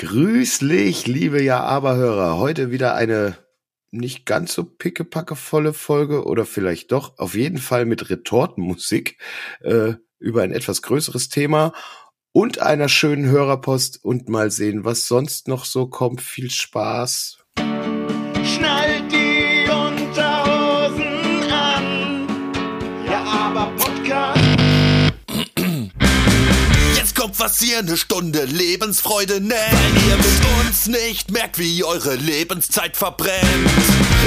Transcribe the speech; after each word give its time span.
Grüßlich, 0.00 1.06
liebe 1.06 1.42
Ja-Aber-Hörer. 1.42 2.38
Heute 2.38 2.70
wieder 2.70 2.94
eine 2.94 3.36
nicht 3.90 4.24
ganz 4.24 4.54
so 4.54 4.64
pickepackevolle 4.64 5.74
Folge 5.74 6.24
oder 6.24 6.46
vielleicht 6.46 6.90
doch, 6.92 7.18
auf 7.18 7.34
jeden 7.34 7.58
Fall 7.58 7.84
mit 7.84 8.08
Retortenmusik 8.08 9.18
äh, 9.60 9.92
über 10.18 10.40
ein 10.40 10.52
etwas 10.52 10.80
größeres 10.80 11.28
Thema 11.28 11.74
und 12.32 12.60
einer 12.60 12.88
schönen 12.88 13.26
Hörerpost 13.26 14.02
und 14.02 14.30
mal 14.30 14.50
sehen, 14.50 14.86
was 14.86 15.06
sonst 15.06 15.48
noch 15.48 15.66
so 15.66 15.86
kommt. 15.86 16.22
Viel 16.22 16.50
Spaß. 16.50 17.44
Schnallt 18.42 18.79
was 27.40 27.62
ihr 27.62 27.78
eine 27.78 27.96
Stunde 27.96 28.44
Lebensfreude 28.44 29.40
nennt. 29.40 29.72
Weil 29.72 30.10
ihr 30.10 30.16
mit 30.16 30.66
uns 30.66 30.88
nicht 30.88 31.30
merkt, 31.30 31.58
wie 31.58 31.82
eure 31.82 32.14
Lebenszeit 32.16 32.98
verbrennt. 32.98 33.40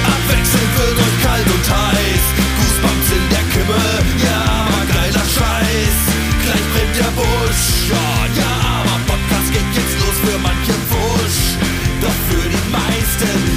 Abwechselnd 0.04 0.78
wird 0.80 0.98
euch 0.98 1.24
kalt 1.24 1.46
und 1.46 1.70
heiß. 1.70 2.24
Goosebumps 2.58 3.10
in 3.14 3.30
der 3.30 3.46
Kimme. 3.54 3.82
Ja, 4.26 4.66
aber 4.66 4.86
geiler 4.92 5.26
Scheiß. 5.30 5.98
Gleich 6.44 6.66
brennt 6.74 6.96
der 6.98 7.12
Busch. 7.14 7.66
Ja, 7.92 8.42
ja, 8.42 8.82
aber 8.82 8.98
Podcast 9.06 9.54
geht 9.54 9.70
jetzt 9.76 9.96
los 10.02 10.18
für 10.26 10.40
manche 10.40 10.74
Wusch. 10.90 11.42
Doch 12.02 12.20
für 12.30 12.50
die 12.50 12.72
meisten 12.72 13.53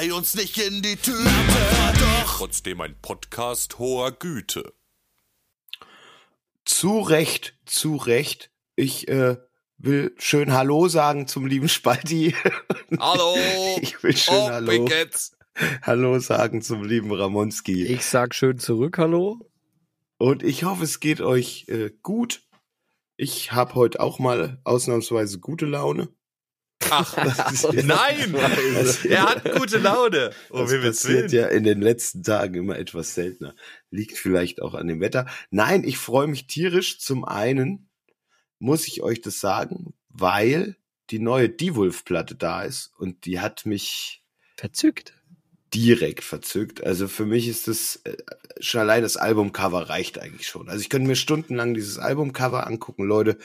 Bei 0.00 0.14
uns 0.14 0.34
nicht 0.34 0.56
in 0.56 0.80
die 0.80 0.96
Tüte. 0.96 1.24
Doch 1.24 2.38
trotzdem 2.38 2.80
ein 2.80 2.96
Podcast 3.02 3.78
hoher 3.78 4.12
Güte. 4.12 4.72
Zu 6.64 7.00
Recht, 7.00 7.58
zu 7.66 7.96
Recht. 7.96 8.50
Ich 8.76 9.08
äh, 9.08 9.36
will 9.76 10.14
schön 10.16 10.54
Hallo 10.54 10.88
sagen 10.88 11.26
zum 11.26 11.44
lieben 11.44 11.68
Spalti. 11.68 12.34
Hallo, 12.98 13.36
Ich 13.82 14.02
will 14.02 14.16
schön 14.16 14.36
oh, 14.36 14.48
Hallo. 14.48 14.70
Pickets. 14.70 15.36
Hallo 15.82 16.18
sagen 16.18 16.62
zum 16.62 16.82
lieben 16.82 17.12
Ramonski. 17.12 17.84
Ich 17.84 18.06
sag 18.06 18.34
schön 18.34 18.58
zurück, 18.58 18.96
hallo. 18.96 19.50
Und 20.16 20.42
ich 20.42 20.64
hoffe, 20.64 20.84
es 20.84 21.00
geht 21.00 21.20
euch 21.20 21.66
äh, 21.68 21.90
gut. 22.02 22.42
Ich 23.18 23.52
habe 23.52 23.74
heute 23.74 24.00
auch 24.00 24.18
mal 24.18 24.62
ausnahmsweise 24.64 25.40
gute 25.40 25.66
Laune. 25.66 26.08
Ach, 26.88 27.14
Das 27.46 27.64
ist- 27.64 27.84
nein, 27.84 28.34
er 29.08 29.22
hat 29.28 29.52
gute 29.56 29.78
Laune. 29.78 30.30
Oh, 30.50 30.60
Das 30.64 30.80
passiert 30.80 31.32
ja 31.32 31.46
in 31.48 31.64
den 31.64 31.80
letzten 31.80 32.22
Tagen 32.22 32.54
immer 32.54 32.78
etwas 32.78 33.14
seltener. 33.14 33.54
Liegt 33.90 34.16
vielleicht 34.16 34.62
auch 34.62 34.74
an 34.74 34.88
dem 34.88 35.00
Wetter. 35.00 35.26
Nein, 35.50 35.84
ich 35.84 35.98
freue 35.98 36.26
mich 36.26 36.46
tierisch. 36.46 36.98
Zum 37.00 37.24
einen 37.24 37.90
muss 38.58 38.86
ich 38.88 39.02
euch 39.02 39.20
das 39.20 39.40
sagen, 39.40 39.94
weil 40.08 40.76
die 41.10 41.18
neue 41.18 41.48
Die-Wolf-Platte 41.48 42.34
da 42.36 42.62
ist 42.62 42.92
und 42.98 43.24
die 43.24 43.40
hat 43.40 43.66
mich 43.66 44.22
Verzückt. 44.56 45.14
direkt 45.74 46.22
verzückt. 46.24 46.84
Also 46.84 47.08
für 47.08 47.26
mich 47.26 47.48
ist 47.48 47.66
das 47.68 47.96
äh, 48.04 48.16
schon 48.60 48.80
allein 48.82 49.02
das 49.02 49.16
Albumcover 49.16 49.88
reicht 49.88 50.18
eigentlich 50.18 50.46
schon. 50.46 50.68
Also 50.68 50.80
ich 50.82 50.88
könnte 50.88 51.08
mir 51.08 51.16
stundenlang 51.16 51.74
dieses 51.74 51.98
Albumcover 51.98 52.66
angucken, 52.66 53.04
Leute. 53.04 53.38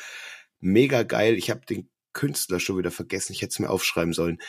Mega 0.60 1.04
geil. 1.04 1.36
Ich 1.36 1.50
habe 1.50 1.66
den 1.66 1.90
Künstler 2.16 2.60
schon 2.60 2.80
wieder 2.80 2.90
vergessen. 2.92 3.34
Ich 3.34 3.44
hätte 3.44 3.52
es 3.52 3.60
mir 3.60 3.70
aufschreiben 3.70 4.14
sollen. 4.14 4.40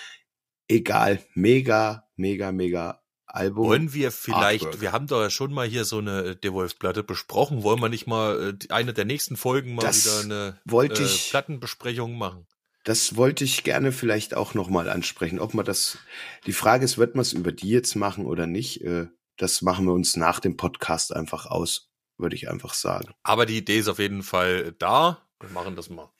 Egal, 0.68 1.22
mega, 1.34 2.08
mega, 2.16 2.50
mega 2.52 3.02
Album. 3.26 3.66
Wollen 3.66 3.92
wir 3.92 4.10
vielleicht, 4.12 4.64
Artwork. 4.64 4.80
wir 4.80 4.92
haben 4.92 5.06
doch 5.08 5.20
ja 5.20 5.28
schon 5.30 5.52
mal 5.52 5.66
hier 5.66 5.84
so 5.84 5.98
eine 5.98 6.36
DeWolf-Platte 6.36 7.02
besprochen, 7.02 7.62
wollen 7.62 7.80
wir 7.80 7.88
nicht 7.90 8.06
mal 8.06 8.56
äh, 8.62 8.72
eine 8.72 8.94
der 8.94 9.04
nächsten 9.04 9.36
Folgen 9.36 9.74
mal 9.74 9.82
Das 9.82 10.06
wieder 10.06 10.20
eine 10.24 10.60
wollte 10.64 11.02
äh, 11.02 11.06
ich- 11.06 11.28
Plattenbesprechung 11.30 12.16
machen? 12.16 12.46
Das 12.84 13.16
wollte 13.16 13.42
ich 13.44 13.64
gerne 13.64 13.90
vielleicht 13.90 14.34
auch 14.34 14.54
nochmal 14.54 14.88
ansprechen. 14.88 15.40
Ob 15.40 15.54
man 15.54 15.64
das, 15.66 15.98
die 16.46 16.52
Frage 16.52 16.84
ist, 16.84 16.98
wird 16.98 17.16
man 17.16 17.22
es 17.22 17.32
über 17.32 17.50
die 17.50 17.68
jetzt 17.68 17.96
machen 17.96 18.24
oder 18.26 18.46
nicht? 18.46 18.80
Äh, 18.82 19.08
Das 19.38 19.60
machen 19.60 19.84
wir 19.86 19.92
uns 19.92 20.16
nach 20.16 20.40
dem 20.40 20.56
Podcast 20.56 21.12
einfach 21.14 21.46
aus, 21.46 21.90
würde 22.16 22.36
ich 22.36 22.48
einfach 22.48 22.72
sagen. 22.74 23.12
Aber 23.24 23.44
die 23.44 23.58
Idee 23.58 23.80
ist 23.80 23.88
auf 23.88 23.98
jeden 23.98 24.22
Fall 24.22 24.72
da. 24.78 25.28
Wir 25.40 25.50
machen 25.50 25.76
das 25.76 25.90
mal. 25.90 26.10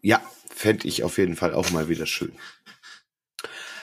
Ja, 0.00 0.22
fände 0.48 0.88
ich 0.88 1.02
auf 1.02 1.18
jeden 1.18 1.36
Fall 1.36 1.54
auch 1.54 1.70
mal 1.70 1.88
wieder 1.88 2.06
schön. 2.06 2.32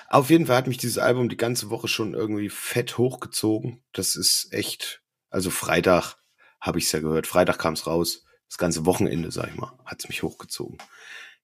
Auf 0.09 0.29
jeden 0.29 0.45
Fall 0.45 0.57
hat 0.57 0.67
mich 0.67 0.77
dieses 0.77 0.97
Album 0.97 1.29
die 1.29 1.37
ganze 1.37 1.69
Woche 1.69 1.87
schon 1.87 2.13
irgendwie 2.13 2.49
fett 2.49 2.97
hochgezogen. 2.97 3.83
Das 3.91 4.15
ist 4.15 4.47
echt, 4.51 5.01
also 5.29 5.49
Freitag 5.49 6.15
habe 6.61 6.79
ich 6.79 6.85
es 6.85 6.91
ja 6.91 6.99
gehört. 6.99 7.27
Freitag 7.27 7.59
kam 7.59 7.73
es 7.73 7.87
raus. 7.87 8.23
Das 8.47 8.57
ganze 8.57 8.85
Wochenende, 8.85 9.31
sag 9.31 9.49
ich 9.49 9.55
mal, 9.55 9.73
hat 9.85 9.99
es 9.99 10.07
mich 10.07 10.23
hochgezogen. 10.23 10.77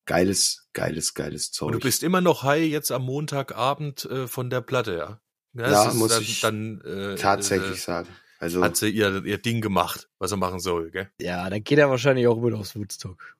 Geiles, 0.05 0.69
geiles, 0.73 1.13
geiles 1.13 1.51
Zeug. 1.51 1.67
Und 1.67 1.73
du 1.73 1.79
bist 1.79 2.03
immer 2.03 2.21
noch 2.21 2.43
high 2.43 2.63
jetzt 2.63 2.91
am 2.91 3.03
Montagabend 3.03 4.05
äh, 4.05 4.27
von 4.27 4.49
der 4.49 4.61
Platte, 4.61 4.95
ja? 4.95 5.21
Ja, 5.53 5.89
ist 5.89 5.95
muss 5.95 6.11
dann, 6.11 6.21
ich 6.21 6.39
dann 6.39 6.81
äh, 6.81 7.15
tatsächlich 7.15 7.77
äh, 7.77 7.81
sagen. 7.81 8.07
Also 8.39 8.63
hat 8.63 8.77
sie 8.77 8.89
ihr, 8.89 9.23
ihr 9.25 9.37
Ding 9.37 9.61
gemacht, 9.61 10.09
was 10.17 10.31
er 10.31 10.37
machen 10.37 10.59
soll, 10.59 10.89
gell? 10.91 11.11
Ja, 11.19 11.49
dann 11.49 11.63
geht 11.63 11.77
er 11.77 11.89
wahrscheinlich 11.89 12.27
auch 12.27 12.39
mit 12.39 12.53
aufs 12.53 12.75
Woodstock. 12.75 13.35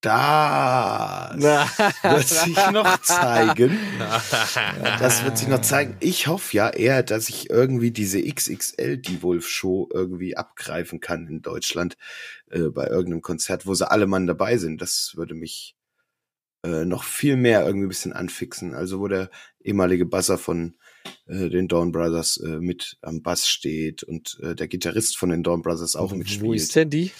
Das 0.00 1.78
wird 2.02 2.28
sich 2.28 2.70
noch 2.70 3.00
zeigen. 3.02 3.78
Das 4.98 5.24
wird 5.24 5.38
sich 5.38 5.48
noch 5.48 5.60
zeigen. 5.60 5.96
Ich 6.00 6.26
hoffe 6.26 6.56
ja 6.56 6.70
eher, 6.70 7.02
dass 7.02 7.28
ich 7.28 7.50
irgendwie 7.50 7.90
diese 7.90 8.22
XXL 8.22 8.98
Die 8.98 9.22
Wolf 9.22 9.48
Show 9.48 9.88
irgendwie 9.92 10.36
abgreifen 10.36 11.00
kann 11.00 11.26
in 11.26 11.42
Deutschland 11.42 11.96
äh, 12.50 12.68
bei 12.68 12.86
irgendeinem 12.86 13.22
Konzert, 13.22 13.66
wo 13.66 13.74
sie 13.74 13.90
alle 13.90 14.06
Mann 14.06 14.26
dabei 14.26 14.58
sind. 14.58 14.80
Das 14.80 15.12
würde 15.16 15.34
mich 15.34 15.76
äh, 16.62 16.84
noch 16.84 17.04
viel 17.04 17.36
mehr 17.36 17.64
irgendwie 17.64 17.86
ein 17.86 17.88
bisschen 17.88 18.12
anfixen. 18.12 18.74
Also 18.74 19.00
wo 19.00 19.08
der 19.08 19.30
ehemalige 19.62 20.06
Basser 20.06 20.38
von 20.38 20.76
äh, 21.26 21.48
den 21.48 21.68
Dawn 21.68 21.92
Brothers 21.92 22.38
äh, 22.38 22.58
mit 22.60 22.96
am 23.02 23.22
Bass 23.22 23.48
steht 23.48 24.02
und 24.02 24.38
äh, 24.42 24.54
der 24.54 24.68
Gitarrist 24.68 25.16
von 25.16 25.30
den 25.30 25.42
Dawn 25.42 25.62
Brothers 25.62 25.96
auch 25.96 26.12
mitspielt. 26.12 26.46
Wo 26.46 26.52
ist 26.52 26.76
denn 26.76 26.90
die? 26.90 27.10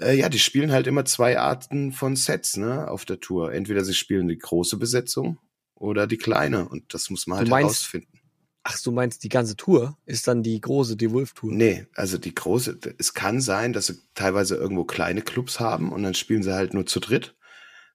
Äh, 0.00 0.18
ja, 0.18 0.28
die 0.28 0.38
spielen 0.38 0.72
halt 0.72 0.86
immer 0.86 1.04
zwei 1.04 1.38
Arten 1.38 1.92
von 1.92 2.16
Sets, 2.16 2.56
ne, 2.56 2.88
auf 2.90 3.04
der 3.04 3.20
Tour. 3.20 3.52
Entweder 3.52 3.84
sie 3.84 3.94
spielen 3.94 4.28
die 4.28 4.38
große 4.38 4.76
Besetzung 4.76 5.38
oder 5.74 6.06
die 6.06 6.18
kleine. 6.18 6.68
Und 6.68 6.92
das 6.94 7.10
muss 7.10 7.26
man 7.26 7.38
halt 7.38 7.48
meinst- 7.48 7.64
herausfinden. 7.64 8.20
Ach, 8.68 8.80
du 8.82 8.90
meinst, 8.90 9.22
die 9.22 9.28
ganze 9.28 9.54
Tour 9.56 9.96
ist 10.06 10.26
dann 10.26 10.42
die 10.42 10.60
große 10.60 10.96
Devolf-Tour? 10.96 11.52
Nee, 11.52 11.86
also 11.94 12.18
die 12.18 12.34
große, 12.34 12.80
es 12.98 13.14
kann 13.14 13.40
sein, 13.40 13.72
dass 13.72 13.86
sie 13.86 13.94
teilweise 14.14 14.56
irgendwo 14.56 14.82
kleine 14.84 15.22
Clubs 15.22 15.60
haben 15.60 15.92
und 15.92 16.02
dann 16.02 16.14
spielen 16.14 16.42
sie 16.42 16.52
halt 16.52 16.74
nur 16.74 16.84
zu 16.84 16.98
dritt. 16.98 17.36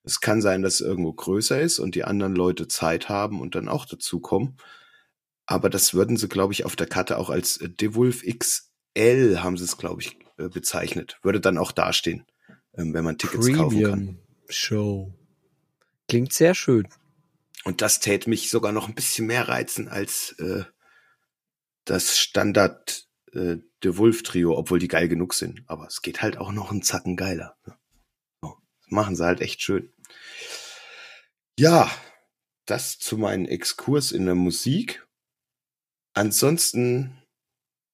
Es 0.02 0.20
kann 0.20 0.40
sein, 0.40 0.62
dass 0.62 0.76
es 0.76 0.80
irgendwo 0.80 1.12
größer 1.12 1.60
ist 1.60 1.78
und 1.78 1.94
die 1.94 2.04
anderen 2.04 2.34
Leute 2.34 2.68
Zeit 2.68 3.10
haben 3.10 3.40
und 3.42 3.54
dann 3.54 3.68
auch 3.68 3.84
dazukommen. 3.84 4.56
Aber 5.44 5.68
das 5.68 5.92
würden 5.92 6.16
sie, 6.16 6.28
glaube 6.28 6.54
ich, 6.54 6.64
auf 6.64 6.74
der 6.74 6.86
Karte 6.86 7.18
auch 7.18 7.28
als 7.28 7.58
Devolf 7.62 8.22
XL 8.24 9.40
haben 9.42 9.58
sie 9.58 9.64
es, 9.64 9.76
glaube 9.76 10.00
ich, 10.00 10.16
äh, 10.42 10.48
bezeichnet. 10.48 11.18
Würde 11.22 11.40
dann 11.40 11.58
auch 11.58 11.72
dastehen, 11.72 12.26
ähm, 12.74 12.94
wenn 12.94 13.04
man 13.04 13.18
Tickets 13.18 13.46
kaufen 13.52 13.82
kann. 13.82 13.92
Premium 13.92 14.18
Show. 14.48 15.14
Klingt 16.08 16.32
sehr 16.32 16.54
schön. 16.54 16.88
Und 17.64 17.80
das 17.80 18.00
täte 18.00 18.28
mich 18.28 18.50
sogar 18.50 18.72
noch 18.72 18.88
ein 18.88 18.94
bisschen 18.94 19.26
mehr 19.26 19.48
reizen 19.48 19.88
als 19.88 20.32
äh, 20.38 20.64
das 21.84 22.18
Standard 22.18 23.08
äh, 23.32 23.56
The 23.82 23.96
Wolf 23.96 24.22
Trio, 24.22 24.56
obwohl 24.56 24.78
die 24.78 24.88
geil 24.88 25.08
genug 25.08 25.34
sind. 25.34 25.62
Aber 25.66 25.86
es 25.86 26.02
geht 26.02 26.22
halt 26.22 26.36
auch 26.36 26.52
noch 26.52 26.70
einen 26.70 26.82
Zacken 26.82 27.16
geiler. 27.16 27.56
ne? 27.66 27.76
So, 28.42 28.56
das 28.80 28.90
machen 28.90 29.16
sie 29.16 29.24
halt 29.24 29.40
echt 29.40 29.62
schön. 29.62 29.92
Ja, 31.58 31.90
das 32.66 32.98
zu 32.98 33.18
meinem 33.18 33.46
Exkurs 33.46 34.12
in 34.12 34.26
der 34.26 34.34
Musik. 34.34 35.06
Ansonsten 36.14 37.22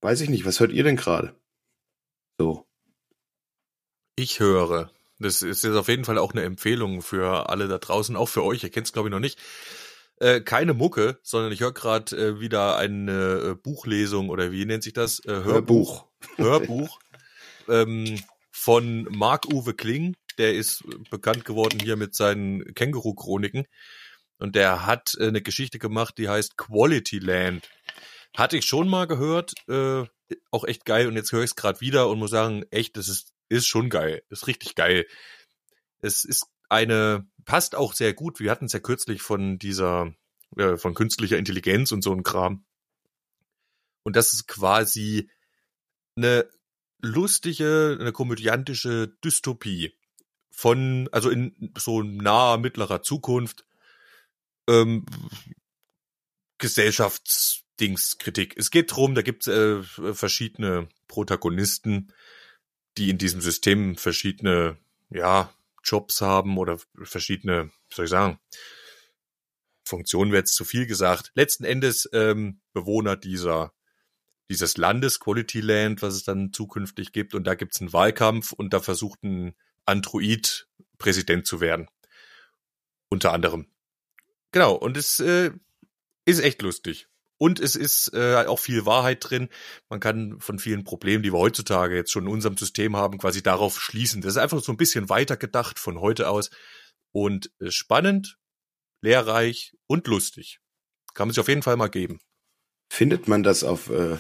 weiß 0.01 0.21
ich 0.23 0.31
nicht, 0.31 0.45
was 0.45 0.61
hört 0.61 0.73
ihr 0.73 0.85
denn 0.85 0.97
gerade? 0.97 1.38
So. 2.39 2.67
Ich 4.17 4.41
höre. 4.41 4.91
Das 5.19 5.43
ist 5.43 5.65
jetzt 5.65 5.75
auf 5.75 5.89
jeden 5.89 6.05
Fall 6.05 6.19
auch 6.19 6.33
eine 6.33 6.45
Empfehlung 6.45 7.03
für 7.03 7.49
alle 7.49 7.67
da 7.67 7.79
draußen, 7.79 8.15
auch 8.15 8.29
für 8.29 8.45
euch. 8.45 8.63
Ihr 8.63 8.71
kennt 8.71 8.87
es 8.87 8.93
glaube 8.93 9.09
ich 9.09 9.13
noch 9.13 9.19
nicht. 9.19 9.39
Äh, 10.21 10.41
keine 10.41 10.75
Mucke, 10.75 11.19
sondern 11.23 11.53
ich 11.53 11.61
höre 11.61 11.73
gerade 11.73 12.17
äh, 12.17 12.41
wieder 12.41 12.77
eine 12.77 13.13
äh, 13.13 13.55
Buchlesung 13.55 14.31
oder 14.31 14.51
wie 14.53 14.65
nennt 14.65 14.83
sich 14.83 14.93
das? 14.93 15.21
Äh, 15.25 15.45
Hörbuch. 15.45 16.07
Hörbuch 16.37 16.99
ähm, 17.69 18.21
von 18.51 19.05
Marc-Uwe 19.11 19.75
Kling. 19.75 20.17
Der 20.39 20.55
ist 20.55 20.85
bekannt 21.11 21.45
geworden 21.45 21.79
hier 21.83 21.97
mit 21.97 22.15
seinen 22.15 22.75
Känguru-Chroniken. 22.75 23.67
Und 24.39 24.55
der 24.55 24.87
hat 24.87 25.15
äh, 25.19 25.29
eine 25.29 25.43
Geschichte 25.43 25.79
gemacht, 25.79 26.19
die 26.19 26.29
heißt 26.29 26.57
Quality 26.57 27.19
Land. 27.19 27.69
Hatte 28.37 28.57
ich 28.57 28.67
schon 28.67 28.89
mal 28.89 29.07
gehört, 29.07 29.53
äh, 29.69 30.05
auch 30.51 30.65
echt 30.65 30.85
geil. 30.85 31.07
Und 31.07 31.17
jetzt 31.17 31.33
höre 31.33 31.43
ich 31.43 31.51
es 31.51 31.57
gerade 31.57 31.81
wieder 31.81 32.09
und 32.09 32.19
muss 32.19 32.31
sagen, 32.31 32.65
echt, 32.71 32.97
das 32.97 33.09
ist 33.09 33.33
ist 33.49 33.67
schon 33.67 33.91
geil. 33.91 34.23
Ist 34.29 34.47
richtig 34.47 34.75
geil. 34.75 35.07
Es 36.01 36.25
ist 36.25 36.47
eine, 36.69 37.27
passt 37.45 37.75
auch 37.75 37.95
sehr 37.95 38.15
gut. 38.15 38.41
Wir 38.41 38.51
hatten 38.51 38.67
es 38.67 38.73
ja 38.73 38.81
kürzlich 38.81 39.23
von 39.23 39.59
dieser, 39.59 40.15
äh, 40.57 40.77
von 40.77 40.95
künstlicher 40.95 41.39
Intelligenz 41.39 41.93
und 41.93 42.03
so 42.03 42.13
ein 42.13 42.23
Kram. 42.23 42.65
Und 44.03 44.17
das 44.17 44.33
ist 44.33 44.47
quasi 44.47 45.31
eine 46.17 46.49
lustige, 47.01 47.97
eine 48.01 48.13
komödiantische 48.13 49.09
Dystopie 49.25 49.95
von, 50.51 51.09
also 51.13 51.31
in 51.31 51.73
so 51.79 52.03
naher 52.03 52.59
mittlerer 52.59 53.03
Zukunft, 53.03 53.65
ähm, 54.69 55.07
Gesellschaftsdingskritik. 57.79 58.57
Es 58.57 58.71
geht 58.71 58.95
drum, 58.95 59.15
da 59.15 59.23
gibt 59.23 59.47
es 59.47 59.55
äh, 59.55 59.83
verschiedene 60.15 60.89
Protagonisten, 61.07 62.13
die 62.97 63.11
in 63.11 63.19
diesem 63.19 63.41
System 63.41 63.97
verschiedene, 63.97 64.77
ja, 65.11 65.53
Jobs 65.85 66.21
haben 66.21 66.59
oder 66.59 66.79
verschiedene, 67.03 67.71
wie 67.89 67.95
soll 67.95 68.05
ich 68.05 68.11
sagen, 68.11 68.39
Funktionen 69.85 70.33
wäre 70.33 70.41
jetzt 70.41 70.55
zu 70.55 70.65
viel 70.65 70.87
gesagt. 70.87 71.31
Letzten 71.35 71.65
Endes 71.65 72.09
ähm, 72.13 72.61
Bewohner 72.75 73.17
dieser 73.17 73.73
dieses 74.51 74.79
Landes, 74.79 75.21
Quality 75.21 75.61
Land, 75.61 76.01
was 76.01 76.15
es 76.15 76.25
dann 76.25 76.55
zukünftig 76.55 77.13
gibt. 77.13 77.35
Und 77.35 77.45
da 77.45 77.55
gibt 77.55 77.75
es 77.75 77.83
einen 77.83 77.93
Wahlkampf 77.93 78.53
und 78.53 78.73
da 78.73 78.81
versucht 78.81 79.23
ein 79.23 79.55
Android 79.85 80.67
Präsident 80.97 81.47
zu 81.47 81.61
werden. 81.61 81.87
Unter 83.11 83.33
anderem. 83.33 83.67
Genau, 84.51 84.75
und 84.75 84.97
es 84.97 85.21
äh, 85.21 85.53
ist 86.25 86.41
echt 86.41 86.63
lustig. 86.63 87.09
Und 87.39 87.61
es 87.61 87.77
ist 87.77 88.13
äh, 88.15 88.45
auch 88.47 88.59
viel 88.59 88.85
Wahrheit 88.85 89.19
drin. 89.21 89.49
Man 89.89 90.01
kann 90.01 90.41
von 90.41 90.59
vielen 90.59 90.85
Problemen, 90.85 91.23
die 91.23 91.33
wir 91.33 91.39
heutzutage 91.39 91.95
jetzt 91.95 92.11
schon 92.11 92.25
in 92.25 92.33
unserem 92.33 92.57
System 92.57 92.97
haben, 92.97 93.19
quasi 93.19 93.43
darauf 93.43 93.81
schließen. 93.81 94.21
Das 94.23 94.33
ist 94.33 94.39
einfach 94.39 94.61
so 94.61 94.73
ein 94.73 94.77
bisschen 94.77 95.09
weitergedacht 95.09 95.79
von 95.79 96.01
heute 96.01 96.29
aus. 96.29 96.51
Und 97.13 97.51
äh, 97.61 97.71
spannend, 97.71 98.37
lehrreich 99.01 99.75
und 99.87 100.07
lustig. 100.09 100.61
Kann 101.15 101.29
man 101.29 101.35
sich 101.35 101.41
auf 101.41 101.49
jeden 101.49 101.63
Fall 101.63 101.77
mal 101.77 101.89
geben. 101.89 102.21
Findet 102.91 103.29
man 103.29 103.43
das 103.43 103.65
auf 103.65 103.89
äh, 103.91 104.17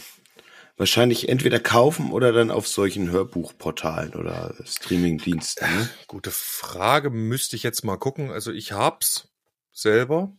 wahrscheinlich 0.76 1.28
entweder 1.28 1.58
kaufen 1.58 2.12
oder 2.12 2.32
dann 2.32 2.50
auf 2.50 2.68
solchen 2.68 3.10
Hörbuchportalen 3.10 4.14
oder 4.14 4.54
Streamingdiensten? 4.64 5.68
Ne? 5.68 5.90
Gute 6.06 6.30
Frage, 6.30 7.10
müsste 7.10 7.56
ich 7.56 7.62
jetzt 7.62 7.84
mal 7.84 7.96
gucken. 7.96 8.30
Also 8.30 8.52
ich 8.52 8.72
hab's 8.72 9.28
selber. 9.72 10.36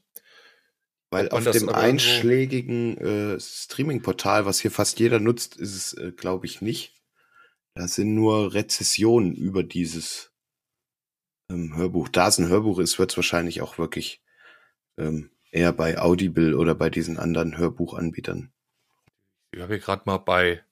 Weil 1.11 1.29
auf 1.29 1.49
dem 1.49 1.69
einschlägigen 1.69 2.97
äh, 2.97 3.39
Streaming-Portal, 3.39 4.45
was 4.45 4.59
hier 4.59 4.69
fast 4.69 4.99
jeder 4.99 5.19
nutzt, 5.19 5.55
ist 5.55 5.75
es, 5.75 5.93
äh, 5.93 6.11
glaube 6.11 6.45
ich, 6.45 6.61
nicht. 6.61 6.93
Da 7.73 7.87
sind 7.87 8.13
nur 8.13 8.53
Rezessionen 8.53 9.33
über 9.33 9.63
dieses 9.63 10.31
ähm, 11.49 11.75
Hörbuch. 11.75 12.09
Da 12.09 12.27
es 12.27 12.37
ein 12.37 12.47
Hörbuch 12.47 12.79
ist, 12.79 12.99
wird 12.99 13.11
es 13.11 13.17
wahrscheinlich 13.17 13.61
auch 13.61 13.79
wirklich 13.79 14.21
ähm, 14.97 15.31
eher 15.51 15.73
bei 15.73 15.99
Audible 15.99 16.55
oder 16.55 16.75
bei 16.75 16.89
diesen 16.89 17.17
anderen 17.17 17.57
Hörbuchanbietern. 17.57 18.51
Ich 19.51 19.61
habe 19.61 19.73
hier 19.73 19.83
gerade 19.83 20.03
mal 20.05 20.17
bei, 20.17 20.63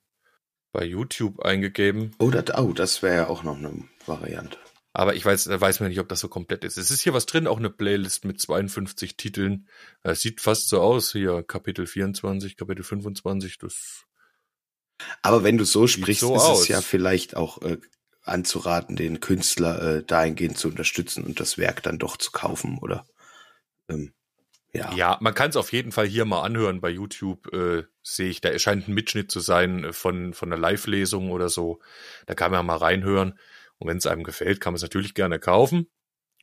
bei 0.72 0.84
YouTube 0.84 1.40
eingegeben. 1.40 2.14
Oh, 2.20 2.30
das, 2.30 2.56
oh, 2.56 2.72
das 2.72 3.02
wäre 3.02 3.16
ja 3.16 3.26
auch 3.28 3.42
noch 3.42 3.56
eine 3.56 3.88
Variante. 4.06 4.58
Aber 4.98 5.14
ich 5.14 5.24
weiß, 5.24 5.48
weiß 5.48 5.78
man 5.78 5.90
nicht, 5.90 6.00
ob 6.00 6.08
das 6.08 6.18
so 6.18 6.26
komplett 6.26 6.64
ist. 6.64 6.76
Es 6.76 6.90
ist 6.90 7.02
hier 7.02 7.14
was 7.14 7.24
drin, 7.24 7.46
auch 7.46 7.58
eine 7.58 7.70
Playlist 7.70 8.24
mit 8.24 8.40
52 8.40 9.16
Titeln. 9.16 9.68
Es 10.02 10.22
sieht 10.22 10.40
fast 10.40 10.68
so 10.68 10.80
aus 10.80 11.12
hier. 11.12 11.44
Kapitel 11.44 11.86
24, 11.86 12.56
Kapitel 12.56 12.82
25. 12.82 13.58
Das 13.58 14.06
Aber 15.22 15.44
wenn 15.44 15.56
du 15.56 15.62
so 15.62 15.86
sprichst, 15.86 16.22
so 16.22 16.34
ist 16.34 16.42
aus. 16.42 16.62
es 16.62 16.68
ja 16.68 16.80
vielleicht 16.80 17.36
auch 17.36 17.62
äh, 17.62 17.78
anzuraten, 18.22 18.96
den 18.96 19.20
Künstler 19.20 19.98
äh, 19.98 20.02
dahingehend 20.02 20.58
zu 20.58 20.66
unterstützen 20.66 21.22
und 21.22 21.38
das 21.38 21.58
Werk 21.58 21.80
dann 21.84 22.00
doch 22.00 22.16
zu 22.16 22.32
kaufen, 22.32 22.78
oder? 22.78 23.06
Ähm, 23.88 24.12
ja. 24.72 24.92
Ja, 24.94 25.18
man 25.20 25.32
kann 25.32 25.50
es 25.50 25.56
auf 25.56 25.70
jeden 25.70 25.92
Fall 25.92 26.08
hier 26.08 26.24
mal 26.24 26.42
anhören. 26.42 26.80
Bei 26.80 26.90
YouTube 26.90 27.52
äh, 27.52 27.84
sehe 28.02 28.30
ich, 28.30 28.40
da 28.40 28.48
erscheint 28.48 28.88
ein 28.88 28.94
Mitschnitt 28.94 29.30
zu 29.30 29.38
sein 29.38 29.84
äh, 29.84 29.92
von, 29.92 30.34
von 30.34 30.52
einer 30.52 30.60
Live-Lesung 30.60 31.30
oder 31.30 31.50
so. 31.50 31.78
Da 32.26 32.34
kann 32.34 32.50
man 32.50 32.66
mal 32.66 32.78
reinhören. 32.78 33.38
Und 33.78 33.88
wenn 33.88 33.98
es 33.98 34.06
einem 34.06 34.24
gefällt, 34.24 34.60
kann 34.60 34.72
man 34.72 34.76
es 34.76 34.82
natürlich 34.82 35.14
gerne 35.14 35.38
kaufen 35.38 35.90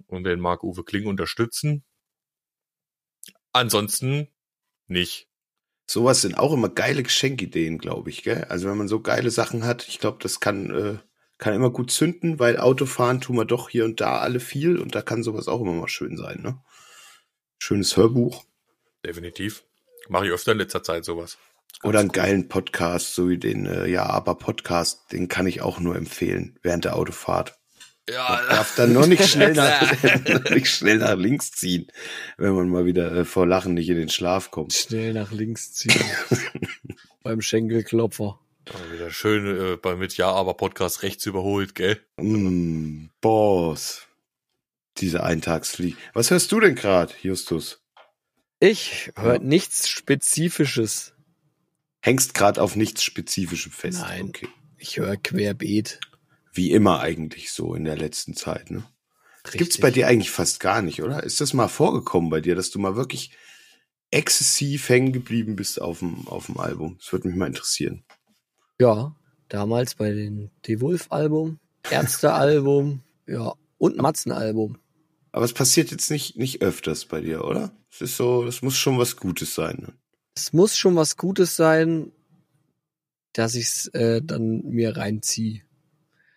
und 0.07 0.23
den 0.23 0.39
Marc-Uwe 0.39 0.83
Kling 0.83 1.07
unterstützen. 1.07 1.83
Ansonsten 3.51 4.27
nicht. 4.87 5.29
Sowas 5.87 6.21
sind 6.21 6.37
auch 6.37 6.53
immer 6.53 6.69
geile 6.69 7.03
Geschenkideen, 7.03 7.77
glaube 7.77 8.09
ich, 8.09 8.23
gell? 8.23 8.45
Also 8.45 8.67
wenn 8.67 8.77
man 8.77 8.87
so 8.87 9.01
geile 9.01 9.29
Sachen 9.29 9.65
hat, 9.65 9.87
ich 9.87 9.99
glaube, 9.99 10.17
das 10.21 10.39
kann, 10.39 10.71
äh, 10.71 10.97
kann 11.37 11.53
immer 11.53 11.69
gut 11.69 11.91
zünden, 11.91 12.39
weil 12.39 12.57
Autofahren 12.57 13.21
tun 13.21 13.37
wir 13.37 13.45
doch 13.45 13.69
hier 13.69 13.85
und 13.85 14.01
da 14.01 14.19
alle 14.19 14.39
viel 14.39 14.79
und 14.79 14.95
da 14.95 15.01
kann 15.01 15.23
sowas 15.23 15.47
auch 15.47 15.61
immer 15.61 15.73
mal 15.73 15.87
schön 15.87 16.17
sein, 16.17 16.41
ne? 16.41 16.61
Schönes 17.59 17.95
Hörbuch 17.97 18.45
Definitiv. 19.05 19.63
Mache 20.09 20.25
ich 20.25 20.31
öfter 20.31 20.53
in 20.53 20.57
letzter 20.57 20.81
Zeit 20.81 21.05
sowas. 21.05 21.37
Oder 21.83 21.99
einen 21.99 22.09
cool. 22.09 22.13
geilen 22.15 22.47
Podcast, 22.49 23.13
so 23.15 23.29
wie 23.29 23.37
den 23.37 23.65
äh, 23.65 23.85
Ja, 23.87 24.05
aber 24.07 24.35
Podcast, 24.35 25.11
den 25.11 25.27
kann 25.27 25.45
ich 25.47 25.61
auch 25.61 25.79
nur 25.79 25.95
empfehlen 25.95 26.57
während 26.63 26.85
der 26.85 26.95
Autofahrt. 26.95 27.57
Ja, 28.09 28.39
Darf 28.49 28.75
dann 28.75 28.93
nur 28.93 29.07
nicht 29.07 29.27
schnell 29.27 29.53
nach, 29.55 29.81
nicht 30.51 30.67
schnell 30.67 30.97
nach 30.99 31.15
links 31.15 31.51
ziehen, 31.51 31.87
wenn 32.37 32.53
man 32.53 32.69
mal 32.69 32.85
wieder 32.85 33.11
äh, 33.11 33.25
vor 33.25 33.47
Lachen 33.47 33.73
nicht 33.73 33.89
in 33.89 33.97
den 33.97 34.09
Schlaf 34.09 34.51
kommt. 34.51 34.73
Schnell 34.73 35.13
nach 35.13 35.31
links 35.31 35.73
ziehen. 35.73 35.99
Beim 37.23 37.41
Schenkelklopfer. 37.41 38.39
Mal 38.71 38.93
wieder 38.93 39.09
schön 39.11 39.73
äh, 39.73 39.75
bei 39.77 39.95
mit 39.95 40.17
Ja, 40.17 40.31
aber 40.31 40.53
Podcast 40.55 41.03
rechts 41.03 41.25
überholt, 41.25 41.75
gell? 41.75 41.99
Mm, 42.17 43.07
Boss. 43.21 44.03
Diese 44.97 45.23
Eintagsfliege. 45.23 45.97
Was 46.13 46.31
hörst 46.31 46.51
du 46.51 46.59
denn 46.59 46.75
gerade, 46.75 47.13
Justus? 47.21 47.81
Ich 48.59 49.11
höre 49.17 49.33
Ja. 49.35 49.39
nichts 49.39 49.89
Spezifisches. 49.89 51.14
Hängst 52.05 52.35
gerade 52.35 52.61
auf 52.61 52.75
nichts 52.75 53.01
Spezifischem 53.01 53.71
fest. 53.71 54.01
Nein. 54.01 54.27
Okay. 54.29 54.47
Ich 54.77 54.97
höre 54.97 55.17
querbeet. 55.17 55.99
Wie 56.53 56.69
immer 56.71 56.99
eigentlich 56.99 57.51
so 57.51 57.73
in 57.73 57.83
der 57.83 57.97
letzten 57.97 58.35
Zeit, 58.35 58.69
ne? 58.69 58.83
Gibt's 59.43 59.59
Richtig. 59.59 59.81
bei 59.81 59.89
dir 59.89 60.07
eigentlich 60.07 60.29
fast 60.29 60.59
gar 60.59 60.83
nicht, 60.83 61.01
oder? 61.01 61.23
Ist 61.23 61.41
das 61.41 61.55
mal 61.55 61.67
vorgekommen 61.67 62.29
bei 62.29 62.41
dir, 62.41 62.53
dass 62.53 62.69
du 62.69 62.77
mal 62.77 62.95
wirklich 62.95 63.31
exzessiv 64.11 64.87
hängen 64.87 65.13
geblieben 65.13 65.55
bist 65.55 65.81
auf 65.81 65.97
dem, 65.97 66.27
auf 66.27 66.45
dem 66.45 66.59
Album? 66.59 66.95
Das 66.99 67.11
würde 67.11 67.27
mich 67.27 67.37
mal 67.37 67.47
interessieren. 67.47 68.03
Ja, 68.79 69.15
damals 69.49 69.95
bei 69.95 70.11
den 70.11 70.51
Devolf-Album, 70.67 71.59
Ärzte-Album, 71.89 73.01
ja, 73.25 73.51
und 73.79 73.97
Matzen-Album. 73.97 74.77
Aber 75.31 75.45
es 75.45 75.53
passiert 75.53 75.89
jetzt 75.89 76.11
nicht, 76.11 76.37
nicht 76.37 76.61
öfters 76.61 77.05
bei 77.05 77.21
dir, 77.21 77.45
oder? 77.45 77.75
Es 77.91 78.01
ist 78.01 78.15
so, 78.15 78.45
es 78.45 78.61
muss 78.61 78.77
schon 78.77 78.99
was 78.99 79.15
Gutes 79.15 79.55
sein. 79.55 79.77
Ne? 79.79 79.93
Es 80.35 80.51
muss 80.53 80.77
schon 80.77 80.95
was 80.95 81.17
Gutes 81.17 81.55
sein, 81.55 82.11
dass 83.33 83.55
ich's 83.55 83.87
äh, 83.87 84.21
dann 84.21 84.61
mir 84.65 84.95
reinziehe. 84.97 85.61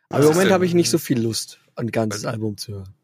Aber 0.09 0.21
Was 0.21 0.27
im 0.31 0.33
Moment 0.35 0.53
habe 0.53 0.67
ich 0.67 0.75
nicht 0.75 0.91
so 0.91 0.99
viel 0.99 1.21
Lust, 1.21 1.59
ein 1.77 1.91
ganzes 1.91 2.25
Was- 2.25 2.33
Album 2.33 2.57
zu 2.57 2.73
hören. 2.73 2.95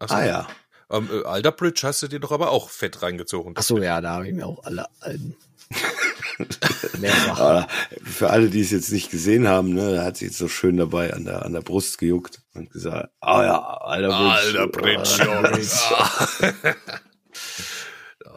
Ach 0.00 0.08
so. 0.08 0.14
Ah 0.14 0.24
ja. 0.26 0.48
Ähm, 0.90 1.08
äh, 1.12 1.24
Alter 1.24 1.52
Bridge 1.52 1.80
hast 1.84 2.02
du 2.02 2.08
dir 2.08 2.18
doch 2.20 2.32
aber 2.32 2.50
auch 2.50 2.70
fett 2.70 3.02
reingezogen. 3.02 3.54
Ach 3.56 3.62
so, 3.62 3.78
ja, 3.78 4.00
da 4.00 4.12
habe 4.14 4.28
ich 4.28 4.34
mir 4.34 4.46
auch 4.46 4.64
alle 4.64 4.86
Alben. 5.00 5.36
Mehrfach. 6.98 7.68
Für 8.02 8.30
alle, 8.30 8.48
die 8.48 8.60
es 8.62 8.70
jetzt 8.70 8.90
nicht 8.90 9.10
gesehen 9.10 9.48
haben, 9.48 9.74
ne, 9.74 9.96
da 9.96 10.04
hat 10.04 10.16
sich 10.16 10.28
jetzt 10.28 10.38
so 10.38 10.48
schön 10.48 10.76
dabei 10.78 11.12
an 11.12 11.24
der, 11.24 11.44
an 11.44 11.52
der 11.52 11.60
Brust 11.60 11.98
gejuckt 11.98 12.40
und 12.54 12.70
gesagt, 12.70 13.10
ah 13.20 13.42
ja, 13.44 13.58
alter 13.58 14.68
Bridge. 14.68 15.28
Alter 15.28 15.42
Bridge, 15.50 15.68
Ah. 15.90 16.74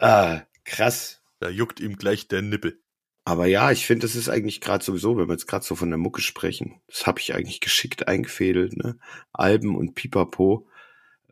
Ah, 0.00 0.42
krass. 0.64 1.20
Da 1.42 1.48
juckt 1.48 1.80
ihm 1.80 1.96
gleich 1.96 2.28
der 2.28 2.40
Nippel. 2.40 2.80
Aber 3.24 3.46
ja, 3.46 3.72
ich 3.72 3.84
finde, 3.84 4.06
das 4.06 4.14
ist 4.14 4.28
eigentlich 4.28 4.60
gerade 4.60 4.84
sowieso, 4.84 5.16
wenn 5.16 5.26
wir 5.26 5.32
jetzt 5.32 5.48
gerade 5.48 5.64
so 5.64 5.74
von 5.74 5.90
der 5.90 5.98
Mucke 5.98 6.20
sprechen, 6.20 6.80
das 6.86 7.04
habe 7.04 7.18
ich 7.18 7.34
eigentlich 7.34 7.60
geschickt 7.60 8.06
eingefädelt, 8.06 8.76
ne? 8.76 8.96
Alben 9.32 9.74
und 9.74 9.96
Pipapo. 9.96 10.68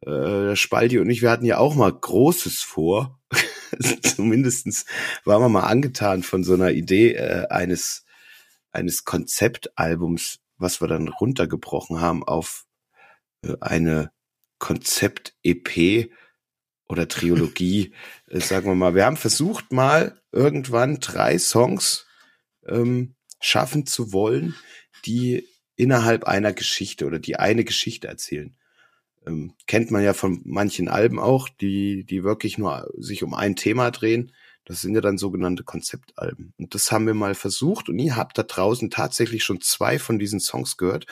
Äh, 0.03 0.57
Spaldi 0.57 0.99
und 0.99 1.09
ich, 1.11 1.23
wir 1.23 1.31
hatten 1.31 1.45
ja 1.45 1.59
auch 1.59 1.77
mal 1.77 1.93
Großes 1.93 2.63
vor. 2.63 3.21
Zumindestens 4.03 4.85
waren 5.25 5.43
wir 5.43 5.49
mal 5.49 5.69
angetan 5.69 6.25
von 6.25 6.43
so 6.43 6.55
einer 6.55 6.73
Idee 6.73 7.13
äh, 7.13 7.47
eines, 7.49 8.05
eines 8.73 9.05
Konzeptalbums, 9.05 10.41
was 10.59 10.81
wir 10.81 10.89
dann 10.89 11.07
runtergebrochen 11.07 12.01
haben 12.01 12.25
auf 12.25 12.67
äh, 13.45 13.55
eine 13.61 14.11
Konzept-EP 14.59 16.11
oder 16.91 17.07
Trilogie, 17.07 17.93
äh, 18.27 18.41
sagen 18.41 18.67
wir 18.67 18.75
mal. 18.75 18.95
Wir 18.95 19.07
haben 19.07 19.17
versucht 19.17 19.73
mal 19.73 20.21
irgendwann 20.33 20.99
drei 20.99 21.39
Songs 21.39 22.07
ähm, 22.67 23.15
schaffen 23.41 23.87
zu 23.87 24.13
wollen, 24.13 24.57
die 25.05 25.47
innerhalb 25.77 26.25
einer 26.25 26.53
Geschichte 26.53 27.07
oder 27.07 27.21
die 27.21 27.37
eine 27.37 27.65
Geschichte 27.65 28.09
erzählen. 28.09 28.57
Ähm, 29.25 29.55
kennt 29.67 29.91
man 29.91 30.03
ja 30.03 30.15
von 30.15 30.43
manchen 30.45 30.89
Alben 30.89 31.21
auch, 31.21 31.49
die, 31.49 32.05
die 32.05 32.25
wirklich 32.25 32.59
nur 32.59 32.91
sich 32.99 33.23
um 33.23 33.35
ein 33.35 33.55
Thema 33.55 33.91
drehen. 33.93 34.33
Das 34.65 34.81
sind 34.81 34.95
ja 34.95 35.01
dann 35.01 35.17
sogenannte 35.17 35.63
Konzeptalben. 35.63 36.55
Und 36.59 36.75
das 36.75 36.91
haben 36.91 37.07
wir 37.07 37.15
mal 37.15 37.35
versucht 37.35 37.89
und 37.89 37.99
ihr 37.99 38.17
habt 38.17 38.37
da 38.37 38.43
draußen 38.43 38.91
tatsächlich 38.91 39.45
schon 39.45 39.61
zwei 39.61 39.99
von 39.99 40.19
diesen 40.19 40.41
Songs 40.41 40.77
gehört. 40.77 41.07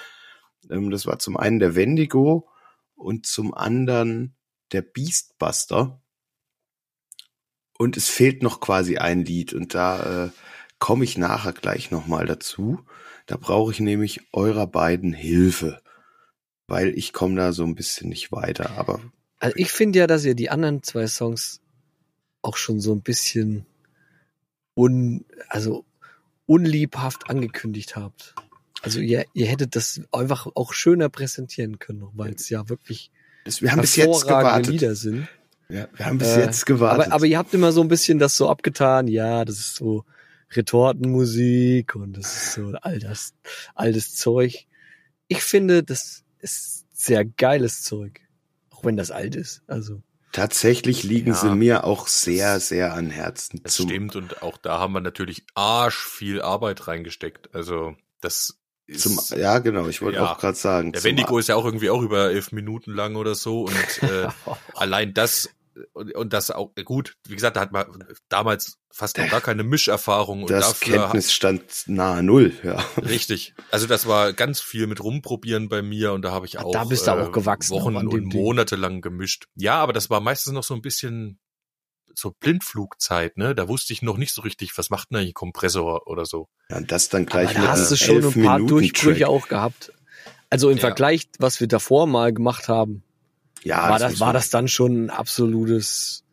Ähm, 0.70 0.90
das 0.90 1.06
war 1.06 1.20
zum 1.20 1.37
einen 1.37 1.61
der 1.61 1.76
Wendigo 1.76 2.49
und 2.97 3.26
zum 3.26 3.54
anderen 3.54 4.35
der 4.72 4.82
Beastbuster. 4.82 6.00
Und 7.78 7.96
es 7.96 8.08
fehlt 8.08 8.42
noch 8.42 8.60
quasi 8.60 8.96
ein 8.96 9.25
Lied 9.25 9.52
und 9.54 9.75
da 9.75 10.26
äh, 10.26 10.30
komme 10.78 11.04
ich 11.04 11.16
nachher 11.16 11.52
gleich 11.52 11.90
nochmal 11.90 12.26
dazu. 12.26 12.84
Da 13.26 13.37
brauche 13.37 13.72
ich 13.72 13.80
nämlich 13.80 14.20
eurer 14.32 14.66
beiden 14.66 15.12
Hilfe, 15.12 15.80
weil 16.66 16.96
ich 16.98 17.12
komme 17.12 17.37
da 17.37 17.52
so 17.52 17.64
ein 17.64 17.75
bisschen 17.75 18.08
nicht 18.08 18.32
weiter. 18.32 18.70
Aber 18.78 19.00
Also 19.38 19.54
ich 19.56 19.70
finde 19.70 20.00
ja, 20.00 20.06
dass 20.06 20.25
ihr 20.25 20.34
die 20.34 20.50
anderen 20.50 20.82
zwei 20.82 21.06
Songs 21.06 21.60
auch 22.42 22.56
schon 22.56 22.80
so 22.80 22.92
ein 22.92 23.02
bisschen 23.02 23.66
un, 24.75 25.25
also 25.48 25.84
unliebhaft 26.46 27.30
angekündigt 27.30 27.96
habt. 27.96 28.34
Also 28.82 29.00
ihr, 29.00 29.26
ihr 29.34 29.46
hättet 29.46 29.76
das 29.76 30.00
einfach 30.12 30.46
auch 30.54 30.72
schöner 30.72 31.08
präsentieren 31.08 31.78
können, 31.78 32.08
weil 32.14 32.32
es 32.32 32.48
ja 32.48 32.68
wirklich 32.68 33.10
wir 33.61 33.73
haben 33.73 33.81
bis 33.81 33.97
jetzt 33.97 34.23
gewartet. 34.26 34.67
Lieder 34.73 34.95
sind. 34.95 35.28
Ja, 35.69 35.87
wir 35.95 36.07
haben 36.07 36.19
bis 36.19 36.28
Äh, 36.28 36.40
jetzt 36.40 36.64
gewartet. 36.67 37.07
Aber, 37.07 37.14
aber 37.14 37.26
ihr 37.26 37.37
habt 37.38 37.52
immer 37.55 37.73
so 37.73 37.81
ein 37.83 37.88
bisschen 37.88 38.19
das 38.19 38.37
so 38.37 38.49
abgetan, 38.49 39.07
ja, 39.09 39.45
das 39.45 39.59
ist 39.59 39.75
so 39.76 40.05
Retortenmusik 40.73 41.95
und 41.95 42.17
das 42.17 42.35
ist 42.37 42.52
so 42.55 42.73
all 42.83 42.99
das, 42.99 43.35
all 43.75 43.93
das 43.93 44.14
Zeug. 44.14 44.67
Ich 45.26 45.43
finde, 45.43 45.83
das 45.83 46.25
ist 46.40 46.87
sehr 46.93 47.25
geiles 47.25 47.83
Zeug. 47.83 48.21
Auch 48.71 48.85
wenn 48.85 48.97
das 48.97 49.11
alt 49.11 49.35
ist. 49.35 49.62
Also. 49.67 50.02
Tatsächlich 50.33 51.02
liegen 51.02 51.31
Ja. 51.33 51.35
sie 51.37 51.55
mir 51.55 51.85
auch 51.85 52.07
sehr, 52.07 52.61
sehr 52.61 52.95
an 52.95 53.11
Herzen. 53.11 53.61
Das 53.62 53.75
stimmt 53.76 54.14
und 54.14 54.43
auch 54.43 54.57
da 54.59 54.78
haben 54.78 54.93
wir 54.93 55.00
natürlich 55.00 55.45
arsch 55.55 55.99
viel 56.07 56.40
Arbeit 56.40 56.87
reingesteckt. 56.87 57.55
Also 57.55 57.97
das 58.21 58.35
ist 58.40 58.57
Zum, 58.97 59.18
ja, 59.37 59.59
genau, 59.59 59.87
ich 59.88 60.00
wollte 60.00 60.18
Ja. 60.18 60.33
auch 60.33 60.38
gerade 60.38 60.57
sagen. 60.57 60.92
der 60.92 61.04
Wendigo 61.04 61.38
ist 61.38 61.49
ja 61.49 61.57
auch 61.57 61.64
irgendwie 61.64 61.90
auch 61.90 62.02
über 62.02 62.30
elf 62.30 62.52
Minuten 62.52 62.92
lang 62.92 63.16
oder 63.16 63.35
so 63.35 63.62
und 63.62 64.02
äh, 64.02 64.28
allein 64.75 65.12
das 65.14 65.50
und, 65.92 66.14
und 66.14 66.33
das 66.33 66.50
auch 66.50 66.73
gut. 66.85 67.14
Wie 67.26 67.35
gesagt, 67.35 67.57
da 67.57 67.61
hat 67.61 67.73
man 67.73 67.87
damals 68.28 68.78
fast 68.90 69.18
noch 69.18 69.28
gar 69.28 69.40
keine 69.40 69.62
Mischerfahrung 69.62 70.42
und 70.42 70.50
das 70.50 70.68
dafür 70.68 71.02
Kenntnisstand 71.02 71.62
nahe 71.87 72.23
Null, 72.23 72.52
ja. 72.64 72.85
Richtig. 72.97 73.54
Also 73.71 73.87
das 73.87 74.07
war 74.07 74.33
ganz 74.33 74.61
viel 74.61 74.87
mit 74.87 75.02
rumprobieren 75.02 75.68
bei 75.68 75.83
mir 75.83 76.12
und 76.14 76.23
da 76.23 76.33
habe 76.33 76.47
ich 76.47 76.59
auch, 76.59 76.73
da 76.73 76.85
bist 76.85 77.07
du 77.07 77.12
auch 77.12 77.30
gewachsen, 77.30 77.75
Wochen 77.75 77.97
auch 77.97 78.00
an 78.00 78.09
dem 78.11 78.25
und. 78.25 78.35
Monate 78.35 78.75
lang 78.76 79.00
gemischt. 79.02 79.47
Ja, 79.54 79.75
aber 79.75 79.92
das 79.92 80.11
war 80.11 80.21
meistens 80.21 80.52
noch 80.52 80.64
so 80.64 80.75
ein 80.75 80.83
bisschen 80.83 81.38
so 82.18 82.32
Blindflugzeit, 82.40 83.37
ne? 83.37 83.54
Da 83.54 83.68
wusste 83.68 83.92
ich 83.92 84.02
noch 84.02 84.16
nicht 84.16 84.32
so 84.32 84.42
richtig, 84.42 84.76
was 84.76 84.90
macht 84.90 85.10
denn 85.10 85.18
eigentlich 85.18 85.30
ein 85.30 85.34
Kompressor 85.34 86.06
oder 86.06 86.25
so. 86.26 86.48
ja 86.70 86.76
und 86.78 86.90
das 86.92 87.08
dann 87.08 87.26
gleich 87.26 87.50
Aber 87.50 87.58
mit 87.60 87.68
da 87.68 87.72
hast 87.72 87.90
du 87.90 87.96
schon 87.96 88.16
ein 88.16 88.22
paar 88.22 88.32
11 88.32 88.37
Minuten 88.37 88.66
Durchbrüche 88.68 89.20
Track. 89.25 89.28
auch 89.28 89.48
gehabt. 89.48 89.92
Also 90.50 90.70
im 90.70 90.76
Ja. 90.78 90.82
Vergleich, 90.82 91.28
was 91.38 91.60
wir 91.60 91.68
davor 91.68 92.06
mal 92.06 92.32
gemacht 92.32 92.68
haben, 92.68 93.02
Ja, 93.62 93.88
war 93.88 93.98
das, 93.98 94.12
muss 94.12 94.20
war 94.20 94.32
das 94.32 94.50
dann 94.50 94.68
schon 94.68 95.06
ein 95.06 95.10
absolutes, 95.10 96.25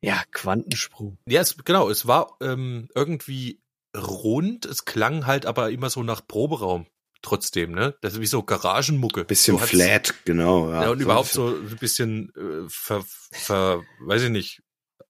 ja, 0.00 0.22
Quantensprung. 0.32 1.18
Ja, 1.28 1.40
es, 1.40 1.56
genau, 1.64 1.88
es 1.90 2.06
war 2.06 2.36
ähm, 2.40 2.88
irgendwie 2.94 3.60
rund, 3.96 4.66
es 4.66 4.84
klang 4.84 5.26
halt 5.26 5.46
aber 5.46 5.70
immer 5.70 5.90
so 5.90 6.02
nach 6.02 6.26
Proberaum 6.26 6.86
trotzdem, 7.22 7.72
ne? 7.72 7.94
Das 8.02 8.12
ist 8.14 8.20
wie 8.20 8.26
so 8.26 8.42
Garagenmucke. 8.42 9.24
bisschen 9.24 9.58
so 9.58 9.64
flat, 9.64 10.14
genau. 10.24 10.70
Ja, 10.70 10.84
Ja, 10.84 10.90
und 10.90 11.00
überhaupt 11.00 11.30
so 11.30 11.48
ein 11.48 11.76
bisschen 11.80 12.30
äh, 12.36 12.68
ver, 12.68 13.02
ver, 13.32 13.82
weiß 14.00 14.22
ich 14.24 14.30
nicht, 14.30 14.62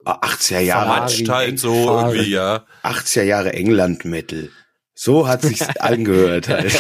80er 0.07 0.61
Jahre, 0.61 0.87
vermatscht 0.87 1.29
halt 1.29 1.59
so 1.59 1.85
Ferrari. 1.85 2.17
irgendwie, 2.17 2.31
ja. 2.33 2.67
80er 2.83 3.23
Jahre 3.23 3.53
England 3.53 4.05
Metal. 4.05 4.51
So 4.95 5.29
hat 5.29 5.43
sich's 5.43 5.69
angehört 5.79 6.49
halt. 6.49 6.73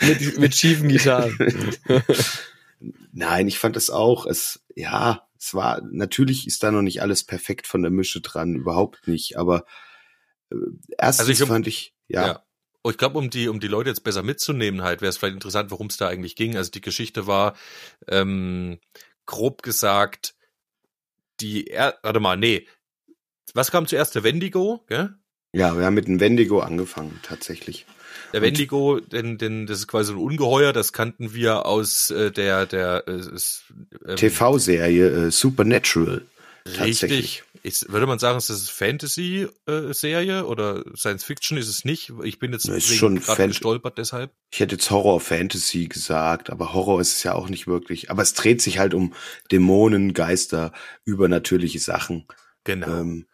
mit, 0.00 0.38
mit 0.38 0.54
schiefen 0.54 0.88
Gitarren. 0.88 1.36
Nein, 3.12 3.48
ich 3.48 3.58
fand 3.58 3.76
es 3.76 3.90
auch. 3.90 4.26
Es, 4.26 4.64
ja, 4.74 5.26
es 5.38 5.54
war, 5.54 5.82
natürlich 5.90 6.46
ist 6.46 6.62
da 6.62 6.70
noch 6.70 6.82
nicht 6.82 7.02
alles 7.02 7.24
perfekt 7.24 7.66
von 7.66 7.82
der 7.82 7.90
Mische 7.90 8.20
dran, 8.20 8.54
überhaupt 8.54 9.08
nicht, 9.08 9.36
aber 9.36 9.64
äh, 10.50 10.56
erstens 10.98 11.28
Also 11.28 11.42
ich 11.42 11.48
fand 11.48 11.66
ich, 11.66 11.94
ja, 12.08 12.26
Ja. 12.26 12.44
Und 12.82 12.92
ich 12.92 12.98
glaube, 12.98 13.16
um 13.16 13.30
die, 13.30 13.48
um 13.48 13.60
die 13.60 13.66
Leute 13.66 13.88
jetzt 13.88 14.04
besser 14.04 14.22
mitzunehmen, 14.22 14.82
halt, 14.82 15.00
wäre 15.00 15.08
es 15.08 15.16
vielleicht 15.16 15.34
interessant, 15.34 15.70
worum 15.70 15.86
es 15.86 15.96
da 15.96 16.06
eigentlich 16.06 16.36
ging. 16.36 16.54
Also 16.54 16.70
die 16.70 16.82
Geschichte 16.82 17.26
war, 17.26 17.56
ähm, 18.08 18.78
grob 19.24 19.62
gesagt, 19.62 20.33
die, 21.40 21.68
er 21.68 21.98
warte 22.02 22.20
mal, 22.20 22.36
nee. 22.36 22.66
Was 23.54 23.70
kam 23.70 23.86
zuerst? 23.86 24.14
Der 24.14 24.24
Wendigo, 24.24 24.84
gell? 24.88 25.14
ja, 25.52 25.76
wir 25.78 25.84
haben 25.84 25.94
mit 25.94 26.08
dem 26.08 26.18
Wendigo 26.20 26.60
angefangen, 26.60 27.20
tatsächlich. 27.22 27.86
Der 28.32 28.40
Und- 28.40 28.46
Wendigo, 28.46 28.98
denn, 29.00 29.38
denn 29.38 29.66
das 29.66 29.78
ist 29.78 29.86
quasi 29.86 30.12
ein 30.12 30.18
Ungeheuer, 30.18 30.72
das 30.72 30.92
kannten 30.92 31.34
wir 31.34 31.66
aus 31.66 32.10
äh, 32.10 32.32
der, 32.32 32.66
der 32.66 33.04
äh, 33.06 33.20
ähm, 34.06 34.16
TV-Serie 34.16 35.26
äh, 35.26 35.30
Supernatural. 35.30 36.26
Richtig. 36.80 37.44
Ist, 37.66 37.90
würde 37.90 38.06
man 38.06 38.18
sagen, 38.18 38.36
ist 38.36 38.50
das 38.50 38.68
Fantasy-Serie 38.68 40.44
oder 40.44 40.84
Science 40.94 41.24
Fiction 41.24 41.56
ist 41.56 41.68
es 41.68 41.86
nicht? 41.86 42.12
Ich 42.22 42.38
bin 42.38 42.52
jetzt 42.52 42.66
gerade 42.66 43.48
gestolpert 43.48 43.96
deshalb. 43.96 44.32
Ich 44.50 44.60
hätte 44.60 44.74
jetzt 44.74 44.90
Horror 44.90 45.18
Fantasy 45.18 45.86
gesagt, 45.86 46.50
aber 46.50 46.74
Horror 46.74 47.00
ist 47.00 47.14
es 47.16 47.22
ja 47.22 47.32
auch 47.32 47.48
nicht 47.48 47.66
wirklich. 47.66 48.10
Aber 48.10 48.20
es 48.20 48.34
dreht 48.34 48.60
sich 48.60 48.78
halt 48.78 48.92
um 48.92 49.14
Dämonen, 49.50 50.12
Geister, 50.12 50.72
übernatürliche 51.06 51.78
Sachen. 51.80 52.26
Genau. 52.64 53.00
Ähm, 53.00 53.26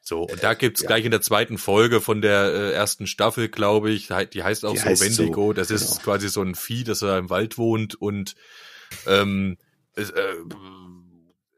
So, 0.00 0.22
und 0.22 0.42
da 0.42 0.54
gibt's 0.54 0.80
ja. 0.80 0.86
gleich 0.86 1.04
in 1.04 1.10
der 1.10 1.20
zweiten 1.20 1.58
Folge 1.58 2.00
von 2.00 2.22
der 2.22 2.54
äh, 2.54 2.72
ersten 2.72 3.06
Staffel, 3.06 3.48
glaube 3.48 3.90
ich, 3.90 4.08
die 4.32 4.42
heißt 4.42 4.64
auch 4.64 4.72
Die 4.72 4.78
so 4.78 4.84
heißt 4.86 5.02
Wendigo. 5.18 5.48
so, 5.48 5.52
das 5.52 5.70
ist 5.70 5.90
genau. 5.90 6.04
quasi 6.04 6.30
so 6.30 6.40
ein 6.40 6.54
Vieh, 6.54 6.84
das 6.84 7.00
da 7.00 7.18
im 7.18 7.28
Wald 7.28 7.58
wohnt 7.58 7.94
und 7.94 8.34
ähm, 9.06 9.58
es, 9.94 10.10
äh, 10.10 10.34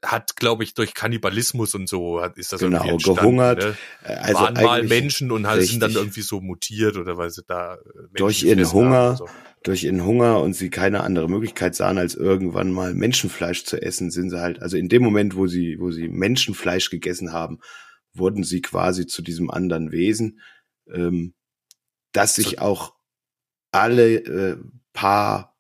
hat, 0.05 0.37
glaube 0.37 0.65
ich, 0.65 0.75
durch 0.75 0.95
Kannibalismus 0.95 1.75
und 1.75 1.88
so 1.88 2.21
hat, 2.21 2.38
ist 2.38 2.53
das 2.53 2.61
Genau, 2.61 2.79
irgendwie 2.79 2.93
entstanden, 2.93 3.21
gehungert. 3.21 3.59
Ne? 3.59 3.76
äh, 4.05 4.12
also 4.15 4.41
Waren 4.41 4.55
mal 4.55 4.83
Menschen 4.85 5.31
und 5.31 5.47
halt 5.47 5.62
sind 5.67 5.81
dann 5.81 5.93
irgendwie 5.93 6.23
so 6.23 6.41
mutiert 6.41 6.97
oder 6.97 7.17
weil 7.17 7.31
sie 7.31 7.43
da 7.47 7.75
äh, 7.75 7.79
Menschen 7.79 8.15
Durch 8.15 8.43
ihren 8.43 8.73
Hunger 8.73 9.17
so. 9.17 9.29
durch 9.62 9.85
ihren 9.85 10.05
Hunger 10.05 10.41
und 10.41 10.55
sie 10.55 10.71
keine 10.71 11.03
andere 11.03 11.29
Möglichkeit 11.29 11.75
sahen, 11.75 11.99
als 11.99 12.15
irgendwann 12.15 12.71
mal 12.71 12.95
Menschenfleisch 12.95 13.65
zu 13.65 13.81
essen, 13.83 14.11
sind 14.11 14.31
sie 14.31 14.41
halt, 14.41 14.62
also 14.62 14.76
in 14.76 14.88
dem 14.88 15.03
Moment, 15.03 15.35
wo 15.37 15.47
sie, 15.47 15.76
wo 15.81 15.91
sie 15.91 16.09
Menschenfleisch 16.09 16.91
gegessen 16.91 17.33
haben, 17.33 17.59
wurden 18.12 18.45
sie 18.45 18.62
quasi 18.62 19.07
zu 19.07 19.23
diesem 19.23 19.50
anderen 19.50 19.93
Wesen, 19.93 20.41
ähm, 20.93 21.35
das 22.12 22.37
sich 22.37 22.61
auch 22.61 22.95
alle 23.73 24.17
äh, 24.17 24.57
paar 24.93 25.56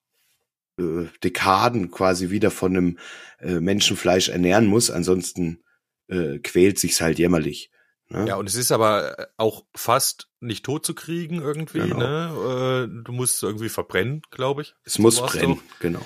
äh, 0.78 1.06
Dekaden 1.22 1.90
quasi 1.90 2.30
wieder 2.30 2.50
von 2.50 2.76
einem 2.76 2.98
äh, 3.40 3.60
Menschenfleisch 3.60 4.28
ernähren 4.28 4.66
muss, 4.66 4.90
ansonsten 4.90 5.62
äh, 6.08 6.38
quält 6.38 6.78
sich's 6.78 7.00
halt 7.00 7.18
jämmerlich. 7.18 7.70
Ne? 8.08 8.26
Ja, 8.28 8.36
und 8.36 8.48
es 8.48 8.54
ist 8.54 8.70
aber 8.70 9.18
äh, 9.18 9.26
auch 9.36 9.64
fast 9.74 10.28
nicht 10.40 10.64
tot 10.64 10.86
zu 10.86 10.94
kriegen 10.94 11.40
irgendwie, 11.40 11.80
Genau. 11.80 11.98
ne? 11.98 12.86
Äh, 12.88 13.02
Du 13.04 13.12
musst 13.12 13.42
irgendwie 13.42 13.68
verbrennen, 13.68 14.22
glaube 14.30 14.62
ich. 14.62 14.74
es 14.84 14.98
muss 14.98 15.20
brennen, 15.20 15.60
genau. 15.80 16.04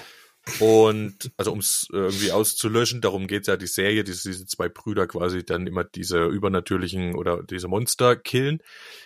Und 0.58 1.30
also 1.36 1.52
um 1.52 1.58
es 1.58 1.86
irgendwie 1.92 2.32
auszulöschen, 2.32 3.02
darum 3.02 3.26
geht's 3.26 3.46
ja 3.46 3.58
die 3.58 3.66
Serie, 3.66 4.04
diese, 4.04 4.30
diese 4.30 4.46
zwei 4.46 4.70
Brüder 4.70 5.06
quasi 5.06 5.44
dann 5.44 5.66
immer 5.66 5.84
diese 5.84 6.24
übernatürlichen 6.26 7.14
oder 7.14 7.42
diese 7.42 7.68
Monster 7.68 8.16
killen. 8.16 8.60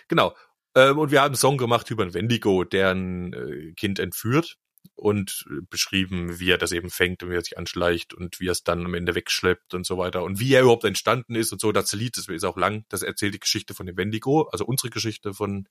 Genau. 0.07 0.33
Ähm, 0.75 0.97
und 0.97 1.11
wir 1.11 1.19
haben 1.19 1.27
einen 1.27 1.35
Song 1.35 1.57
gemacht 1.57 1.91
über 1.91 2.03
einen 2.03 2.13
Wendigo, 2.13 2.63
der 2.63 2.91
ein 2.91 3.33
äh, 3.33 3.73
Kind 3.73 3.99
entführt 3.99 4.57
und 4.95 5.45
äh, 5.49 5.61
beschrieben, 5.69 6.39
wie 6.39 6.51
er 6.51 6.57
das 6.57 6.71
eben 6.71 6.89
fängt 6.89 7.21
und 7.21 7.29
wie 7.29 7.35
er 7.35 7.41
sich 7.41 7.57
anschleicht 7.57 8.13
und 8.13 8.39
wie 8.39 8.47
er 8.47 8.53
es 8.53 8.63
dann 8.63 8.85
am 8.85 8.93
Ende 8.93 9.13
wegschleppt 9.15 9.73
und 9.73 9.85
so 9.85 9.97
weiter 9.97 10.23
und 10.23 10.39
wie 10.39 10.53
er 10.53 10.61
überhaupt 10.61 10.85
entstanden 10.85 11.35
ist 11.35 11.51
und 11.51 11.61
so. 11.61 11.71
Das 11.71 11.93
Lied, 11.93 12.17
das 12.17 12.27
ist 12.27 12.45
auch 12.45 12.57
lang, 12.57 12.85
das 12.89 13.03
erzählt 13.03 13.33
die 13.33 13.39
Geschichte 13.39 13.73
von 13.73 13.85
dem 13.85 13.97
Wendigo, 13.97 14.43
also 14.51 14.65
unsere 14.65 14.89
Geschichte 14.89 15.33
von 15.33 15.67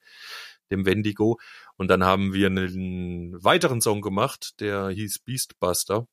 dem 0.71 0.87
Wendigo. 0.87 1.39
Und 1.77 1.89
dann 1.89 2.05
haben 2.05 2.33
wir 2.33 2.47
einen 2.47 3.43
weiteren 3.43 3.81
Song 3.81 4.01
gemacht, 4.01 4.61
der 4.61 4.89
hieß 4.89 5.21
Beastbuster. 5.21 6.07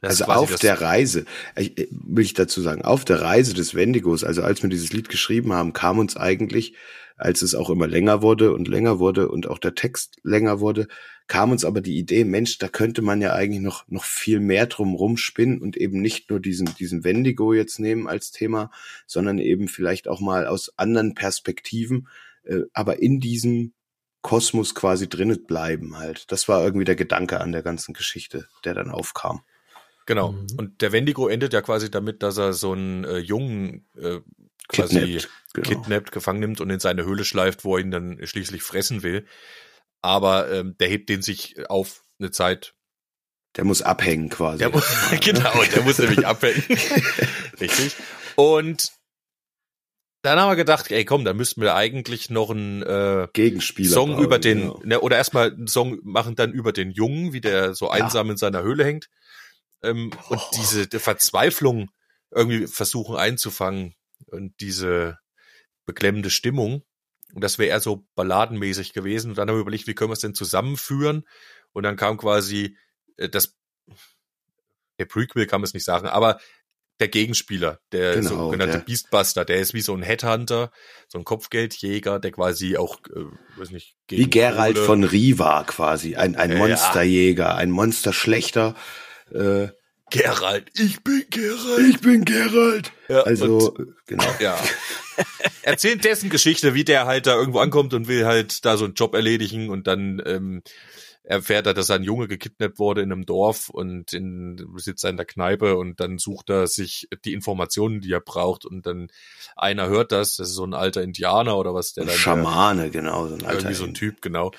Das 0.00 0.22
Also 0.22 0.32
auf 0.32 0.54
der 0.56 0.80
Reise, 0.80 1.24
ich, 1.56 1.78
äh, 1.78 1.88
will 1.90 2.24
ich 2.24 2.34
dazu 2.34 2.60
sagen, 2.60 2.82
auf 2.82 3.04
der 3.04 3.20
Reise 3.20 3.54
des 3.54 3.74
Wendigos, 3.74 4.24
also 4.24 4.42
als 4.42 4.62
wir 4.62 4.70
dieses 4.70 4.92
Lied 4.92 5.08
geschrieben 5.08 5.52
haben, 5.52 5.72
kam 5.72 5.98
uns 5.98 6.16
eigentlich, 6.16 6.74
als 7.16 7.42
es 7.42 7.54
auch 7.54 7.68
immer 7.68 7.86
länger 7.86 8.22
wurde 8.22 8.54
und 8.54 8.66
länger 8.66 8.98
wurde 8.98 9.28
und 9.28 9.46
auch 9.46 9.58
der 9.58 9.74
Text 9.74 10.16
länger 10.22 10.60
wurde, 10.60 10.88
kam 11.26 11.52
uns 11.52 11.64
aber 11.64 11.80
die 11.80 11.96
Idee, 11.96 12.24
Mensch, 12.24 12.58
da 12.58 12.66
könnte 12.66 13.02
man 13.02 13.20
ja 13.20 13.34
eigentlich 13.34 13.60
noch, 13.60 13.86
noch 13.88 14.04
viel 14.04 14.40
mehr 14.40 14.66
drum 14.66 14.94
rumspinnen 14.94 15.60
und 15.60 15.76
eben 15.76 16.00
nicht 16.00 16.30
nur 16.30 16.40
diesen, 16.40 16.74
diesen 16.74 17.04
Wendigo 17.04 17.52
jetzt 17.52 17.78
nehmen 17.78 18.08
als 18.08 18.32
Thema, 18.32 18.70
sondern 19.06 19.38
eben 19.38 19.68
vielleicht 19.68 20.08
auch 20.08 20.20
mal 20.20 20.46
aus 20.46 20.76
anderen 20.76 21.14
Perspektiven, 21.14 22.08
äh, 22.44 22.62
aber 22.72 23.00
in 23.00 23.20
diesem 23.20 23.74
Kosmos 24.22 24.74
quasi 24.74 25.08
drinnen 25.08 25.44
bleiben 25.46 25.96
halt. 25.96 26.32
Das 26.32 26.48
war 26.48 26.64
irgendwie 26.64 26.84
der 26.84 26.96
Gedanke 26.96 27.40
an 27.40 27.52
der 27.52 27.62
ganzen 27.62 27.94
Geschichte, 27.94 28.48
der 28.64 28.74
dann 28.74 28.90
aufkam. 28.90 29.42
Genau. 30.10 30.32
Mhm. 30.32 30.46
Und 30.56 30.82
der 30.82 30.90
Wendigo 30.90 31.28
endet 31.28 31.52
ja 31.52 31.62
quasi 31.62 31.88
damit, 31.88 32.24
dass 32.24 32.36
er 32.36 32.52
so 32.52 32.72
einen 32.72 33.04
äh, 33.04 33.18
Jungen 33.18 33.86
äh, 33.96 34.18
quasi 34.66 34.98
Kidnappt, 34.98 35.28
genau. 35.54 35.68
kidnappt, 35.68 36.10
gefangen 36.10 36.40
nimmt 36.40 36.60
und 36.60 36.68
in 36.68 36.80
seine 36.80 37.04
Höhle 37.04 37.24
schleift, 37.24 37.64
wo 37.64 37.76
er 37.76 37.84
ihn 37.84 37.92
dann 37.92 38.18
schließlich 38.20 38.64
fressen 38.64 39.04
will. 39.04 39.24
aber 40.02 40.50
ähm, 40.50 40.74
der 40.80 40.88
hebt 40.88 41.10
den 41.10 41.22
sich 41.22 41.54
auf 41.70 42.02
eine 42.18 42.32
Zeit. 42.32 42.74
Der 43.54 43.62
muss 43.62 43.82
abhängen 43.82 44.30
quasi. 44.30 44.58
Der 44.58 44.70
muss, 44.70 44.84
genau, 45.20 45.62
der 45.76 45.82
muss 45.82 45.98
nämlich 45.98 46.26
abhängen. 46.26 46.64
Richtig. 47.60 47.94
Und 48.34 48.90
dann 50.22 50.40
haben 50.40 50.50
wir 50.50 50.56
gedacht, 50.56 50.90
ey 50.90 51.04
komm, 51.04 51.24
da 51.24 51.34
müssten 51.34 51.60
wir 51.60 51.76
eigentlich 51.76 52.30
noch 52.30 52.50
einen 52.50 52.82
äh, 52.82 53.28
Gegenspieler. 53.32 53.94
Song 53.94 54.14
bauen, 54.14 54.24
über 54.24 54.40
den, 54.40 54.58
genau. 54.58 54.80
ne, 54.82 55.00
oder 55.00 55.18
erstmal 55.18 55.52
einen 55.52 55.68
Song 55.68 56.00
machen 56.02 56.34
dann 56.34 56.50
über 56.50 56.72
den 56.72 56.90
Jungen, 56.90 57.32
wie 57.32 57.40
der 57.40 57.74
so 57.74 57.90
einsam 57.90 58.28
in 58.28 58.36
seiner 58.38 58.64
Höhle 58.64 58.84
hängt. 58.84 59.08
Ähm, 59.82 60.10
Und 60.28 60.38
Oh. 60.38 60.50
diese 60.56 60.86
die 60.86 60.98
Verzweiflung 60.98 61.90
irgendwie 62.30 62.66
versuchen 62.66 63.16
einzufangen 63.16 63.94
und 64.26 64.54
diese 64.60 65.18
beklemmende 65.86 66.30
Stimmung. 66.30 66.84
Und 67.34 67.42
das 67.44 67.58
wäre 67.58 67.70
eher 67.70 67.80
so 67.80 68.06
balladenmäßig 68.14 68.92
gewesen. 68.92 69.30
Und 69.30 69.38
dann 69.38 69.48
haben 69.48 69.56
wir 69.56 69.60
überlegt, 69.62 69.86
wie 69.86 69.94
können 69.94 70.10
wir 70.10 70.14
es 70.14 70.20
denn 70.20 70.34
zusammenführen? 70.34 71.26
Und 71.72 71.84
dann 71.84 71.96
kam 71.96 72.16
quasi 72.18 72.76
äh, 73.16 73.28
das, 73.28 73.56
der 74.98 75.04
Prequel 75.06 75.46
kann 75.46 75.60
man 75.60 75.66
es 75.66 75.74
nicht 75.74 75.84
sagen, 75.84 76.06
aber 76.08 76.40
der 76.98 77.08
Gegenspieler, 77.08 77.80
der 77.92 78.16
Genau, 78.16 78.28
sogenannte 78.28 78.78
der- 78.78 78.84
Beastbuster, 78.84 79.46
der 79.46 79.58
ist 79.60 79.72
wie 79.72 79.80
so 79.80 79.94
ein 79.94 80.02
Headhunter, 80.02 80.70
so 81.08 81.16
ein 81.18 81.24
Kopfgeldjäger, 81.24 82.18
der 82.20 82.30
quasi 82.30 82.76
auch, 82.76 82.98
äh, 83.06 83.24
weiß 83.58 83.70
nicht, 83.70 83.96
Wie 84.08 84.28
Geralt 84.28 84.76
Kohle- 84.76 84.84
von 84.86 85.04
Riva 85.04 85.64
quasi. 85.64 86.16
Ein, 86.16 86.36
ein 86.36 86.50
Ja. 86.52 86.58
Monsterjäger, 86.58 87.54
ein 87.54 87.70
Monsterschlechter. 87.70 88.74
Äh, 89.32 89.68
Geralt, 90.10 90.70
ich 90.74 91.02
bin 91.04 91.24
Geralt. 91.30 92.00
bin 92.00 92.24
Geralt. 92.24 92.92
Ja, 93.08 93.22
Also, 93.22 93.72
und, 93.72 93.94
genau. 94.06 94.24
ja. 94.40 94.58
Erzählt 95.62 96.04
dessen 96.04 96.30
Geschichte, 96.30 96.74
wie 96.74 96.84
der 96.84 97.06
halt 97.06 97.26
da 97.26 97.36
irgendwo 97.36 97.60
ankommt 97.60 97.94
und 97.94 98.08
will 98.08 98.26
halt 98.26 98.64
da 98.64 98.76
so 98.76 98.86
einen 98.86 98.94
Job 98.94 99.14
erledigen 99.14 99.70
und 99.70 99.86
dann 99.86 100.20
ähm, 100.26 100.62
erfährt 101.22 101.66
er, 101.66 101.74
dass 101.74 101.90
ein 101.90 102.02
Junge 102.02 102.26
gekidnappt 102.26 102.80
wurde 102.80 103.02
in 103.02 103.12
einem 103.12 103.24
Dorf 103.24 103.68
und 103.68 104.12
in, 104.12 104.66
sitzt 104.76 105.04
er 105.04 105.10
in 105.10 105.16
der 105.16 105.26
Kneipe 105.26 105.76
und 105.76 106.00
dann 106.00 106.18
sucht 106.18 106.50
er 106.50 106.66
sich 106.66 107.08
die 107.24 107.34
Informationen, 107.34 108.00
die 108.00 108.12
er 108.12 108.20
braucht 108.20 108.64
und 108.64 108.86
dann 108.86 109.08
einer 109.54 109.88
hört 109.88 110.10
das, 110.10 110.36
das 110.36 110.48
ist 110.48 110.56
so 110.56 110.64
ein 110.64 110.74
alter 110.74 111.02
Indianer 111.02 111.56
oder 111.56 111.72
was, 111.72 111.92
der 111.92 112.02
Ein 112.04 112.08
dann 112.08 112.16
Schamane, 112.16 112.90
genau. 112.90 113.28
So 113.28 113.34
ein 113.34 113.44
alter 113.44 113.60
irgendwie 113.60 113.74
so 113.74 113.84
ein 113.84 113.94
Typ, 113.94 114.22
genau. 114.22 114.50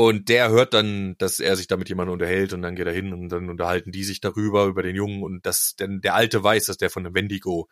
Und 0.00 0.28
der 0.28 0.50
hört 0.50 0.74
dann, 0.74 1.16
dass 1.18 1.40
er 1.40 1.56
sich 1.56 1.66
da 1.66 1.76
mit 1.76 1.88
jemandem 1.88 2.12
unterhält 2.12 2.52
und 2.52 2.62
dann 2.62 2.76
geht 2.76 2.86
er 2.86 2.92
hin 2.92 3.12
und 3.12 3.30
dann 3.30 3.50
unterhalten 3.50 3.90
die 3.90 4.04
sich 4.04 4.20
darüber, 4.20 4.66
über 4.66 4.84
den 4.84 4.94
Jungen 4.94 5.24
und 5.24 5.44
dass 5.44 5.74
denn 5.74 6.00
der 6.00 6.14
Alte 6.14 6.40
weiß, 6.40 6.66
dass 6.66 6.76
der 6.76 6.88
von 6.88 7.04
einem 7.04 7.16
Wendigo 7.16 7.68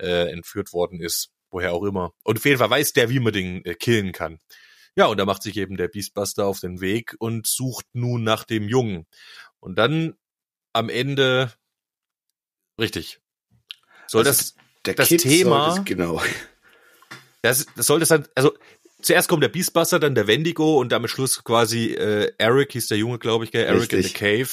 äh, 0.00 0.32
entführt 0.32 0.72
worden 0.72 1.00
ist, 1.00 1.30
woher 1.48 1.72
auch 1.72 1.84
immer. 1.84 2.12
Und 2.24 2.38
auf 2.38 2.44
jeden 2.44 2.58
Fall 2.58 2.70
weiß 2.70 2.92
der, 2.94 3.08
wie 3.08 3.20
man 3.20 3.32
den 3.32 3.64
äh, 3.64 3.76
killen 3.76 4.10
kann. 4.10 4.40
Ja, 4.96 5.06
und 5.06 5.18
da 5.18 5.24
macht 5.24 5.44
sich 5.44 5.56
eben 5.58 5.76
der 5.76 5.86
Beastbuster 5.86 6.44
auf 6.44 6.58
den 6.58 6.80
Weg 6.80 7.14
und 7.20 7.46
sucht 7.46 7.86
nun 7.92 8.24
nach 8.24 8.42
dem 8.42 8.68
Jungen. 8.68 9.06
Und 9.60 9.76
dann 9.78 10.14
am 10.72 10.88
Ende, 10.88 11.52
richtig, 12.80 13.20
soll 14.08 14.26
Also 14.26 14.30
das 14.30 14.54
Der 14.86 14.94
das 14.94 15.06
Kid 15.06 15.20
Thema- 15.22 15.76
das- 15.76 15.84
genau. 15.84 16.20
das, 17.42 17.66
das 17.76 17.86
soll 17.86 18.00
das 18.00 18.08
dann, 18.08 18.26
also 18.34 18.56
zuerst 19.02 19.28
kommt 19.28 19.42
der 19.42 19.48
Beastbuster, 19.48 19.98
dann 19.98 20.14
der 20.14 20.26
Wendigo 20.26 20.78
und 20.78 20.92
am 20.92 21.06
Schluss 21.08 21.44
quasi 21.44 21.92
äh, 21.94 22.32
Eric 22.38 22.72
hieß 22.72 22.88
der 22.88 22.98
Junge, 22.98 23.18
glaube 23.18 23.44
ich, 23.44 23.52
gell? 23.52 23.64
Eric 23.64 23.92
in 23.92 24.02
the 24.02 24.08
Richtig. 24.08 24.14
Cave. 24.14 24.48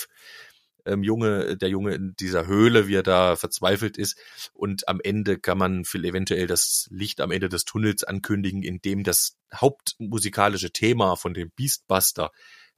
Ähm, 0.86 1.04
Junge, 1.04 1.58
der 1.58 1.70
Junge 1.70 1.96
in 1.96 2.16
dieser 2.18 2.48
Höhle, 2.48 2.88
wie 2.88 2.96
er 2.96 3.04
da 3.04 3.36
verzweifelt 3.36 3.98
ist. 3.98 4.18
Und 4.54 4.88
am 4.88 5.00
Ende 5.04 5.38
kann 5.38 5.58
man 5.58 5.84
viel 5.84 6.06
eventuell 6.06 6.48
das 6.48 6.88
Licht 6.90 7.20
am 7.20 7.32
Ende 7.32 7.50
des 7.50 7.66
Tunnels 7.66 8.04
ankündigen, 8.04 8.64
indem 8.64 9.04
das 9.04 9.36
hauptmusikalische 9.54 10.72
Thema 10.72 11.16
von 11.16 11.34
dem 11.34 11.52
Beastbuster 11.56 12.32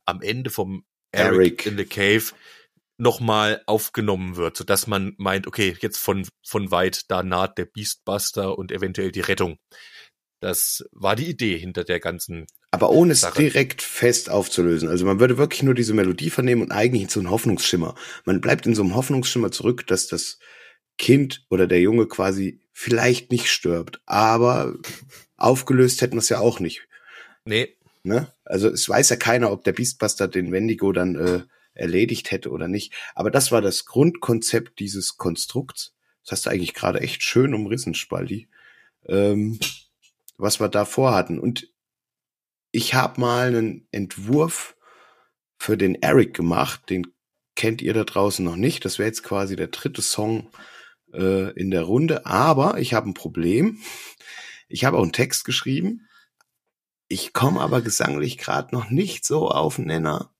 am 0.05 0.21
Ende 0.21 0.49
vom 0.49 0.85
Eric, 1.11 1.65
Eric. 1.65 1.65
in 1.65 1.77
the 1.77 1.85
Cave 1.85 2.31
nochmal 2.99 3.63
aufgenommen 3.65 4.35
wird, 4.35 4.57
sodass 4.57 4.85
man 4.85 5.13
meint, 5.17 5.47
okay, 5.47 5.75
jetzt 5.79 5.97
von, 5.97 6.27
von 6.45 6.69
weit, 6.69 7.09
da 7.09 7.23
naht 7.23 7.57
der 7.57 7.65
Beastbuster 7.65 8.57
und 8.57 8.71
eventuell 8.71 9.11
die 9.11 9.21
Rettung. 9.21 9.57
Das 10.39 10.85
war 10.91 11.15
die 11.15 11.29
Idee 11.29 11.57
hinter 11.57 11.83
der 11.83 11.99
ganzen. 11.99 12.47
Aber 12.71 12.91
ohne 12.91 13.13
es 13.13 13.21
Sache. 13.21 13.41
direkt 13.41 13.81
fest 13.81 14.29
aufzulösen. 14.29 14.87
Also 14.87 15.05
man 15.05 15.19
würde 15.19 15.37
wirklich 15.37 15.63
nur 15.63 15.73
diese 15.73 15.93
Melodie 15.93 16.29
vernehmen 16.29 16.61
und 16.61 16.71
eigentlich 16.71 17.03
in 17.03 17.09
so 17.09 17.19
einen 17.19 17.29
Hoffnungsschimmer. 17.29 17.95
Man 18.25 18.39
bleibt 18.39 18.65
in 18.65 18.75
so 18.75 18.83
einem 18.83 18.95
Hoffnungsschimmer 18.95 19.51
zurück, 19.51 19.87
dass 19.87 20.07
das 20.07 20.39
Kind 20.97 21.45
oder 21.49 21.67
der 21.67 21.81
Junge 21.81 22.07
quasi 22.07 22.61
vielleicht 22.71 23.31
nicht 23.31 23.49
stirbt. 23.49 24.01
Aber 24.05 24.75
aufgelöst 25.35 26.01
hätten 26.01 26.15
wir 26.15 26.19
es 26.19 26.29
ja 26.29 26.39
auch 26.39 26.59
nicht. 26.59 26.87
Nee, 27.45 27.75
Ne? 28.03 28.31
Also 28.45 28.69
es 28.69 28.87
weiß 28.87 29.09
ja 29.09 29.15
keiner, 29.17 29.51
ob 29.51 29.63
der 29.63 29.73
Beastbuster 29.73 30.27
den 30.27 30.51
Wendigo 30.51 30.91
dann 30.91 31.15
äh, 31.15 31.41
erledigt 31.73 32.31
hätte 32.31 32.49
oder 32.49 32.67
nicht. 32.67 32.93
Aber 33.13 33.31
das 33.31 33.51
war 33.51 33.61
das 33.61 33.85
Grundkonzept 33.85 34.79
dieses 34.79 35.17
Konstrukts. 35.17 35.93
Das 36.23 36.31
hast 36.31 36.45
du 36.45 36.49
eigentlich 36.49 36.73
gerade 36.73 37.01
echt 37.01 37.23
schön 37.23 37.53
umrissen, 37.53 37.93
Spaldi. 37.93 38.47
Ähm, 39.07 39.59
was 40.39 40.59
wir 40.59 40.69
da 40.69 40.85
vorhatten. 40.85 41.39
Und 41.39 41.71
ich 42.71 42.93
habe 42.95 43.21
mal 43.21 43.49
einen 43.49 43.87
Entwurf 43.91 44.75
für 45.59 45.77
den 45.77 45.95
Eric 45.95 46.33
gemacht. 46.33 46.89
Den 46.89 47.07
kennt 47.55 47.81
ihr 47.81 47.93
da 47.93 48.05
draußen 48.05 48.43
noch 48.43 48.55
nicht. 48.55 48.85
Das 48.85 48.97
wäre 48.97 49.07
jetzt 49.07 49.23
quasi 49.23 49.55
der 49.55 49.67
dritte 49.67 50.01
Song 50.01 50.49
äh, 51.13 51.51
in 51.59 51.69
der 51.71 51.83
Runde. 51.83 52.25
Aber 52.25 52.79
ich 52.79 52.93
habe 52.93 53.09
ein 53.09 53.13
Problem. 53.13 53.79
Ich 54.69 54.85
habe 54.85 54.97
auch 54.97 55.03
einen 55.03 55.11
Text 55.11 55.43
geschrieben. 55.43 56.07
Ich 57.09 57.33
komme 57.33 57.59
aber 57.59 57.81
gesanglich 57.81 58.37
gerade 58.37 58.73
noch 58.73 58.89
nicht 58.89 59.25
so 59.25 59.49
auf 59.49 59.77
Nenner, 59.77 60.33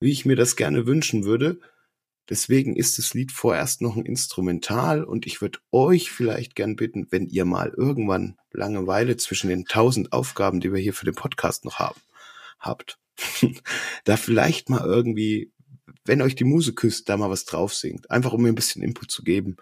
wie 0.00 0.12
ich 0.12 0.24
mir 0.24 0.36
das 0.36 0.56
gerne 0.56 0.86
wünschen 0.86 1.24
würde. 1.24 1.60
Deswegen 2.28 2.74
ist 2.74 2.98
das 2.98 3.14
Lied 3.14 3.30
vorerst 3.30 3.82
noch 3.82 3.96
ein 3.96 4.04
Instrumental 4.04 5.04
und 5.04 5.26
ich 5.26 5.40
würde 5.40 5.60
euch 5.70 6.10
vielleicht 6.10 6.56
gern 6.56 6.74
bitten, 6.74 7.06
wenn 7.10 7.26
ihr 7.26 7.44
mal 7.44 7.72
irgendwann 7.76 8.36
Langeweile 8.52 9.16
zwischen 9.16 9.48
den 9.48 9.64
tausend 9.64 10.12
Aufgaben, 10.12 10.60
die 10.60 10.72
wir 10.72 10.80
hier 10.80 10.94
für 10.94 11.04
den 11.04 11.14
Podcast 11.14 11.64
noch 11.64 11.78
haben, 11.78 12.00
habt, 12.58 12.98
da 14.04 14.16
vielleicht 14.16 14.70
mal 14.70 14.84
irgendwie, 14.84 15.52
wenn 16.04 16.22
euch 16.22 16.34
die 16.34 16.44
Muse 16.44 16.74
küsst, 16.74 17.08
da 17.08 17.16
mal 17.16 17.30
was 17.30 17.44
drauf 17.44 17.74
singt. 17.74 18.10
Einfach 18.10 18.32
um 18.32 18.42
mir 18.42 18.48
ein 18.48 18.56
bisschen 18.56 18.82
Input 18.82 19.10
zu 19.10 19.22
geben. 19.22 19.56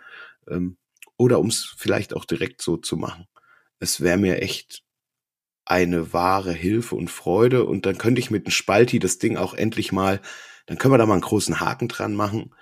Ähm, 0.48 0.78
oder 1.16 1.38
um 1.38 1.48
es 1.48 1.74
vielleicht 1.76 2.14
auch 2.14 2.24
direkt 2.24 2.62
so 2.62 2.76
zu 2.76 2.96
machen. 2.96 3.26
Es 3.78 4.00
wäre 4.00 4.16
mir 4.16 4.42
echt 4.42 4.82
eine 5.64 6.12
wahre 6.12 6.52
Hilfe 6.52 6.94
und 6.94 7.10
Freude 7.10 7.64
und 7.64 7.86
dann 7.86 7.98
könnte 7.98 8.20
ich 8.20 8.30
mit 8.30 8.46
dem 8.46 8.50
Spalti 8.50 8.98
das 8.98 9.18
Ding 9.18 9.36
auch 9.36 9.54
endlich 9.54 9.92
mal, 9.92 10.20
dann 10.66 10.78
können 10.78 10.94
wir 10.94 10.98
da 10.98 11.06
mal 11.06 11.14
einen 11.14 11.22
großen 11.22 11.60
Haken 11.60 11.88
dran 11.88 12.14
machen 12.14 12.54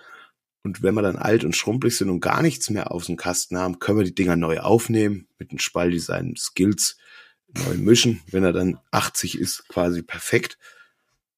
und 0.62 0.82
wenn 0.82 0.94
wir 0.94 1.02
dann 1.02 1.16
alt 1.16 1.44
und 1.44 1.56
schrumpelig 1.56 1.96
sind 1.96 2.08
und 2.08 2.20
gar 2.20 2.42
nichts 2.42 2.70
mehr 2.70 2.92
auf 2.92 3.06
dem 3.06 3.16
Kasten 3.16 3.58
haben, 3.58 3.80
können 3.80 3.98
wir 3.98 4.04
die 4.04 4.14
Dinger 4.14 4.36
neu 4.36 4.60
aufnehmen, 4.60 5.26
mit 5.38 5.50
dem 5.50 5.58
Spalti 5.58 5.98
seinen 5.98 6.36
Skills 6.36 6.96
neu 7.48 7.76
mischen, 7.76 8.22
wenn 8.30 8.44
er 8.44 8.52
dann 8.52 8.78
80 8.92 9.38
ist, 9.38 9.68
quasi 9.68 10.02
perfekt 10.02 10.58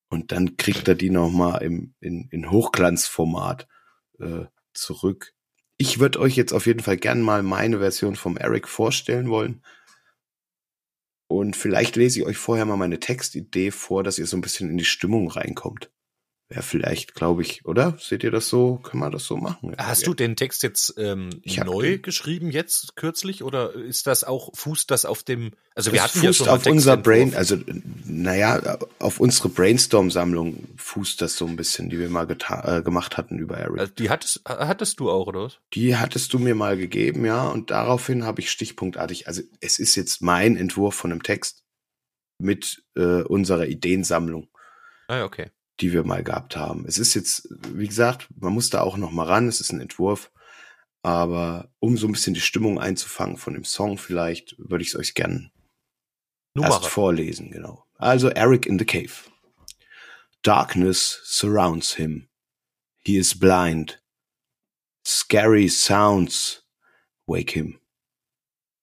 und 0.08 0.30
dann 0.30 0.56
kriegt 0.56 0.86
er 0.86 0.94
die 0.94 1.10
nochmal 1.10 1.62
im 1.62 1.94
in, 2.00 2.28
in 2.30 2.50
Hochglanzformat 2.50 3.66
äh, 4.20 4.44
zurück. 4.72 5.32
Ich 5.76 5.98
würde 5.98 6.20
euch 6.20 6.36
jetzt 6.36 6.52
auf 6.52 6.66
jeden 6.66 6.80
Fall 6.80 6.98
gern 6.98 7.20
mal 7.20 7.42
meine 7.42 7.78
Version 7.78 8.14
vom 8.14 8.36
Eric 8.36 8.68
vorstellen 8.68 9.28
wollen. 9.28 9.62
Und 11.26 11.56
vielleicht 11.56 11.96
lese 11.96 12.20
ich 12.20 12.26
euch 12.26 12.36
vorher 12.36 12.64
mal 12.64 12.76
meine 12.76 13.00
Textidee 13.00 13.72
vor, 13.72 14.04
dass 14.04 14.18
ihr 14.18 14.26
so 14.26 14.36
ein 14.36 14.40
bisschen 14.40 14.70
in 14.70 14.76
die 14.76 14.84
Stimmung 14.84 15.28
reinkommt. 15.28 15.90
Wäre 16.54 16.62
vielleicht, 16.62 17.16
glaube 17.16 17.42
ich, 17.42 17.64
oder? 17.64 17.96
Seht 17.98 18.22
ihr 18.22 18.30
das 18.30 18.48
so? 18.48 18.76
Können 18.76 19.02
wir 19.02 19.10
das 19.10 19.24
so 19.24 19.36
machen? 19.36 19.74
Hast 19.76 20.06
du 20.06 20.14
den 20.14 20.36
Text 20.36 20.62
jetzt 20.62 20.94
ähm, 20.98 21.30
neu 21.44 21.98
geschrieben 21.98 22.52
jetzt 22.52 22.94
kürzlich 22.94 23.42
oder 23.42 23.74
ist 23.74 24.06
das 24.06 24.22
auch 24.22 24.54
fußt 24.54 24.88
das 24.88 25.04
auf 25.04 25.24
dem? 25.24 25.50
Also 25.74 25.90
wir 25.90 26.00
das 26.00 26.14
hatten 26.14 26.22
ja 26.22 26.28
fußt 26.28 26.46
mal 26.46 26.52
auf 26.52 26.66
unser. 26.66 26.96
Brain, 26.96 27.34
also 27.34 27.56
naja, 28.04 28.78
auf 29.00 29.18
unsere 29.18 29.48
Brainstorm-Sammlung 29.48 30.68
fußt 30.76 31.20
das 31.20 31.36
so 31.36 31.44
ein 31.44 31.56
bisschen, 31.56 31.90
die 31.90 31.98
wir 31.98 32.08
mal 32.08 32.28
äh, 32.30 32.82
gemacht 32.82 33.16
hatten 33.16 33.40
über 33.40 33.56
Eric. 33.56 33.80
Also 33.80 33.92
die 33.92 34.08
hattest 34.08 34.42
hattest 34.46 35.00
du 35.00 35.10
auch 35.10 35.26
oder 35.26 35.46
was? 35.46 35.58
Die 35.72 35.96
hattest 35.96 36.32
du 36.34 36.38
mir 36.38 36.54
mal 36.54 36.76
gegeben, 36.76 37.24
ja, 37.24 37.48
und 37.48 37.72
daraufhin 37.72 38.24
habe 38.24 38.42
ich 38.42 38.52
stichpunktartig, 38.52 39.26
also 39.26 39.42
es 39.60 39.80
ist 39.80 39.96
jetzt 39.96 40.22
mein 40.22 40.56
Entwurf 40.56 40.94
von 40.94 41.10
einem 41.10 41.24
Text 41.24 41.64
mit 42.38 42.84
äh, 42.94 43.22
unserer 43.22 43.66
Ideensammlung. 43.66 44.46
Ah, 45.08 45.16
ja, 45.16 45.24
okay. 45.24 45.50
Die 45.80 45.92
wir 45.92 46.04
mal 46.04 46.22
gehabt 46.22 46.56
haben. 46.56 46.84
Es 46.86 46.98
ist 46.98 47.14
jetzt, 47.14 47.48
wie 47.68 47.88
gesagt, 47.88 48.28
man 48.36 48.52
muss 48.52 48.70
da 48.70 48.80
auch 48.82 48.96
noch 48.96 49.10
mal 49.10 49.26
ran, 49.26 49.48
es 49.48 49.60
ist 49.60 49.72
ein 49.72 49.80
Entwurf, 49.80 50.30
aber 51.02 51.70
um 51.80 51.96
so 51.96 52.06
ein 52.06 52.12
bisschen 52.12 52.34
die 52.34 52.40
Stimmung 52.40 52.78
einzufangen 52.78 53.36
von 53.36 53.54
dem 53.54 53.64
Song 53.64 53.98
vielleicht, 53.98 54.56
würde 54.58 54.82
ich 54.82 54.88
es 54.88 54.96
euch 54.96 55.14
gern 55.14 55.50
erst 56.56 56.86
vorlesen, 56.86 57.50
genau. 57.50 57.84
Also 57.96 58.28
Eric 58.28 58.66
in 58.66 58.78
the 58.78 58.84
Cave. 58.84 59.12
Darkness 60.42 61.20
surrounds 61.24 61.94
him. 61.94 62.28
He 62.98 63.16
is 63.16 63.34
blind. 63.38 64.00
Scary 65.04 65.68
sounds 65.68 66.62
wake 67.26 67.50
him. 67.50 67.80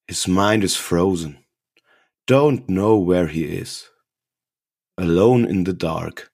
His 0.07 0.27
mind 0.27 0.63
is 0.63 0.75
frozen. 0.75 1.45
Don't 2.27 2.67
know 2.67 2.97
where 2.97 3.27
he 3.27 3.43
is. 3.43 3.89
Alone 4.97 5.45
in 5.45 5.63
the 5.65 5.73
dark. 5.73 6.30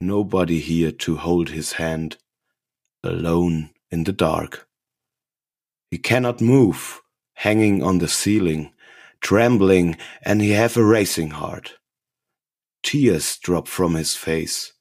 Nobody 0.00 0.60
here 0.60 0.92
to 0.92 1.16
hold 1.16 1.50
his 1.50 1.72
hand. 1.72 2.16
Alone 3.04 3.70
in 3.90 4.04
the 4.04 4.12
dark. 4.12 4.66
He 5.90 5.98
cannot 5.98 6.40
move, 6.40 7.00
hanging 7.34 7.82
on 7.82 7.98
the 7.98 8.08
ceiling, 8.08 8.72
trembling, 9.20 9.96
and 10.22 10.40
he 10.40 10.50
have 10.50 10.76
a 10.76 10.84
racing 10.84 11.30
heart. 11.30 11.74
Tears 12.82 13.36
drop 13.38 13.68
from 13.68 13.94
his 13.94 14.16
face, 14.16 14.72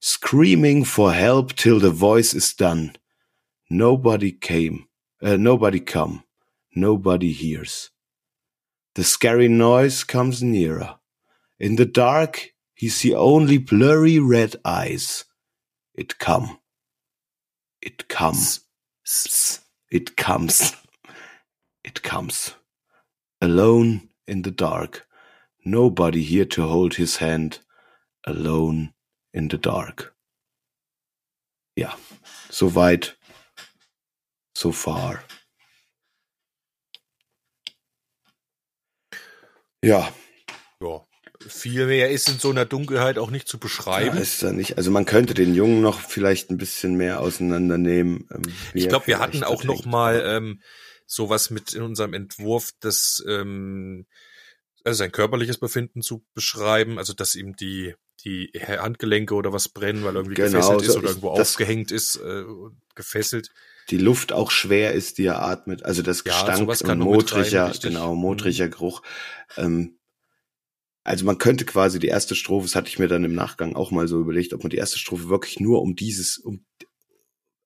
screaming 0.00 0.84
for 0.84 1.12
help 1.12 1.54
till 1.54 1.80
the 1.80 1.90
voice 1.90 2.34
is 2.34 2.52
done. 2.52 2.96
Nobody 3.70 4.30
came, 4.32 4.86
uh, 5.22 5.36
nobody 5.36 5.80
come, 5.80 6.24
nobody 6.74 7.32
hears. 7.32 7.90
The 8.94 9.04
scary 9.04 9.48
noise 9.48 10.04
comes 10.04 10.42
nearer. 10.42 10.96
In 11.58 11.76
the 11.76 11.86
dark, 11.86 12.52
he 12.76 12.90
see 12.90 13.14
only 13.14 13.56
blurry 13.56 14.18
red 14.18 14.54
eyes. 14.64 15.24
It 15.94 16.18
come. 16.18 16.58
It 17.80 18.06
comes. 18.08 18.60
It 19.90 20.16
comes. 20.16 20.74
It 21.82 22.02
comes. 22.02 22.54
Alone 23.40 24.10
in 24.28 24.42
the 24.42 24.50
dark. 24.50 25.06
Nobody 25.64 26.22
here 26.22 26.44
to 26.44 26.68
hold 26.68 26.94
his 26.94 27.16
hand. 27.16 27.60
Alone 28.26 28.92
in 29.32 29.48
the 29.48 29.58
dark. 29.58 30.14
Ja, 31.76 31.94
so 32.50 32.68
weit, 32.68 33.16
so 34.54 34.70
far. 34.72 35.22
Ja. 39.82 40.12
Viel 41.48 41.86
mehr 41.86 42.10
ist 42.10 42.28
in 42.28 42.38
so 42.38 42.50
einer 42.50 42.64
Dunkelheit 42.64 43.18
auch 43.18 43.30
nicht 43.30 43.48
zu 43.48 43.56
ja, 43.56 43.60
beschreiben. 43.60 44.16
ist 44.18 44.42
da 44.42 44.52
nicht. 44.52 44.76
Also 44.78 44.90
man 44.90 45.04
könnte 45.04 45.34
den 45.34 45.54
Jungen 45.54 45.80
noch 45.80 46.00
vielleicht 46.00 46.50
ein 46.50 46.56
bisschen 46.58 46.94
mehr 46.96 47.20
auseinandernehmen. 47.20 48.26
ähm, 48.32 48.42
ich 48.74 48.88
glaube, 48.88 49.06
wir 49.06 49.18
hatten 49.18 49.44
auch 49.44 49.64
noch 49.64 49.84
mal 49.84 50.22
ähm, 50.26 50.60
sowas 51.06 51.50
mit 51.50 51.74
in 51.74 51.82
unserem 51.82 52.14
Entwurf, 52.14 52.70
das 52.80 53.22
ähm, 53.28 54.06
also 54.84 54.98
sein 54.98 55.12
körperliches 55.12 55.58
Befinden 55.58 56.02
zu 56.02 56.24
beschreiben, 56.34 56.98
also 56.98 57.12
dass 57.12 57.34
ihm 57.34 57.56
die 57.56 57.94
die 58.24 58.50
Handgelenke 58.66 59.34
oder 59.34 59.52
was 59.52 59.68
brennen, 59.68 60.02
weil 60.04 60.16
irgendwie 60.16 60.34
Genau, 60.34 60.58
gefesselt 60.58 60.82
ist 60.82 60.92
so 60.92 60.98
oder 60.98 61.04
ich- 61.04 61.10
irgendwo 61.10 61.28
aufgehängt 61.30 61.90
ist, 61.92 62.16
äh, 62.16 62.44
gefesselt. 62.94 63.50
die 63.90 63.98
Luft 63.98 64.32
auch 64.32 64.50
schwer 64.50 64.92
ist, 64.94 65.18
die 65.18 65.26
er 65.26 65.42
atmet. 65.42 65.84
Also 65.84 66.02
das 66.02 66.24
Ja, 66.24 66.32
Gestank 66.32 66.58
sowas 66.58 66.82
und 66.82 66.98
modriger, 66.98 67.72
genau, 67.80 68.14
Mhm. 68.14 68.20
modriger 68.20 68.68
Geruch. 68.68 69.02
Ähm, 69.56 69.98
also 71.06 71.24
man 71.24 71.38
könnte 71.38 71.64
quasi 71.64 71.98
die 71.98 72.08
erste 72.08 72.34
Strophe, 72.34 72.66
das 72.66 72.74
hatte 72.74 72.88
ich 72.88 72.98
mir 72.98 73.08
dann 73.08 73.24
im 73.24 73.34
Nachgang 73.34 73.76
auch 73.76 73.90
mal 73.90 74.08
so 74.08 74.20
überlegt, 74.20 74.52
ob 74.52 74.64
man 74.64 74.70
die 74.70 74.76
erste 74.76 74.98
Strophe 74.98 75.28
wirklich 75.28 75.60
nur 75.60 75.80
um 75.82 75.94
dieses, 75.94 76.36
um 76.36 76.64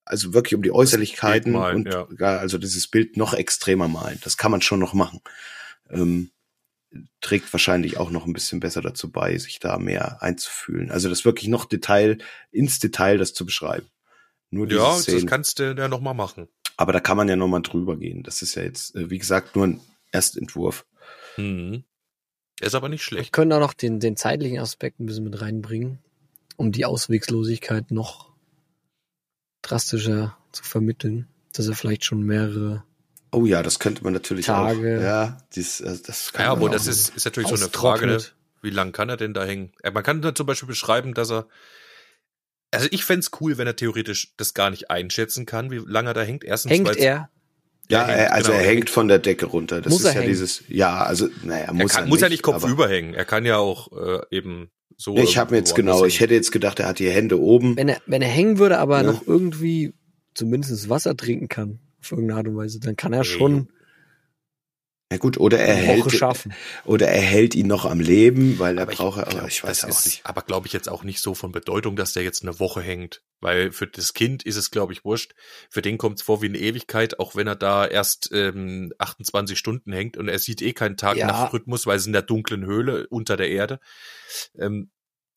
also 0.05 0.33
wirklich 0.33 0.55
um 0.55 0.61
die 0.61 0.71
Äußerlichkeiten 0.71 1.53
malen, 1.53 1.87
und 1.87 2.19
ja. 2.19 2.37
also 2.37 2.57
dieses 2.57 2.87
Bild 2.87 3.17
noch 3.17 3.33
extremer 3.33 3.87
malen. 3.87 4.19
Das 4.23 4.37
kann 4.37 4.51
man 4.51 4.61
schon 4.61 4.79
noch 4.79 4.93
machen. 4.93 5.21
Ähm, 5.89 6.31
trägt 7.21 7.51
wahrscheinlich 7.53 7.97
auch 7.97 8.11
noch 8.11 8.25
ein 8.25 8.33
bisschen 8.33 8.59
besser 8.59 8.81
dazu 8.81 9.11
bei, 9.11 9.37
sich 9.37 9.59
da 9.59 9.77
mehr 9.77 10.21
einzufühlen. 10.21 10.91
Also 10.91 11.09
das 11.09 11.25
wirklich 11.25 11.47
noch 11.47 11.65
Detail, 11.65 12.17
ins 12.51 12.79
Detail 12.79 13.17
das 13.17 13.33
zu 13.33 13.45
beschreiben. 13.45 13.87
Nur 14.49 14.67
diese 14.67 14.81
Ja, 14.81 14.87
das 14.87 15.03
Szenen. 15.03 15.27
kannst 15.27 15.59
du 15.59 15.73
ja 15.73 15.87
noch 15.87 16.01
mal 16.01 16.13
machen. 16.13 16.47
Aber 16.77 16.91
da 16.93 16.99
kann 16.99 17.17
man 17.17 17.29
ja 17.29 17.35
noch 17.35 17.47
mal 17.47 17.61
drüber 17.61 17.97
gehen. 17.97 18.21
Das 18.23 18.41
ist 18.41 18.55
ja 18.55 18.63
jetzt, 18.63 18.95
äh, 18.95 19.09
wie 19.09 19.19
gesagt, 19.19 19.55
nur 19.55 19.65
ein 19.65 19.81
Erstentwurf. 20.11 20.85
Mhm. 21.37 21.85
Ist 22.61 22.75
aber 22.75 22.89
nicht 22.89 23.01
Wir 23.01 23.17
schlecht. 23.17 23.33
können 23.33 23.51
auch 23.53 23.59
noch 23.59 23.73
den, 23.73 23.99
den 23.99 24.15
zeitlichen 24.15 24.59
Aspekt 24.59 24.99
ein 24.99 25.05
bisschen 25.05 25.23
mit 25.23 25.41
reinbringen, 25.41 25.99
um 26.57 26.71
die 26.71 26.85
Auswegslosigkeit 26.85 27.91
noch 27.91 28.29
drastischer 29.61 30.37
zu 30.51 30.63
vermitteln, 30.63 31.27
dass 31.53 31.67
er 31.67 31.75
vielleicht 31.75 32.05
schon 32.05 32.23
mehrere 32.23 32.83
Oh 33.33 33.45
ja, 33.45 33.63
das 33.63 33.79
könnte 33.79 34.03
man 34.03 34.11
natürlich 34.13 34.45
Tage. 34.45 34.97
auch. 34.97 35.01
Ja, 35.01 35.37
dies, 35.55 35.79
äh, 35.79 35.97
das 36.05 36.33
kann 36.33 36.43
Ja, 36.45 36.49
man 36.49 36.57
aber 36.57 36.67
auch 36.67 36.73
das 36.73 36.87
ist, 36.87 37.15
ist 37.15 37.23
natürlich 37.25 37.49
so 37.49 37.55
eine 37.55 37.69
Frage, 37.69 38.05
ne? 38.05 38.19
wie 38.61 38.69
lang 38.71 38.91
kann 38.91 39.07
er 39.09 39.15
denn 39.17 39.33
da 39.33 39.45
hängen? 39.45 39.71
Ja, 39.83 39.91
man 39.91 40.03
kann 40.03 40.21
da 40.21 40.35
zum 40.35 40.45
Beispiel 40.45 40.67
beschreiben, 40.67 41.13
dass 41.13 41.31
er 41.31 41.47
also 42.73 42.87
ich 42.91 43.03
fänd's 43.03 43.31
cool, 43.41 43.57
wenn 43.57 43.67
er 43.67 43.75
theoretisch 43.75 44.33
das 44.37 44.53
gar 44.53 44.69
nicht 44.69 44.89
einschätzen 44.89 45.45
kann, 45.45 45.71
wie 45.71 45.77
lange 45.85 46.11
er 46.11 46.13
da 46.13 46.21
hängt. 46.21 46.43
Erstens, 46.45 46.71
Hängt 46.71 46.95
er? 46.97 47.29
Ja, 47.91 48.07
hängt, 48.07 48.19
er, 48.19 48.33
also 48.33 48.51
genau, 48.51 48.63
er 48.63 48.69
hängt 48.69 48.89
von 48.89 49.07
der 49.07 49.19
Decke 49.19 49.45
runter. 49.45 49.81
Das 49.81 49.91
Muss 49.91 50.01
ist 50.01 50.07
er 50.07 50.13
ja 50.13 50.19
hängen? 50.21 50.29
dieses, 50.33 50.63
ja, 50.67 51.03
also, 51.03 51.27
naja, 51.43 51.65
Er 51.65 51.73
muss 51.73 51.91
kann, 51.93 52.03
er 52.05 52.07
muss 52.07 52.15
nicht, 52.17 52.21
ja 52.23 52.29
nicht 52.29 52.43
kopfüber 52.43 52.87
hängen. 52.89 53.13
Er 53.13 53.25
kann 53.25 53.45
ja 53.45 53.57
auch 53.57 53.91
äh, 53.91 54.19
eben 54.31 54.69
so. 54.97 55.13
Nee, 55.13 55.23
ich 55.23 55.37
habe 55.37 55.51
mir 55.51 55.57
jetzt 55.57 55.75
genau, 55.75 56.05
ich 56.05 56.19
hätte 56.19 56.33
jetzt 56.33 56.51
gedacht, 56.51 56.79
er 56.79 56.87
hat 56.87 56.99
die 56.99 57.09
Hände 57.09 57.39
oben. 57.39 57.75
Wenn 57.75 57.89
er, 57.89 57.97
wenn 58.05 58.21
er 58.21 58.27
hängen 58.29 58.57
würde, 58.59 58.77
aber 58.79 58.97
Ja. 58.97 59.03
noch 59.03 59.25
irgendwie 59.27 59.93
zumindest 60.33 60.89
Wasser 60.89 61.15
trinken 61.17 61.47
kann, 61.49 61.79
auf 62.01 62.11
irgendeine 62.11 62.37
Art 62.39 62.47
und 62.47 62.55
Weise, 62.55 62.79
dann 62.79 62.95
kann 62.95 63.13
er 63.13 63.19
Nee, 63.19 63.25
schon 63.25 63.69
Ja 65.11 65.17
gut, 65.17 65.37
oder 65.37 65.59
er 65.59 65.75
hält, 65.75 66.09
schaffen. 66.13 66.53
oder 66.85 67.09
er 67.09 67.21
hält 67.21 67.53
ihn 67.53 67.67
noch 67.67 67.83
am 67.83 67.99
Leben, 67.99 68.59
weil 68.59 68.77
er 68.77 68.83
Aber 68.83 68.93
braucht, 68.93 69.19
aber 69.19 69.29
glaub, 69.29 69.47
ich 69.49 69.61
weiß 69.61 69.81
das 69.81 69.83
auch 69.83 69.99
ist, 69.99 70.05
nicht. 70.05 70.25
Aber 70.25 70.41
glaube 70.41 70.67
ich 70.67 70.73
jetzt 70.73 70.87
auch 70.87 71.03
nicht 71.03 71.19
so 71.19 71.35
von 71.35 71.51
Bedeutung, 71.51 71.97
dass 71.97 72.13
der 72.13 72.23
jetzt 72.23 72.43
eine 72.43 72.59
Woche 72.61 72.81
hängt. 72.81 73.21
Weil 73.41 73.73
für 73.73 73.87
das 73.87 74.13
Kind 74.13 74.43
ist 74.43 74.55
es, 74.55 74.71
glaube 74.71 74.93
ich, 74.93 75.03
wurscht. 75.03 75.33
Für 75.69 75.81
den 75.81 75.97
kommt 75.97 76.19
es 76.19 76.21
vor 76.23 76.41
wie 76.41 76.45
eine 76.45 76.59
Ewigkeit, 76.59 77.19
auch 77.19 77.35
wenn 77.35 77.45
er 77.47 77.57
da 77.57 77.85
erst 77.85 78.29
ähm, 78.31 78.93
28 78.99 79.57
Stunden 79.57 79.91
hängt 79.91 80.15
und 80.15 80.29
er 80.29 80.39
sieht 80.39 80.61
eh 80.61 80.71
keinen 80.71 80.95
Ja. 80.97 81.13
Tag-Nacht-Rhythmus, 81.13 81.85
weil 81.85 81.97
es 81.97 82.07
in 82.07 82.13
der 82.13 82.21
dunklen 82.21 82.65
Höhle 82.65 83.07
unter 83.09 83.35
der 83.35 83.49
Erde. 83.49 83.81
Ähm, 84.57 84.91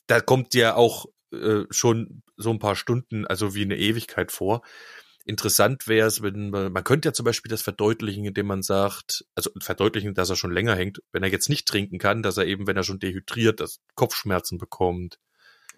da 0.06 0.20
kommt 0.20 0.54
ja 0.54 0.76
auch 0.76 1.06
äh, 1.32 1.62
schon 1.70 2.22
so 2.37 2.50
ein 2.50 2.60
paar 2.60 2.76
Stunden, 2.76 3.26
also 3.26 3.56
wie 3.56 3.62
eine 3.62 3.76
Ewigkeit 3.76 4.30
vor. 4.30 4.62
Interessant 5.26 5.88
wäre 5.88 6.06
es, 6.06 6.22
wenn 6.22 6.50
man, 6.50 6.70
man 6.72 6.84
könnte 6.84 7.08
ja 7.08 7.12
zum 7.14 7.24
Beispiel 7.24 7.48
das 7.48 7.62
verdeutlichen, 7.62 8.24
indem 8.26 8.46
man 8.46 8.62
sagt, 8.62 9.24
also 9.34 9.50
verdeutlichen, 9.58 10.12
dass 10.14 10.28
er 10.28 10.37
schon 10.37 10.52
länger 10.52 10.76
hängt, 10.76 11.00
wenn 11.12 11.22
er 11.22 11.30
jetzt 11.30 11.48
nicht 11.48 11.66
trinken 11.66 11.98
kann, 11.98 12.22
dass 12.22 12.37
er 12.37 12.44
eben, 12.46 12.66
wenn 12.66 12.76
er 12.76 12.82
schon 12.82 12.98
dehydriert, 12.98 13.60
das 13.60 13.80
Kopfschmerzen 13.94 14.58
bekommt. 14.58 15.18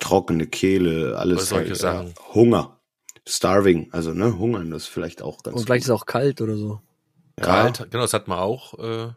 Trockene 0.01 0.47
Kehle, 0.49 1.17
alles 1.17 1.49
solche 1.49 1.69
halt, 1.71 1.77
Sachen. 1.79 2.07
Ja, 2.09 2.35
Hunger. 2.35 2.81
Starving, 3.29 3.89
also 3.93 4.13
ne, 4.13 4.39
hungern, 4.39 4.71
das 4.71 4.83
ist 4.85 4.89
vielleicht 4.89 5.23
auch 5.23 5.43
ganz 5.43 5.57
Und 5.57 5.65
vielleicht 5.67 5.85
ist 5.85 5.89
gut. 5.91 5.97
es 5.97 6.03
auch 6.03 6.07
kalt 6.07 6.41
oder 6.41 6.57
so. 6.57 6.81
ja, 7.39 7.45
Kalt, 7.45 7.79
genau, 7.91 8.03
das 8.03 8.13
hat 8.13 8.29
man 8.29 8.39
auch. 8.39 8.79
Äh, 8.79 9.13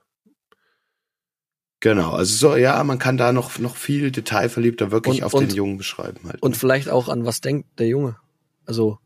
Genau, 1.81 2.11
also 2.11 2.35
so, 2.49 2.55
ja, 2.57 2.83
man 2.83 2.99
kann 2.99 3.15
da 3.17 3.31
noch, 3.31 3.57
noch 3.57 3.77
viel 3.77 4.11
detailverliebter 4.11 4.91
wirklich 4.91 5.19
Und- 5.21 5.23
auf 5.23 5.33
und- 5.33 5.49
den 5.49 5.55
Jungen 5.55 5.77
beschreiben 5.77 6.19
halt. 6.27 6.41
Und 6.41 6.51
ne? 6.51 6.57
vielleicht 6.57 6.89
auch 6.89 7.07
an 7.07 7.25
was 7.25 7.39
denkt 7.41 7.79
der 7.79 7.87
Junge. 7.87 8.17
Also 8.65 8.99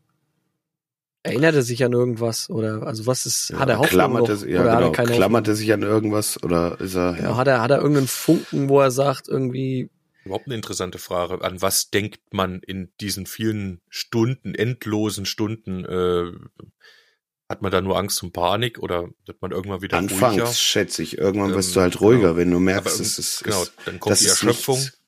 erinnert 1.24 1.54
er 1.56 1.62
sich 1.62 1.84
an 1.84 1.92
irgendwas 1.92 2.48
oder 2.50 2.84
also 2.86 3.06
was 3.06 3.26
ist 3.26 3.50
Ja, 3.50 3.58
hat 3.60 3.68
er 3.70 3.78
Hoffnung 3.78 3.88
klammert 3.90 4.22
noch, 4.22 4.28
er, 4.28 4.36
sich- 4.36 4.50
ja, 4.50 4.60
oder 4.62 4.72
hat 4.72 4.78
genau, 4.78 4.90
er 4.90 4.92
keine 4.92 5.12
klammert 5.12 5.48
er 5.48 5.56
sich 5.56 5.72
an 5.72 5.82
irgendwas 5.82 6.42
oder 6.42 6.80
ist 6.80 6.94
er, 6.94 7.08
Hoffnung? 7.12 7.16
Genau, 7.16 7.30
ja. 7.32 7.36
hat 7.36 7.48
er 7.48 7.60
hat 7.62 7.70
er 7.72 7.78
irgendeinen 7.78 8.08
Funken, 8.08 8.68
wo 8.68 8.80
er 8.80 8.90
sagt 8.92 9.28
irgendwie 9.28 9.90
überhaupt 10.24 10.46
eine 10.46 10.54
interessante 10.54 10.98
Frage. 10.98 11.42
An 11.44 11.60
was 11.60 11.90
denkt 11.90 12.20
man 12.32 12.60
in 12.60 12.90
diesen 13.00 13.26
vielen 13.26 13.80
Stunden, 13.88 14.54
endlosen 14.54 15.26
Stunden? 15.26 15.84
Äh, 15.84 16.32
hat 17.48 17.60
man 17.60 17.70
da 17.70 17.80
nur 17.82 17.98
Angst 17.98 18.22
und 18.22 18.32
Panik 18.32 18.78
oder 18.78 19.08
wird 19.26 19.42
man 19.42 19.50
irgendwann 19.50 19.82
wieder 19.82 19.98
Anfangs, 19.98 20.32
ruhiger? 20.34 20.46
schätze 20.46 21.02
ich. 21.02 21.18
Irgendwann 21.18 21.50
Ähm, 21.50 21.56
kommt 21.56 21.76
du 21.76 21.80
halt 21.80 22.00
ruhiger, 22.00 22.20
genau. 22.28 22.36
wenn 22.36 22.50
du 22.50 22.58
merkst, 22.58 23.00
es 23.00 23.18
ist, 23.18 23.44
genau, 23.44 23.64
dann 23.84 24.00
kommt 24.00 24.18
die 24.20 24.26
Erschöpfung. 24.26 24.76
nichts. 24.78 24.98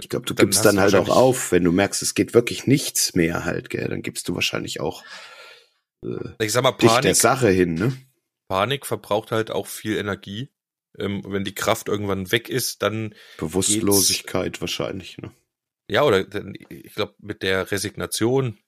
Ich 0.00 0.08
glaube, 0.08 0.26
du 0.26 0.34
Dann 0.34 0.46
gibst 0.46 0.64
dann 0.64 0.80
halt 0.80 0.94
auch 0.94 1.08
auf, 1.08 1.52
wenn 1.52 1.64
du 1.64 1.72
merkst, 1.72 2.02
es 2.02 2.14
geht 2.14 2.34
wirklich 2.34 2.66
nichts 2.66 3.14
mehr 3.14 3.44
halt, 3.44 3.70
gell, 3.70 3.88
dann 3.88 4.02
gibst 4.02 4.28
du 4.28 4.34
wahrscheinlich 4.34 4.80
auch 4.80 5.04
äh, 6.04 6.44
Ich 6.44 6.52
sag 6.52 6.62
mal, 6.62 6.72
dich 6.72 6.90
der 6.90 7.00
Panik, 7.00 7.16
Sache 7.16 7.48
hin, 7.48 7.74
ne? 7.74 7.96
Panik 8.48 8.86
verbraucht 8.86 9.32
halt 9.32 9.50
auch 9.50 9.66
viel 9.66 9.96
Energie. 9.96 10.50
Ähm, 10.98 11.22
wenn 11.26 11.44
die 11.44 11.54
Kraft 11.54 11.88
irgendwann 11.88 12.32
weg 12.32 12.48
ist, 12.48 12.82
dann 12.82 13.14
Bewusstlosigkeit 13.38 14.60
wahrscheinlich, 14.60 15.18
ne? 15.18 15.32
Ja, 15.88 16.02
oder 16.02 16.24
ich 16.68 16.94
glaube, 16.94 17.14
mit 17.18 17.42
der 17.42 17.70
Resignation 17.70 18.58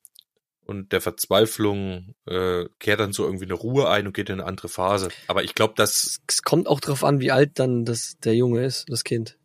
und 0.69 0.93
der 0.93 1.01
Verzweiflung 1.01 2.15
äh, 2.27 2.67
kehrt 2.79 3.01
dann 3.01 3.13
so 3.13 3.25
irgendwie 3.25 3.47
eine 3.47 3.55
Ruhe 3.55 3.89
ein 3.89 4.07
und 4.07 4.13
geht 4.13 4.29
in 4.29 4.35
eine 4.35 4.45
andere 4.45 4.69
Phase. 4.69 5.09
Aber 5.27 5.43
ich 5.43 5.55
glaube, 5.55 5.75
dass 5.77 6.21
es 6.29 6.43
kommt 6.43 6.69
auch 6.69 6.81
drauf 6.81 7.05
an, 7.05 7.21
wie 7.21 7.33
alt 7.33 7.59
dann 7.59 7.87
das 7.87 8.19
der 8.19 8.37
Junge 8.37 8.65
ist, 8.65 8.85
das 8.89 9.03
Kind. 9.03 9.39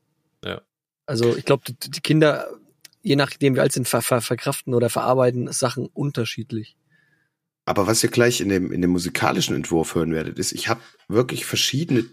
Ja. 0.44 0.62
Also 1.06 1.36
ich 1.36 1.46
glaube, 1.46 1.64
die, 1.72 2.02
Kinder, 2.02 2.48
je 3.02 3.16
nachdem 3.16 3.56
wie 3.56 3.60
alt 3.60 3.74
sind, 3.74 3.88
ver, 3.88 4.02
ver, 4.02 4.22
verkraften 4.22 4.74
oder 4.74 4.90
verarbeiten 4.90 5.52
Sachen 5.52 5.88
unterschiedlich. 5.88 6.78
Aber 7.66 7.88
was 7.88 8.04
ihr 8.04 8.10
gleich 8.10 8.42
in 8.42 8.50
dem, 8.50 8.72
in 8.72 8.82
dem 8.82 8.92
musikalischen 8.92 9.56
Entwurf 9.56 9.96
hören 9.96 10.14
werdet, 10.14 10.38
ist, 10.38 10.52
ich 10.52 10.68
habe 10.68 10.82
wirklich 11.08 11.46
verschiedene 11.46 12.06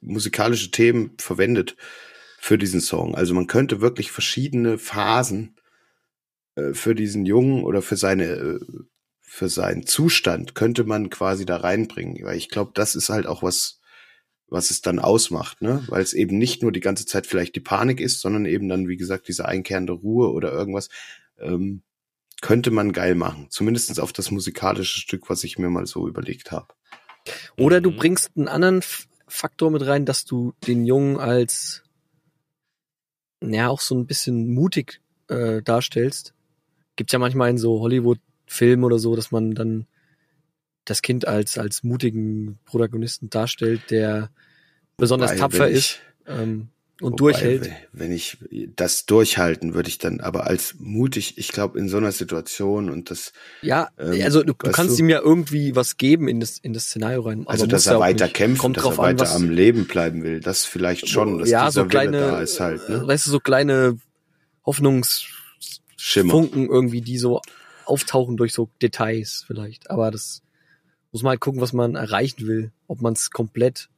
musikalische 0.00 0.70
Themen 0.70 1.12
verwendet 1.18 1.76
für 2.38 2.58
diesen 2.58 2.80
Song. 2.80 3.14
Also 3.14 3.34
man 3.34 3.46
könnte 3.46 3.80
wirklich 3.80 4.10
verschiedene 4.10 4.78
Phasen 4.78 5.56
äh, 6.56 6.72
für 6.72 6.94
diesen 6.94 7.26
Jungen 7.26 7.64
oder 7.64 7.82
für 7.82 7.96
seine 7.96 8.24
äh, 8.24 8.60
für 9.32 9.48
seinen 9.48 9.86
Zustand 9.86 10.54
könnte 10.54 10.84
man 10.84 11.08
quasi 11.08 11.46
da 11.46 11.56
reinbringen, 11.56 12.22
weil 12.22 12.36
ich 12.36 12.50
glaube, 12.50 12.72
das 12.74 12.94
ist 12.94 13.08
halt 13.08 13.26
auch 13.26 13.42
was 13.42 13.80
was 14.52 14.70
es 14.70 14.82
dann 14.82 14.98
ausmacht, 14.98 15.62
ne? 15.62 15.82
Weil 15.88 16.02
es 16.02 16.12
eben 16.12 16.38
nicht 16.38 16.62
nur 16.62 16.72
die 16.72 16.80
ganze 16.80 17.06
Zeit 17.06 17.26
vielleicht 17.26 17.56
die 17.56 17.60
Panik 17.60 18.00
ist, 18.00 18.20
sondern 18.20 18.44
eben 18.44 18.68
dann, 18.68 18.88
wie 18.88 18.96
gesagt, 18.96 19.28
diese 19.28 19.46
einkehrende 19.46 19.92
Ruhe 19.92 20.30
oder 20.32 20.52
irgendwas, 20.52 20.88
ähm, 21.38 21.82
könnte 22.40 22.70
man 22.70 22.92
geil 22.92 23.14
machen. 23.14 23.46
Zumindestens 23.50 23.98
auf 23.98 24.12
das 24.12 24.30
musikalische 24.30 25.00
Stück, 25.00 25.30
was 25.30 25.44
ich 25.44 25.58
mir 25.58 25.70
mal 25.70 25.86
so 25.86 26.08
überlegt 26.08 26.52
habe. 26.52 26.68
Oder 27.56 27.80
du 27.80 27.90
Mhm. 27.90 27.96
bringst 27.96 28.30
einen 28.36 28.48
anderen 28.48 28.82
Faktor 29.28 29.70
mit 29.70 29.86
rein, 29.86 30.04
dass 30.04 30.24
du 30.24 30.52
den 30.66 30.84
Jungen 30.84 31.18
als 31.18 31.82
ja 33.40 33.68
auch 33.68 33.80
so 33.80 33.94
ein 33.94 34.06
bisschen 34.06 34.52
mutig 34.52 35.00
äh, 35.28 35.62
darstellst. 35.62 36.34
Gibt's 36.96 37.12
ja 37.12 37.18
manchmal 37.18 37.50
in 37.50 37.58
so 37.58 37.80
Hollywood-Filmen 37.80 38.84
oder 38.84 38.98
so, 38.98 39.16
dass 39.16 39.30
man 39.30 39.54
dann 39.54 39.86
das 40.84 41.02
Kind 41.02 41.26
als 41.28 41.58
als 41.58 41.82
mutigen 41.82 42.58
Protagonisten 42.64 43.30
darstellt, 43.30 43.90
der 43.90 44.30
besonders 44.96 45.30
Wobei, 45.32 45.40
tapfer 45.40 45.68
ist 45.68 45.78
ich- 45.78 46.00
ähm, 46.26 46.68
und 47.00 47.12
Wobei, 47.14 47.32
durchhält. 47.32 47.70
Wenn 47.92 48.12
ich 48.12 48.38
das 48.76 49.06
durchhalten, 49.06 49.74
würde 49.74 49.88
ich 49.88 49.98
dann 49.98 50.20
aber 50.20 50.46
als 50.46 50.76
mutig, 50.78 51.36
ich 51.36 51.48
glaube, 51.48 51.76
in 51.78 51.88
so 51.88 51.96
einer 51.96 52.12
Situation 52.12 52.90
und 52.90 53.10
das, 53.10 53.32
Ja, 53.60 53.88
ähm, 53.98 54.20
also 54.22 54.40
du, 54.44 54.52
du 54.52 54.54
kannst 54.54 54.98
du- 54.98 55.02
ihm 55.02 55.08
ja 55.08 55.18
irgendwie 55.20 55.74
was 55.74 55.96
geben 55.96 56.28
in 56.28 56.38
das 56.38 56.58
in 56.58 56.72
das 56.72 56.84
Szenario 56.84 57.22
rein. 57.22 57.44
also 57.48 57.66
dass 57.66 57.86
er 57.86 57.98
weiter 57.98 58.26
nicht. 58.26 58.36
kämpft, 58.36 58.60
Kommt 58.60 58.76
dass 58.76 58.84
er 58.84 58.92
an, 58.92 58.98
weiter 58.98 59.22
was, 59.22 59.34
am 59.34 59.50
Leben 59.50 59.86
bleiben 59.86 60.22
will, 60.22 60.40
das 60.40 60.64
vielleicht 60.64 61.08
schon, 61.08 61.38
dass 61.38 61.48
ja, 61.48 61.64
dieser 61.66 61.72
so 61.72 61.80
Wille 61.80 61.88
kleine, 61.90 62.18
da 62.18 62.40
ist 62.40 62.60
halt, 62.60 62.88
äh, 62.88 62.92
ne? 62.92 63.06
weißt 63.06 63.26
du, 63.26 63.30
so 63.32 63.40
kleine 63.40 63.98
Hoffnungsfunken 64.64 66.68
irgendwie, 66.68 67.00
die 67.00 67.18
so 67.18 67.40
auftauchen 67.84 68.36
durch 68.36 68.52
so 68.52 68.68
Details 68.80 69.44
vielleicht. 69.46 69.90
Aber 69.90 70.10
das 70.10 70.42
muss 71.12 71.22
man 71.22 71.30
halt 71.30 71.40
gucken, 71.40 71.60
was 71.60 71.72
man 71.72 71.94
erreichen 71.94 72.46
will. 72.46 72.72
Ob 72.88 73.00
man 73.00 73.12
es 73.12 73.30
komplett 73.30 73.90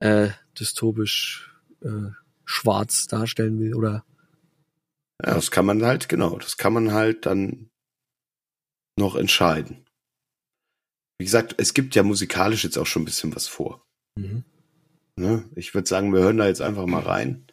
äh, 0.00 0.28
dystopisch 0.58 1.52
äh, 1.82 2.10
schwarz 2.44 3.06
darstellen 3.06 3.58
will 3.58 3.74
oder 3.74 4.04
Ja, 5.24 5.34
das 5.34 5.50
kann 5.50 5.66
man 5.66 5.84
halt, 5.84 6.08
genau, 6.08 6.38
das 6.38 6.56
kann 6.56 6.72
man 6.72 6.92
halt 6.92 7.26
dann 7.26 7.70
noch 8.96 9.16
entscheiden. 9.16 9.84
Wie 11.18 11.24
gesagt, 11.24 11.54
es 11.58 11.74
gibt 11.74 11.94
ja 11.94 12.02
musikalisch 12.02 12.64
jetzt 12.64 12.78
auch 12.78 12.86
schon 12.86 13.02
ein 13.02 13.06
bisschen 13.06 13.34
was 13.34 13.48
vor. 13.48 13.84
mhm. 14.16 14.44
Ne? 15.18 15.48
Ich 15.54 15.74
würde 15.74 15.88
sagen, 15.88 16.12
wir 16.12 16.20
hören 16.20 16.36
da 16.36 16.46
jetzt 16.46 16.60
einfach 16.60 16.84
mal 16.84 17.00
rein. 17.00 17.46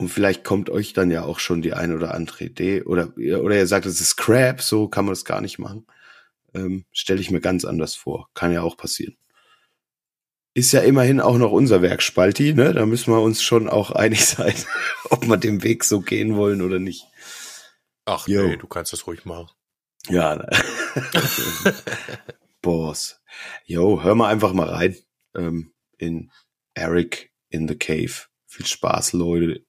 Und 0.00 0.08
vielleicht 0.08 0.42
kommt 0.42 0.68
euch 0.68 0.92
dann 0.92 1.10
ja 1.10 1.22
auch 1.22 1.38
schon 1.38 1.62
die 1.62 1.72
eine 1.72 1.94
oder 1.94 2.14
andere 2.14 2.44
Idee. 2.44 2.82
Oder, 2.82 3.16
oder 3.16 3.54
ihr 3.54 3.66
sagt, 3.68 3.86
es 3.86 4.00
ist 4.00 4.16
Crap, 4.16 4.60
so 4.60 4.88
kann 4.88 5.04
man 5.04 5.12
das 5.12 5.24
gar 5.24 5.40
nicht 5.40 5.60
machen. 5.60 5.86
Ähm, 6.54 6.84
Stelle 6.92 7.20
ich 7.20 7.30
mir 7.30 7.40
ganz 7.40 7.64
anders 7.64 7.94
vor. 7.94 8.28
Kann 8.34 8.52
ja 8.52 8.62
auch 8.62 8.76
passieren. 8.76 9.16
Ist 10.52 10.72
ja 10.72 10.80
immerhin 10.80 11.20
auch 11.20 11.38
noch 11.38 11.52
unser 11.52 11.80
Werk, 11.80 12.02
Spalti, 12.02 12.54
ne? 12.54 12.74
Da 12.74 12.84
müssen 12.84 13.12
wir 13.12 13.20
uns 13.20 13.42
schon 13.42 13.68
auch 13.68 13.90
einig 13.92 14.26
sein, 14.26 14.54
ob 15.10 15.26
wir 15.26 15.36
den 15.36 15.62
Weg 15.62 15.84
so 15.84 16.00
gehen 16.00 16.36
wollen 16.36 16.62
oder 16.62 16.78
nicht. 16.78 17.06
Ach 18.04 18.26
Jo. 18.26 18.46
nee, 18.48 18.56
du 18.56 18.66
kannst 18.66 18.92
das 18.92 19.06
ruhig 19.06 19.24
machen. 19.24 19.50
Ja. 20.08 20.36
Ne? 20.36 20.48
Boss. 22.62 23.20
Jo, 23.64 24.02
hör 24.02 24.14
mal 24.14 24.28
einfach 24.28 24.52
mal 24.52 24.68
rein 24.68 24.96
ähm, 25.36 25.72
in 25.98 26.32
Eric 26.74 27.32
in 27.48 27.68
the 27.68 27.76
Cave. 27.76 28.12
Viel 28.46 28.66
Spaß, 28.66 29.12
Leute. 29.12 29.64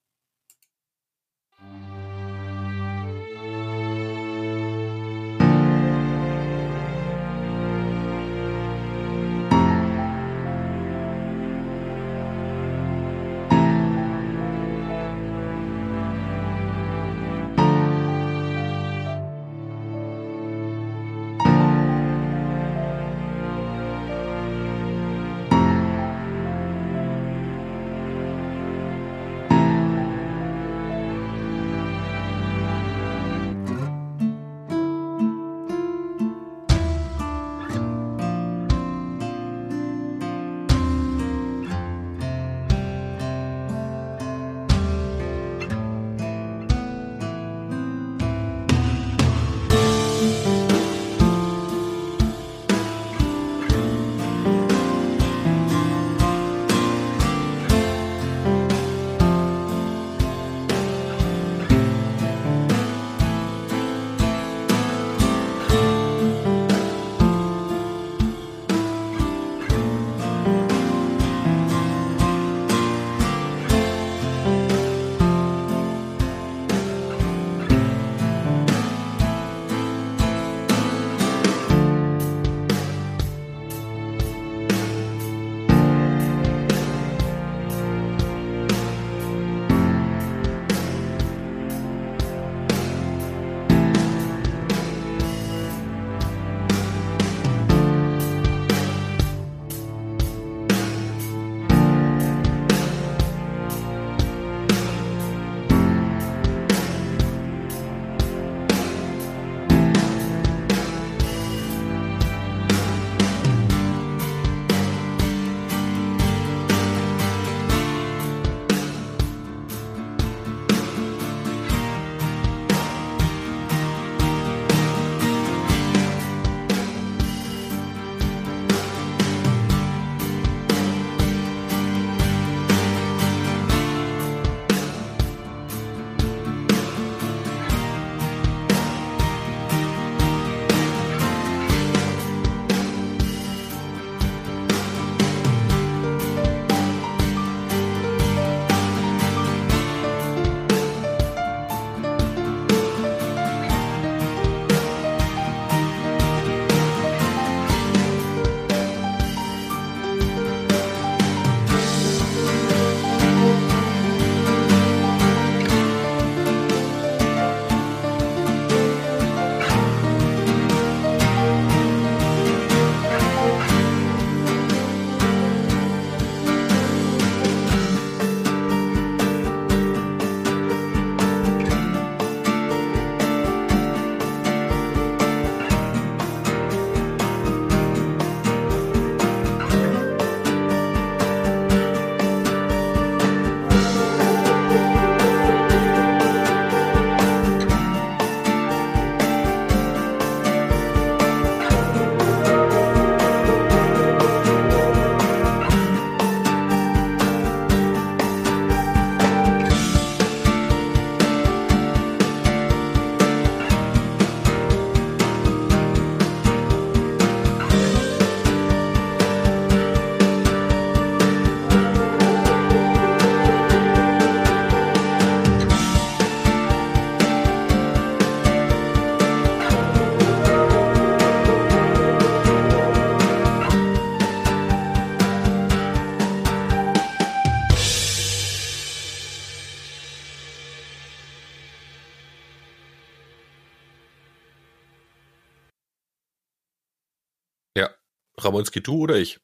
Ramonski, 248.43 248.82
du 248.82 248.97
oder 248.97 249.17
ich? 249.17 249.39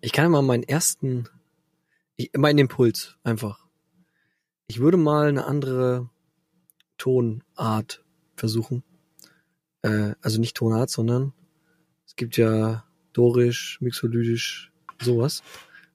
Ich 0.00 0.12
kann 0.12 0.30
mal 0.30 0.42
meinen 0.42 0.62
ersten, 0.62 1.28
ich, 2.16 2.30
meinen 2.36 2.58
Impuls 2.58 3.16
einfach. 3.24 3.66
Ich 4.66 4.80
würde 4.80 4.96
mal 4.96 5.28
eine 5.28 5.46
andere 5.46 6.10
Tonart 6.98 8.04
versuchen. 8.36 8.84
Äh, 9.82 10.14
also 10.20 10.40
nicht 10.40 10.56
Tonart, 10.56 10.90
sondern 10.90 11.32
es 12.06 12.16
gibt 12.16 12.36
ja 12.36 12.84
Dorisch, 13.12 13.80
Mixolydisch, 13.80 14.72
sowas. 15.00 15.42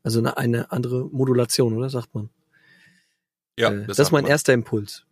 Also 0.02 0.19
eine, 0.19 0.38
eine 0.38 0.71
andere 0.71 1.06
Modulation, 1.06 1.73
oder 1.73 1.89
sagt 1.89 2.13
man? 2.13 2.30
Ja, 3.58 3.71
äh, 3.71 3.86
das, 3.86 3.97
sagt 3.97 4.08
ist 4.08 4.12
mein 4.12 4.23
man. 4.23 4.32
erster 4.32 4.54
Impuls. 4.54 5.06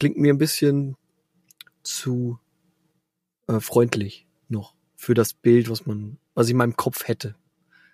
Klingt 0.00 0.16
mir 0.16 0.32
ein 0.32 0.38
bisschen 0.38 0.96
zu 1.82 2.38
äh, 3.46 3.60
freundlich 3.60 4.26
noch 4.48 4.77
für 4.98 5.14
das 5.14 5.32
Bild, 5.32 5.70
was 5.70 5.86
man, 5.86 6.18
was 6.34 6.48
ich 6.48 6.50
in 6.50 6.56
meinem 6.56 6.76
Kopf 6.76 7.06
hätte. 7.06 7.36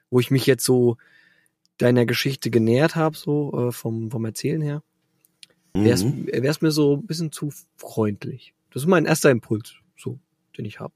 Wo 0.08 0.20
ich 0.20 0.30
mich 0.30 0.46
jetzt 0.46 0.64
so 0.64 0.96
deiner 1.76 2.06
Geschichte 2.06 2.50
genähert 2.50 2.96
habe, 2.96 3.14
so 3.14 3.68
äh, 3.68 3.72
vom, 3.72 4.10
vom 4.10 4.24
Erzählen 4.24 4.62
her, 4.62 4.82
wäre 5.74 5.94
es 5.94 6.02
Mhm. 6.02 6.28
wär's 6.32 6.62
mir 6.62 6.70
so 6.70 6.96
ein 6.96 7.06
bisschen 7.06 7.30
zu 7.30 7.52
freundlich. 7.76 8.54
Das 8.70 8.82
ist 8.82 8.88
mein 8.88 9.04
erster 9.04 9.30
Impuls, 9.30 9.74
so, 9.98 10.18
den 10.56 10.64
ich 10.64 10.80
habe. 10.80 10.94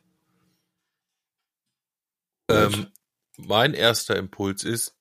Ähm, 2.51 2.87
mein 3.37 3.75
erster 3.75 4.16
Impuls 4.16 4.64
ist, 4.64 4.97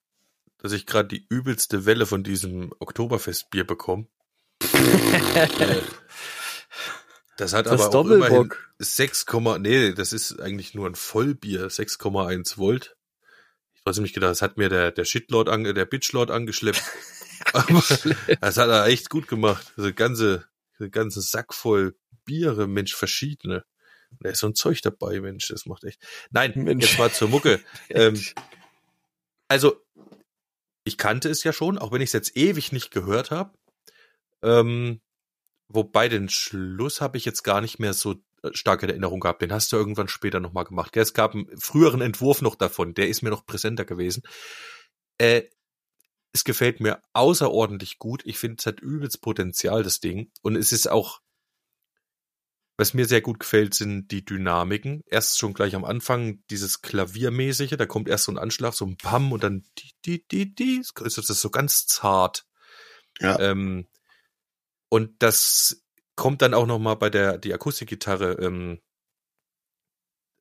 dass 0.58 0.74
ich 0.74 0.86
gerade 0.86 1.08
die 1.08 1.26
übelste 1.30 1.86
Welle 1.86 2.06
von 2.06 2.24
diesem 2.24 2.74
Oktoberfestbier 2.80 3.66
bekomme. 3.66 4.08
Das 7.38 7.54
hat 7.54 7.68
Das 7.68 7.82
aber 7.82 7.96
auch 7.96 8.06
immerhin 8.06 8.36
Doppelbock. 8.36 8.74
6, 8.80 9.26
nee, 9.60 9.94
das 9.94 10.12
ist 10.12 10.40
eigentlich 10.40 10.74
nur 10.74 10.88
ein 10.88 10.96
Vollbier, 10.96 11.68
6,1 11.68 12.58
Volt. 12.58 12.98
Ich 13.76 13.84
trotzdem 13.84 14.04
nicht 14.04 14.14
gedacht, 14.14 14.32
das 14.32 14.42
hat 14.42 14.58
mir 14.58 14.70
der, 14.70 14.92
der 14.92 15.06
Shitlord, 15.06 15.48
ange, 15.48 15.74
der 15.74 15.86
Bitchlord 15.86 16.32
angeschleppt. 16.32 16.82
aber 17.54 17.84
das 18.42 18.58
hat 18.58 18.70
er 18.70 18.86
echt 18.88 19.10
gut 19.10 19.28
gemacht. 19.28 19.72
Also 19.78 19.94
ganze, 19.94 20.46
ganzen 20.92 21.22
Sack 21.22 21.54
voll 21.54 21.96
Biere, 22.26 22.68
Mensch, 22.68 22.96
verschiedene. 22.96 23.64
Da 24.20 24.30
ist 24.30 24.40
so 24.40 24.48
ein 24.48 24.56
Zeug 24.56 24.82
dabei, 24.82 25.20
Mensch, 25.22 25.48
das 25.48 25.66
macht 25.68 25.84
echt. 25.84 26.02
Nein, 26.32 26.54
Mensch. 26.56 26.86
jetzt 26.86 26.98
mal 26.98 27.12
zur 27.12 27.30
Mucke. 27.30 27.62
ähm, 27.90 28.20
also, 29.48 29.86
ich 30.84 30.98
kannte 30.98 31.30
es 31.30 31.44
ja 31.44 31.54
schon, 31.54 31.78
auch 31.78 31.92
wenn 31.92 32.02
ich 32.02 32.10
es 32.10 32.14
jetzt 32.14 32.36
ewig 32.36 32.72
nicht 32.72 32.90
gehört 32.92 33.30
habe. 33.30 33.54
Ähm, 34.42 35.02
wobei 35.70 36.10
den 36.10 36.30
Schluss 36.30 37.02
habe 37.02 37.18
ich 37.18 37.26
jetzt 37.26 37.44
gar 37.44 37.62
nicht 37.62 37.80
mehr 37.80 37.94
so 37.94 38.16
äh, 38.44 38.50
stark 38.54 38.84
in 38.84 38.90
Erinnerung 38.90 39.20
gehabt. 39.20 39.42
Den 39.42 39.52
hast 39.52 39.72
du 39.72 39.78
irgendwann 39.78 40.08
später 40.08 40.40
nochmal 40.40 40.66
gemacht. 40.66 40.96
Es 40.98 41.14
gab 41.14 41.34
einen 41.34 41.48
früheren 41.60 42.02
Entwurf 42.02 42.42
noch 42.42 42.56
davon, 42.56 42.94
der 42.94 43.10
ist 43.10 43.22
mir 43.22 43.30
noch 43.30 43.46
präsenter 43.46 43.86
gewesen. 43.86 44.24
Äh, 45.18 45.44
es 46.34 46.44
gefällt 46.44 46.80
mir 46.80 47.02
außerordentlich 47.14 48.00
gut. 48.00 48.22
Ich 48.26 48.38
finde, 48.38 48.58
es 48.60 48.66
hat 48.66 48.80
übelst 48.80 49.22
Potenzial, 49.22 49.84
das 49.84 50.00
Ding. 50.00 50.32
Und 50.42 50.56
es 50.56 50.72
ist 50.72 50.88
auch, 50.88 51.22
was 52.78 52.94
mir 52.94 53.06
sehr 53.06 53.22
gut 53.22 53.40
gefällt, 53.40 53.74
sind 53.74 54.12
die 54.12 54.24
Dynamiken. 54.24 55.02
Erst 55.08 55.40
schon 55.40 55.54
gleich 55.54 55.74
am 55.74 55.84
Anfang 55.84 56.44
dieses 56.52 56.84
Klaviermäßige, 56.84 57.76
da 57.78 57.88
kommt 57.88 58.08
erst 58.08 58.26
so 58.26 58.32
ein 58.32 58.38
Anschlag, 58.38 58.74
so 58.74 58.86
ein 58.86 58.98
Pam 58.98 59.32
und 59.32 59.44
dann 59.44 59.64
die, 59.80 59.92
die, 60.06 60.28
die, 60.28 60.54
die, 60.54 60.82
ist 60.82 61.18
das 61.18 61.42
so 61.42 61.50
ganz 61.50 61.88
zart. 61.88 62.46
Ja. 63.20 63.40
Ähm, 63.40 63.88
und 64.90 65.22
das 65.22 65.84
kommt 66.16 66.42
dann 66.42 66.54
auch 66.54 66.66
noch 66.66 66.80
mal 66.80 66.96
bei 66.96 67.10
der 67.10 67.38
die 67.38 67.54
Akustikgitarre. 67.54 68.34
Ähm, 68.34 68.82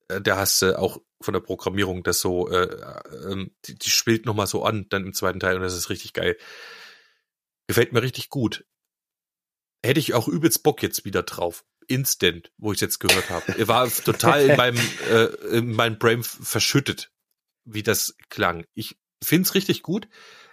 äh, 0.09 0.21
da 0.21 0.37
hast 0.37 0.63
du 0.63 0.79
auch 0.79 1.01
von 1.21 1.35
der 1.35 1.41
Programmierung 1.41 2.03
das 2.03 2.21
so, 2.21 2.49
äh, 2.51 2.93
ähm, 3.31 3.55
die, 3.65 3.75
die 3.75 3.91
spielt 3.91 4.27
noch 4.27 4.35
mal 4.35 4.47
so 4.47 4.65
an, 4.65 4.87
dann 4.89 5.05
im 5.05 5.15
zweiten 5.15 5.41
Teil 5.41 5.57
und 5.57 5.63
das 5.63 5.75
ist 5.75 5.91
richtig 5.91 6.13
geil. 6.13 6.37
Gefällt 7.67 7.93
mir 7.93 8.03
richtig 8.03 8.29
gut. 8.29 8.65
Hätte 9.85 10.01
ich 10.01 10.15
auch 10.15 10.29
übelst 10.29 10.63
Bock 10.63 10.83
jetzt 10.83 11.05
wieder 11.05 11.23
drauf. 11.23 11.65
Instant, 11.89 12.53
wo 12.59 12.73
ich 12.73 12.77
es 12.77 12.81
jetzt 12.81 12.99
gehört 12.99 13.31
habe. 13.31 13.57
Er 13.57 13.69
war 13.69 13.89
total 14.05 14.51
in 14.51 14.57
meinem, 14.57 14.81
äh, 15.11 15.27
in 15.57 15.73
meinem 15.73 15.99
Brain 15.99 16.23
verschüttet, 16.23 17.13
wie 17.65 17.83
das 17.83 18.17
klang. 18.29 18.67
Ich 18.75 18.99
find's 19.23 19.55
richtig 19.55 19.83
gut. 19.83 20.09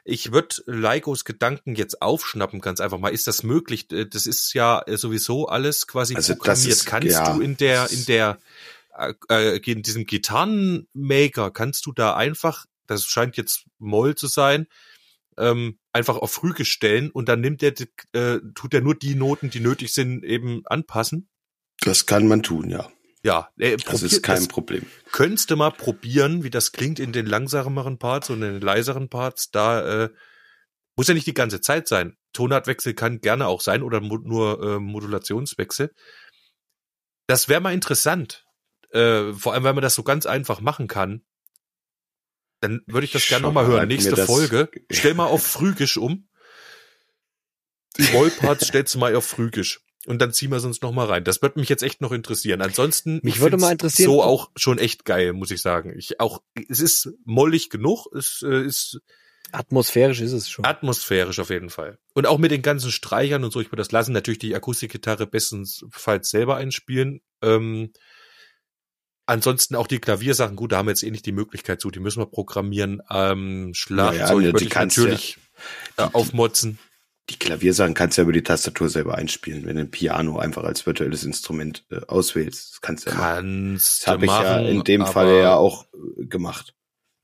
Ich 0.06 0.32
würde 0.34 0.56
Leikos 0.66 1.24
Gedanken 1.24 1.76
jetzt 1.76 2.02
aufschnappen, 2.02 2.60
ganz 2.60 2.82
einfach 2.82 3.00
mal. 3.00 3.10
Ist 3.14 3.28
das 3.28 3.44
möglich? 3.44 3.90
Äh, 3.92 4.06
Das 4.06 4.26
ist 4.26 4.54
ja 4.54 4.82
äh, 4.86 4.98
sowieso 4.98 5.48
alles 5.48 5.88
quasi 5.88 6.16
Also 6.16 6.36
programmiert. 6.36 6.68
ist- 6.68 6.86
kannst 6.86 7.08
ja, 7.12 7.34
du 7.34 7.42
in 7.42 7.56
der, 7.58 7.90
in 7.92 8.06
der, 8.06 8.38
äh, 8.98 9.14
äh, 9.30 9.72
in 9.72 9.82
diesem 9.82 10.06
Gitarrenmaker, 10.06 11.52
kannst 11.52 11.86
du 11.86 11.94
da 11.94 12.16
einfach, 12.16 12.66
das 12.88 13.06
scheint 13.06 13.38
jetzt 13.38 13.66
Moll 13.80 14.16
zu 14.16 14.28
sein, 14.28 14.68
ähm, 15.38 15.80
einfach 15.94 16.18
auf 16.18 16.32
Frühge 16.32 16.66
stellen 16.66 17.10
und 17.10 17.30
dann 17.30 17.42
nimmt 17.42 17.64
er, 17.64 17.74
äh, 18.14 18.40
tut 18.56 18.74
er 18.74 18.82
nur 18.82 18.96
die 18.96 19.16
Noten, 19.16 19.50
die 19.50 19.60
nötig 19.62 19.94
sind, 19.94 20.24
eben 20.24 20.64
anpassen. 20.68 21.30
Das 21.80 22.06
kann 22.06 22.28
man 22.28 22.44
tun, 22.44 22.70
ja. 22.70 22.92
Ja, 23.24 23.50
äh, 23.58 23.78
Das 23.78 24.04
ist 24.04 24.22
kein 24.22 24.36
das 24.36 24.48
Problem. 24.48 24.86
könntest 25.12 25.50
du 25.50 25.56
mal 25.56 25.72
probieren, 25.72 26.44
wie 26.44 26.50
das 26.50 26.74
klingt 26.74 27.00
in 27.00 27.14
den 27.14 27.26
langsameren 27.26 27.98
Parts 27.98 28.30
und 28.30 28.44
in 28.44 28.54
den 28.54 28.62
leiseren 28.62 29.10
Parts. 29.10 29.50
Da 29.50 30.04
äh, 30.04 30.10
muss 30.96 31.08
ja 31.08 31.14
nicht 31.14 31.28
die 31.28 31.34
ganze 31.34 31.62
Zeit 31.62 31.88
sein. 31.88 32.18
Tonartwechsel 32.34 32.94
kann 32.94 33.22
gerne 33.22 33.48
auch 33.48 33.62
sein 33.62 33.82
oder 33.82 34.02
mo 34.02 34.18
nur 34.18 34.62
äh, 34.62 34.80
Modulationswechsel. 34.80 35.94
Das 37.28 37.48
wäre 37.48 37.62
mal 37.62 37.74
interessant. 37.74 38.46
Äh, 38.92 39.34
vor 39.34 39.54
allem, 39.54 39.64
weil 39.64 39.74
man 39.74 39.82
das 39.82 39.96
so 39.96 40.04
ganz 40.04 40.26
einfach 40.26 40.60
machen 40.60 40.88
kann. 40.88 41.24
Dann 42.60 42.82
würde 42.88 43.06
ich 43.06 43.12
das 43.12 43.28
gerne 43.28 43.44
nochmal 43.44 43.66
hören. 43.66 43.88
Nächste 43.88 44.18
Folge. 44.18 44.70
Stell 44.92 45.14
mal 45.14 45.26
auf 45.26 45.46
Phrygisch 45.46 45.98
um. 45.98 46.28
Die 47.98 48.12
Mollparts 48.12 48.68
stellst 48.68 48.96
du 48.96 49.00
mal 49.00 49.16
auf 49.16 49.26
Phrygisch. 49.26 49.82
Und 50.06 50.22
dann 50.22 50.34
ziehen 50.34 50.52
wir 50.52 50.62
uns 50.62 50.82
noch 50.82 50.92
mal 50.92 51.06
rein. 51.06 51.24
Das 51.24 51.42
würde 51.42 51.60
mich 51.60 51.70
jetzt 51.70 51.84
echt 51.84 52.02
noch 52.02 52.12
interessieren. 52.12 52.62
Ansonsten 52.62 53.20
Mich 53.24 53.36
ich 53.36 53.42
würde 53.42 53.58
mal 53.58 53.72
interessieren, 53.72 54.10
so 54.10 54.22
auch 54.22 54.52
schon 54.56 54.78
echt 54.78 55.06
geil, 55.06 55.34
muss 55.34 55.52
ich 55.52 55.62
sagen. 55.62 55.94
Ich 55.98 56.20
auch, 56.20 56.42
es 56.68 56.80
ist 56.80 57.10
mollig 57.24 57.70
genug, 57.70 58.08
es 58.14 58.44
äh, 58.46 58.66
ist 58.66 59.00
Atmosphärisch 59.52 60.20
ist 60.20 60.32
es 60.32 60.50
schon. 60.50 60.66
atmosphärisch 60.66 61.40
auf 61.40 61.52
jeden 61.52 61.70
Fall. 61.70 62.00
Und 62.14 62.26
auch 62.26 62.40
mit 62.40 62.50
den 62.50 62.64
ganzen 62.64 62.92
Streichern 62.92 63.44
und 63.44 63.54
so, 63.54 63.62
ich 63.62 63.68
würde 63.68 63.82
das 63.82 63.92
lassen. 63.92 64.12
Natürlich 64.12 64.40
die 64.40 64.56
Akustikgitarre 64.56 65.28
bestenfalls 65.28 66.32
selber 66.32 66.56
einspielen. 66.56 67.22
Ähm, 67.44 67.92
ansonsten 69.28 69.76
auch 69.76 69.86
die 69.86 70.00
Klaviersachen, 70.00 70.56
gut, 70.56 70.72
da 70.72 70.78
haben 70.78 70.88
wir 70.88 70.92
jetzt 70.92 71.04
eh 71.04 71.12
nicht 71.12 71.26
die 71.26 71.32
Möglichkeit 71.34 71.82
zu, 71.82 71.92
die 71.92 72.00
müssen 72.00 72.20
wir 72.20 72.26
programmieren. 72.26 73.02
Ähm, 73.12 73.74
Schlagzeug 73.76 74.20
Ja, 74.20 74.28
ja, 74.28 74.36
ne, 74.36 74.46
würde 74.46 74.60
die 74.60 74.66
ich 74.66 74.76
natürlich 74.76 75.38
äh, 75.98 76.08
aufmotzen. 76.12 76.80
Die 77.30 77.40
Klaviersachen 77.40 77.94
kannst 77.94 78.18
du 78.18 78.22
ja 78.22 78.24
über 78.24 78.34
die 78.34 78.44
Tastatur 78.44 78.90
selber 78.90 79.16
einspielen, 79.16 79.66
wenn 79.66 79.78
du 79.78 79.84
ein 79.84 79.92
Piano 79.92 80.38
einfach 80.40 80.64
als 80.64 80.86
virtuelles 80.86 81.24
Instrument 81.24 81.86
äh, 81.90 82.02
auswählst. 82.08 82.74
Das 82.74 82.82
kannst 82.82 83.06
du 83.06 83.12
ja 83.12 83.16
machen. 83.16 83.70
Kannst 83.70 84.02
Das 84.02 84.08
habe 84.08 84.26
ich 84.26 84.32
ja 84.32 84.42
machen, 84.42 84.66
in 84.66 84.84
dem 84.84 85.06
Fall 85.06 85.38
ja 85.38 85.56
auch 85.56 85.86
äh, 85.94 86.26
gemacht. 86.26 86.74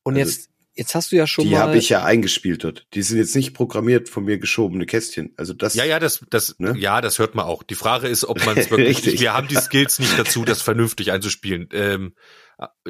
Und 0.04 0.16
also 0.16 0.30
jetzt, 0.30 0.50
jetzt 0.74 0.96
hast 0.96 1.12
du 1.12 1.18
ja 1.18 1.28
schon 1.28 1.44
Die 1.44 1.52
mal. 1.52 1.60
habe 1.60 1.78
ich 1.78 1.90
ja 1.90 2.06
eingespielt 2.06 2.64
dort. 2.64 2.88
Die 2.94 3.02
sind 3.02 3.18
jetzt 3.18 3.36
nicht 3.36 3.54
programmiert 3.54 4.08
von 4.08 4.24
mir 4.24 4.40
geschobene 4.40 4.86
Kästchen. 4.86 5.34
Also 5.36 5.54
das 5.54 5.74
Ja, 5.74 5.84
ja, 5.84 6.00
das, 6.00 6.26
das, 6.30 6.56
Ne? 6.60 6.76
ja, 6.78 7.02
das 7.02 7.20
hört 7.20 7.36
man 7.36 7.46
auch. 7.46 7.62
Die 7.64 7.76
Frage 7.76 8.08
ist, 8.08 8.24
ob 8.24 8.46
man 8.46 8.58
es 8.58 8.72
wirklich, 8.72 8.98
Richtig. 9.06 9.20
wir 9.20 9.34
haben 9.34 9.50
die 9.50 9.58
Skills 9.58 10.00
nicht 10.00 10.18
dazu, 10.18 10.46
das 10.46 10.62
vernünftig 10.62 11.12
einzuspielen. 11.12 11.68
Ähm, 11.74 12.16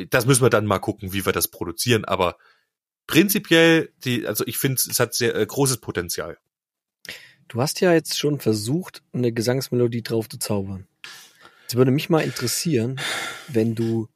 das 0.10 0.28
müssen 0.28 0.44
wir 0.44 0.52
dann 0.52 0.68
mal 0.68 0.80
gucken, 0.80 1.12
wie 1.12 1.26
wir 1.26 1.34
das 1.34 1.48
produzieren. 1.48 2.06
Aber 2.06 2.38
prinzipiell, 3.08 3.92
die, 3.98 4.28
also 4.28 4.44
ich 4.46 4.60
finde, 4.60 4.82
es 4.88 5.00
hat 5.00 5.16
sehr 5.16 5.36
äh, 5.36 5.46
großes 5.46 5.78
Potenzial. 5.80 6.38
Du 7.50 7.60
hast 7.60 7.82
ja 7.82 7.92
jetzt 7.94 8.18
schon 8.18 8.40
versucht, 8.40 9.02
eine 9.12 9.32
Gesangsmelodie 9.32 10.04
drauf 10.04 10.30
zu 10.30 10.38
zaubern. 10.38 10.88
Es 11.68 11.76
würde 11.76 11.90
mich 11.90 12.08
mal 12.08 12.22
interessieren, 12.22 13.02
wenn 13.48 13.74
du 13.74 14.08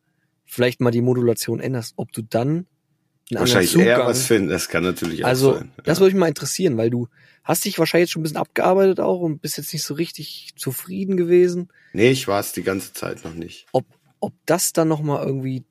vielleicht 0.45 0.81
mal 0.81 0.91
die 0.91 1.01
Modulation 1.01 1.59
änderst, 1.59 1.93
ob 1.97 2.11
du 2.11 2.21
dann 2.21 2.67
einen 3.31 3.39
wahrscheinlich 3.39 3.71
Zugang, 3.71 3.87
eher 3.87 4.05
was 4.05 4.27
finden. 4.27 4.49
Das 4.49 4.69
kann 4.69 4.83
natürlich 4.83 5.23
auch 5.23 5.29
also 5.29 5.53
sein. 5.55 5.71
das 5.83 5.97
ja. 5.97 6.01
würde 6.03 6.13
mich 6.13 6.19
mal 6.19 6.27
interessieren, 6.27 6.77
weil 6.77 6.91
du 6.91 7.07
hast 7.43 7.65
dich 7.65 7.79
wahrscheinlich 7.79 8.11
schon 8.11 8.21
ein 8.21 8.23
bisschen 8.23 8.37
abgearbeitet 8.37 8.99
auch 8.99 9.19
und 9.19 9.41
bist 9.41 9.57
jetzt 9.57 9.73
nicht 9.73 9.83
so 9.83 9.95
richtig 9.95 10.53
zufrieden 10.55 11.17
gewesen, 11.17 11.69
Nee, 11.91 12.11
ich 12.11 12.27
war 12.27 12.39
es 12.39 12.53
die 12.53 12.63
ganze 12.63 12.93
Zeit 12.93 13.23
noch 13.23 13.33
nicht. 13.33 13.65
ob 13.71 13.85
das 14.45 14.73
dann 14.73 14.87
noch 14.87 15.01
mal 15.01 15.25
irgendwie 15.25 15.63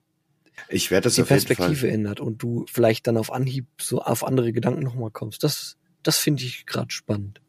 Ich 0.68 0.90
werde 0.90 1.04
das 1.04 1.14
die 1.14 1.22
auf 1.22 1.28
Perspektive 1.28 1.88
ändert 1.88 2.18
und 2.18 2.42
du 2.42 2.66
vielleicht 2.68 3.06
dann 3.06 3.16
auf 3.16 3.32
Anhieb 3.32 3.66
so 3.80 4.02
auf 4.02 4.24
andere 4.24 4.52
Gedanken 4.52 4.82
noch 4.82 4.96
mal 4.96 5.10
kommst. 5.10 5.44
Das 5.44 5.76
das 6.02 6.18
finde 6.18 6.42
ich 6.42 6.66
gerade 6.66 6.90
spannend. 6.90 7.40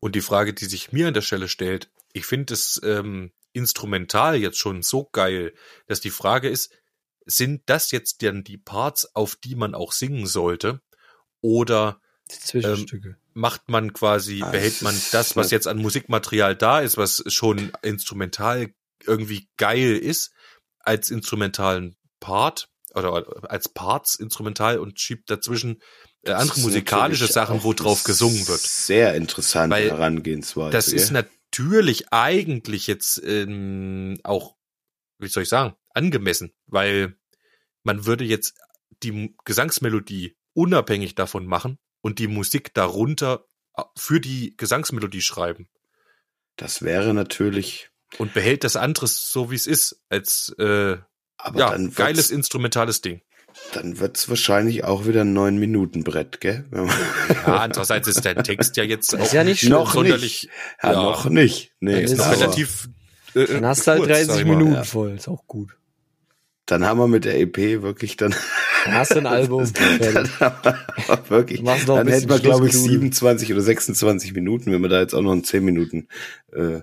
Und 0.00 0.14
die 0.14 0.22
Frage, 0.22 0.54
die 0.54 0.64
sich 0.64 0.92
mir 0.92 1.08
an 1.08 1.14
der 1.14 1.22
Stelle 1.22 1.48
stellt, 1.48 1.90
ich 2.12 2.26
finde 2.26 2.54
es 2.54 2.80
ähm, 2.82 3.32
instrumental 3.52 4.36
jetzt 4.36 4.58
schon 4.58 4.82
so 4.82 5.08
geil, 5.12 5.54
dass 5.86 6.00
die 6.00 6.10
Frage 6.10 6.48
ist, 6.48 6.72
sind 7.26 7.62
das 7.66 7.90
jetzt 7.90 8.22
dann 8.22 8.42
die 8.42 8.58
Parts, 8.58 9.14
auf 9.14 9.36
die 9.36 9.54
man 9.54 9.74
auch 9.74 9.92
singen 9.92 10.26
sollte? 10.26 10.80
Oder 11.42 12.00
Zwischenstücke. 12.28 13.16
macht 13.34 13.68
man 13.68 13.92
quasi, 13.92 14.42
Ah, 14.42 14.50
behält 14.50 14.82
man 14.82 15.00
das, 15.12 15.36
was 15.36 15.50
jetzt 15.50 15.66
an 15.66 15.78
Musikmaterial 15.78 16.56
da 16.56 16.80
ist, 16.80 16.96
was 16.96 17.22
schon 17.26 17.72
instrumental 17.82 18.72
irgendwie 19.04 19.48
geil 19.56 19.96
ist, 19.96 20.32
als 20.78 21.10
instrumentalen 21.10 21.96
Part 22.20 22.68
oder 22.94 23.50
als 23.50 23.68
Parts 23.68 24.14
instrumental 24.14 24.78
und 24.78 25.00
schiebt 25.00 25.30
dazwischen 25.30 25.80
Das 26.22 26.42
andere 26.42 26.60
musikalische 26.60 27.26
Sachen, 27.26 27.62
wo 27.62 27.72
drauf 27.72 28.04
gesungen 28.04 28.46
wird. 28.46 28.60
Sehr 28.60 29.14
interessante 29.14 29.76
Weil 29.76 29.90
Herangehensweise. 29.90 30.70
Das 30.70 30.88
ist 30.88 31.12
natürlich 31.12 32.12
eigentlich 32.12 32.86
jetzt 32.86 33.22
ähm, 33.24 34.18
auch, 34.22 34.56
wie 35.18 35.28
soll 35.28 35.44
ich 35.44 35.48
sagen, 35.48 35.74
angemessen, 35.94 36.52
weil 36.66 37.16
man 37.82 38.04
würde 38.04 38.24
jetzt 38.24 38.58
die 39.02 39.34
Gesangsmelodie 39.44 40.36
unabhängig 40.52 41.14
davon 41.14 41.46
machen 41.46 41.78
und 42.02 42.18
die 42.18 42.28
Musik 42.28 42.74
darunter 42.74 43.46
äh, 43.76 43.82
für 43.96 44.20
die 44.20 44.54
Gesangsmelodie 44.56 45.22
schreiben 45.22 45.68
Das 46.56 46.82
wäre 46.82 47.14
natürlich, 47.14 47.90
und 48.18 48.34
behält 48.34 48.64
das 48.64 48.76
andere 48.76 49.06
so 49.06 49.50
wie 49.50 49.56
es 49.56 49.66
ist 49.66 50.02
als 50.10 50.54
äh, 50.58 50.98
aber 51.38 51.58
ja 51.58 51.88
geiles 51.94 52.30
instrumentales 52.30 53.00
Ding. 53.00 53.22
Dann 53.72 53.98
wird's 54.00 54.28
wahrscheinlich 54.28 54.84
auch 54.84 55.06
wieder 55.06 55.22
ein 55.22 55.32
neun 55.32 55.58
Minuten 55.58 56.04
Brett, 56.04 56.40
gell? 56.40 56.64
Ja, 56.72 57.56
andererseits 57.58 58.08
ist 58.08 58.24
der 58.24 58.42
Text 58.42 58.76
ja 58.76 58.84
jetzt 58.84 59.14
auch 59.16 59.20
ist 59.20 59.32
ja 59.32 59.44
nicht 59.44 59.68
noch 59.68 59.92
sonderlich 59.92 60.42
nicht. 60.44 60.50
Ja, 60.82 60.92
Ja. 60.92 61.02
noch 61.02 61.24
nicht. 61.28 61.72
Nee, 61.80 62.02
ist 62.02 62.16
noch 62.16 62.30
relativ 62.32 62.88
äh, 63.34 63.46
Dann 63.46 63.66
hast 63.66 63.86
du 63.86 63.92
halt 63.92 64.00
kurz, 64.02 64.10
sag 64.10 64.26
30 64.26 64.40
ich 64.40 64.46
mal. 64.46 64.56
Minuten 64.56 64.74
ja. 64.74 64.84
voll, 64.84 65.10
ist 65.12 65.28
auch 65.28 65.46
gut. 65.46 65.76
Dann 66.66 66.84
haben 66.84 66.98
wir 67.00 67.08
mit 67.08 67.24
der 67.24 67.38
EP 67.40 67.82
wirklich 67.82 68.16
dann, 68.16 68.34
Dann 68.84 68.94
hast 68.94 69.12
du 69.14 69.18
ein 69.18 69.26
Album. 69.26 69.70
dann 69.98 70.30
haben 70.40 70.56
wir 70.62 71.30
wirklich, 71.30 71.60
ein 71.60 71.66
dann 71.86 72.06
hätten 72.08 72.28
wir 72.28 72.38
glaube 72.38 72.66
ich 72.66 72.72
Schlussgedudel. 72.72 73.00
27 73.00 73.52
oder 73.52 73.62
26 73.62 74.34
Minuten, 74.34 74.72
wenn 74.72 74.80
wir 74.82 74.88
da 74.88 75.00
jetzt 75.00 75.14
auch 75.14 75.22
noch 75.22 75.32
ein 75.32 75.42
10 75.44 75.64
Minuten 75.64 76.08
äh, 76.52 76.80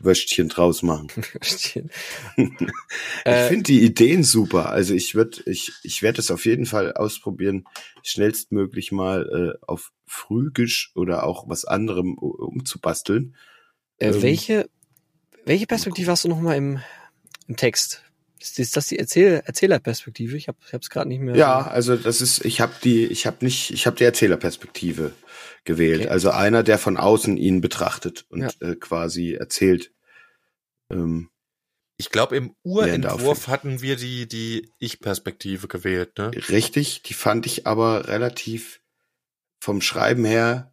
Wöschchen 0.00 0.48
draus 0.48 0.82
machen. 0.82 1.08
Verstehen. 1.40 1.90
ich 2.36 2.50
Äh, 3.24 3.48
finde 3.48 3.64
die 3.64 3.82
Ideen 3.82 4.24
super. 4.24 4.70
Also 4.70 4.94
ich 4.94 5.14
würde, 5.14 5.42
ich, 5.46 5.72
ich 5.82 6.02
werde 6.02 6.20
es 6.20 6.30
auf 6.30 6.44
jeden 6.46 6.66
Fall 6.66 6.92
ausprobieren, 6.92 7.64
schnellstmöglich 8.02 8.92
mal 8.92 9.56
äh, 9.60 9.64
auf 9.66 9.92
Frühgisch 10.06 10.92
oder 10.94 11.24
auch 11.24 11.48
was 11.48 11.64
anderem 11.64 12.14
umzubasteln. 12.18 13.34
äh, 13.98 14.08
ähm, 14.08 14.22
welche, 14.22 14.68
welche 15.44 15.66
Perspektive 15.66 16.10
hast 16.10 16.24
du 16.24 16.28
nochmal 16.28 16.56
im, 16.56 16.80
im 17.48 17.56
Text? 17.56 18.02
Ist, 18.40 18.58
ist 18.58 18.76
das 18.76 18.88
die 18.88 18.98
Erzähl 18.98 19.42
Erzählerperspektive? 19.46 20.36
Ich 20.36 20.48
habe 20.48 20.58
es 20.80 20.90
gerade 20.90 21.08
nicht 21.08 21.20
mehr. 21.20 21.34
Ja, 21.34 21.66
also 21.66 21.96
das 21.96 22.20
ist, 22.20 22.44
ich 22.44 22.60
habe 22.60 22.74
die, 22.84 23.06
ich 23.06 23.26
habe 23.26 23.42
nicht, 23.44 23.70
ich 23.70 23.86
habe 23.86 23.96
die 23.96 24.04
Erzählerperspektive 24.04 25.12
gewählt. 25.64 26.02
Okay. 26.02 26.08
Also 26.10 26.30
einer, 26.30 26.62
der 26.62 26.78
von 26.78 26.96
außen 26.96 27.36
ihn 27.36 27.60
betrachtet 27.60 28.26
und 28.28 28.42
Ja. 28.42 28.50
äh, 28.60 28.76
quasi 28.76 29.32
erzählt. 29.34 29.92
Ähm, 30.90 31.30
Ich 31.96 32.10
glaube, 32.10 32.36
im 32.36 32.54
Urentwurf 32.64 33.46
hatten 33.48 33.80
wir 33.80 33.96
die, 33.96 34.26
die 34.26 34.68
Ich-Perspektive 34.78 35.68
gewählt, 35.68 36.18
ne? 36.18 36.30
richtig, 36.48 37.02
die 37.02 37.14
fand 37.14 37.46
ich 37.46 37.66
aber 37.66 38.08
relativ 38.08 38.80
vom 39.60 39.80
Schreiben 39.80 40.24
her 40.24 40.70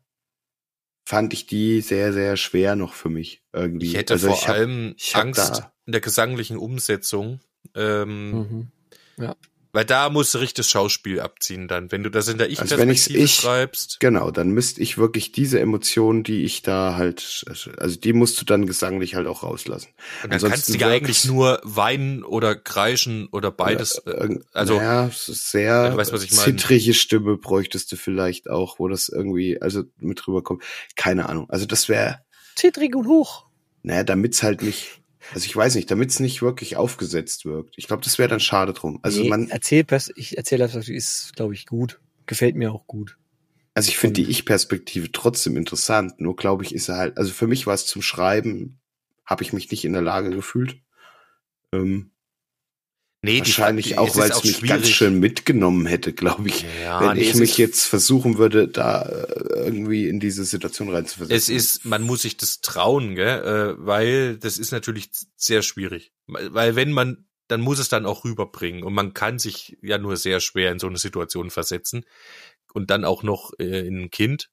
fand 1.05 1.33
ich 1.33 1.45
die 1.45 1.81
sehr, 1.81 2.13
sehr 2.13 2.37
schwer 2.37 2.75
noch 2.75 2.93
für 2.93 3.09
mich 3.09 3.43
irgendwie. 3.53 3.87
Ich 3.87 3.95
hätte 3.95 4.13
also 4.13 4.27
vor 4.27 4.35
ich 4.37 4.47
hab, 4.47 4.55
allem 4.55 4.95
Angst 5.13 5.63
in 5.85 5.91
der 5.91 6.01
gesanglichen 6.01 6.57
Umsetzung, 6.57 7.41
ähm, 7.75 8.31
Mhm. 8.31 8.71
Weil 9.74 9.86
da 9.86 10.09
musst 10.09 10.34
du 10.34 10.38
richtig 10.39 10.67
Schauspiel 10.67 11.19
abziehen 11.19 11.67
dann. 11.67 11.91
Wenn 11.91 12.03
du 12.03 12.09
das 12.09 12.28
in 12.28 12.38
der 12.38 12.47
Also 12.47 12.78
wenn 12.78 12.89
ich's 12.89 13.07
Ich-Perspektive 13.07 13.24
ich- 13.24 13.34
schreibst, 13.36 13.99
Genau, 13.99 14.32
dann 14.32 14.49
müsste 14.51 14.82
ich 14.82 14.97
wirklich 14.97 15.32
diese 15.32 15.59
Emotionen, 15.59 16.24
die 16.24 16.43
ich 16.43 16.61
da 16.61 16.95
halt, 16.95 17.45
also 17.78 17.99
die 17.99 18.13
musst 18.13 18.39
du 18.41 18.45
dann 18.45 18.65
gesanglich 18.65 19.15
halt 19.15 19.28
auch 19.28 19.43
rauslassen. 19.43 19.89
und 20.24 20.24
dann 20.24 20.30
kannst 20.32 20.43
du 20.43 20.47
ansonsten 20.47 20.80
ja 20.80 20.88
eigentlich 20.88 21.26
nur 21.26 21.59
weinen 21.63 22.24
oder 22.24 22.55
kreischen 22.55 23.28
oder 23.32 23.51
beides. 23.51 24.01
Oder, 24.05 24.17
äh, 24.17 24.22
irgend- 24.22 24.45
also 24.53 24.76
Ja, 24.76 25.09
sehr 25.13 25.91
du 25.91 25.97
weißt, 25.97 26.11
was 26.13 26.24
ich 26.24 26.32
meine. 26.34 26.55
zittrige 26.57 26.93
Stimme 26.93 27.38
bräuchtest 27.38 27.91
du 27.91 27.95
vielleicht 27.95 28.49
auch, 28.49 28.80
wo 28.80 28.88
das 28.88 29.09
irgendwie, 29.09 29.61
also 29.61 29.84
mit 29.97 30.28
rüberkommt. 30.28 30.63
Keine 30.95 31.30
Ahnung. 31.30 31.49
Also 31.49 31.65
das 31.65 31.89
wäre, 31.89 32.19
Zittrig 32.55 32.95
und 32.95 33.07
hoch. 33.07 33.45
naja, 33.84 34.03
damit's 34.03 34.43
halt 34.43 34.61
nicht, 34.61 35.01
also 35.34 35.45
ich 35.45 35.55
weiß 35.55 35.75
nicht, 35.75 35.89
damit's 35.89 36.19
nicht 36.19 36.41
wirklich 36.41 36.75
aufgesetzt 36.75 37.45
wirkt. 37.45 37.75
Ich 37.77 37.88
glaube, 37.88 38.03
das 38.03 38.19
wäre 38.19 38.29
dann 38.29 38.39
schade 38.39 38.73
drum. 38.73 38.99
Also 39.01 39.21
nee, 39.21 39.29
man, 39.29 39.49
Erzählpers 39.49 40.11
ich 40.15 40.38
Erzählerperspektive 40.38 40.97
ist, 40.97 41.36
glaube 41.36 41.53
ich, 41.53 41.65
gut. 41.65 41.99
Gefällt 42.25 42.55
mir 42.55 42.71
auch 42.71 42.88
gut. 42.88 43.17
also 43.73 43.89
ich 43.89 43.97
finde 43.97 44.21
die 44.21 44.29
Ich-Perspektive 44.29 45.11
trotzdem 45.11 45.57
interessant. 45.57 46.19
Nur 46.19 46.36
glaube 46.36 46.63
ich, 46.63 46.73
ist 46.75 46.89
er 46.89 46.97
halt, 46.97 47.17
also 47.17 47.32
für 47.32 47.47
mich 47.47 47.67
war 47.67 47.73
es 47.73 47.86
zum 47.86 48.01
Schreiben, 48.01 48.79
habe 49.25 49.43
ich 49.43 49.53
mich 49.53 49.71
nicht 49.71 49.86
in 49.86 49.93
der 49.93 50.01
Lage 50.01 50.29
gefühlt. 50.29 50.77
Ähm, 51.73 52.11
nee, 53.22 53.39
wahrscheinlich 53.39 53.88
die- 53.89 53.97
auch, 53.97 54.15
weil 54.15 54.32
es 54.32 54.43
mich 54.43 54.61
ganz 54.61 54.82
schwierig. 54.84 54.95
schön 54.95 55.19
mitgenommen 55.19 55.86
hätte, 55.86 56.13
glaube 56.13 56.49
ich. 56.49 56.65
Ja, 56.84 57.01
wenn 57.01 57.17
nee, 57.17 57.24
ich 57.24 57.36
mich 57.36 57.57
jetzt 57.57 57.86
versuchen 57.86 58.38
würde, 58.38 58.67
da 58.67 59.03
äh, 59.03 59.65
irgendwie 59.65 60.07
in 60.07 60.19
diese 60.19 60.43
Situation 60.45 60.89
reinzuversetzen. 60.89 61.36
Es 61.38 61.49
ist, 61.49 61.86
man 61.86 62.01
muss 62.01 62.22
sich 62.24 62.38
das 62.38 62.61
trauen, 62.61 63.15
gell? 63.15 63.76
Äh, 63.78 63.86
weil 63.86 64.38
das 64.38 64.57
ist 64.57 64.72
natürlich 64.72 65.09
sehr 65.36 65.61
schwierig. 65.61 66.11
Weil 66.28 66.76
wenn 66.76 66.91
man, 66.91 67.28
dann 67.47 67.61
muss 67.61 67.80
es 67.80 67.89
dann 67.89 68.05
auch 68.05 68.24
rüberbringen 68.24 68.84
und 68.84 68.93
man 68.93 69.13
kann 69.13 69.38
sich 69.39 69.78
ja 69.82 69.97
nur 69.97 70.17
sehr 70.17 70.39
schwer 70.39 70.72
in 70.72 70.80
so 70.80 70.88
eine 70.88 70.97
Situation 70.97 71.49
versetzen 71.49 72.05
und 72.74 72.89
dann 72.89 73.03
auch 73.05 73.24
noch 73.24 73.51
äh, 73.59 73.86
in 73.86 74.03
ein 74.03 74.09
Kind 74.11 74.49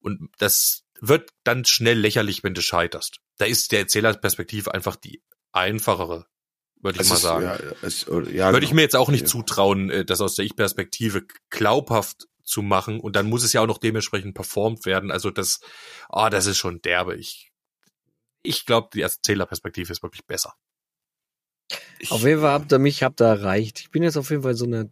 und 0.00 0.30
das 0.38 0.84
wird 1.00 1.30
dann 1.44 1.64
schnell 1.64 1.98
lächerlich, 1.98 2.42
wenn 2.42 2.54
du 2.54 2.62
scheiterst. 2.62 3.20
Da 3.36 3.44
ist 3.44 3.70
der 3.72 3.80
Erzählerperspektive 3.80 4.72
einfach 4.74 4.96
die 4.96 5.22
einfachere, 5.52 6.26
würde 6.80 6.96
ich 6.96 7.02
Es 7.02 7.08
mal 7.08 7.14
ist- 7.16 7.22
sagen. 7.22 7.44
Ja, 7.44 7.58
es, 7.82 8.02
ja, 8.06 8.12
Würde 8.12 8.28
ich 8.30 8.70
genau. 8.70 8.74
mir 8.74 8.82
jetzt 8.82 8.96
auch 8.96 9.08
nicht 9.10 9.22
Ja. 9.22 9.26
zutrauen, 9.26 9.90
äh, 9.90 10.04
das 10.04 10.20
aus 10.20 10.34
der 10.36 10.44
Ich-Perspektive 10.44 11.24
glaubhaft 11.50 12.26
zu 12.44 12.62
machen 12.62 13.00
und 13.00 13.14
dann 13.16 13.28
muss 13.28 13.42
es 13.44 13.52
ja 13.52 13.60
auch 13.60 13.66
noch 13.66 13.78
dementsprechend 13.78 14.34
performt 14.34 14.86
werden. 14.86 15.10
Also 15.10 15.30
das, 15.30 15.60
ah, 16.08 16.30
das 16.30 16.46
ist 16.46 16.56
schon 16.58 16.80
derbe. 16.82 17.16
Ich, 17.16 17.50
ich 18.42 18.64
glaube, 18.64 18.88
die 18.94 19.02
Erzählerperspektive 19.02 19.92
ist 19.92 20.02
wirklich 20.02 20.24
besser. 20.26 20.54
Ich- 21.98 22.10
Auf 22.10 22.22
jeden 22.22 22.40
Fall 22.40 22.52
habt 22.52 22.72
ihr 22.72 22.78
mich, 22.78 23.02
habt 23.02 23.20
ihr 23.20 23.26
erreicht. 23.26 23.80
Ich 23.80 23.90
bin 23.90 24.02
jetzt 24.02 24.16
auf 24.16 24.30
jeden 24.30 24.42
Fall 24.42 24.54
so 24.54 24.64
einer, 24.64 24.86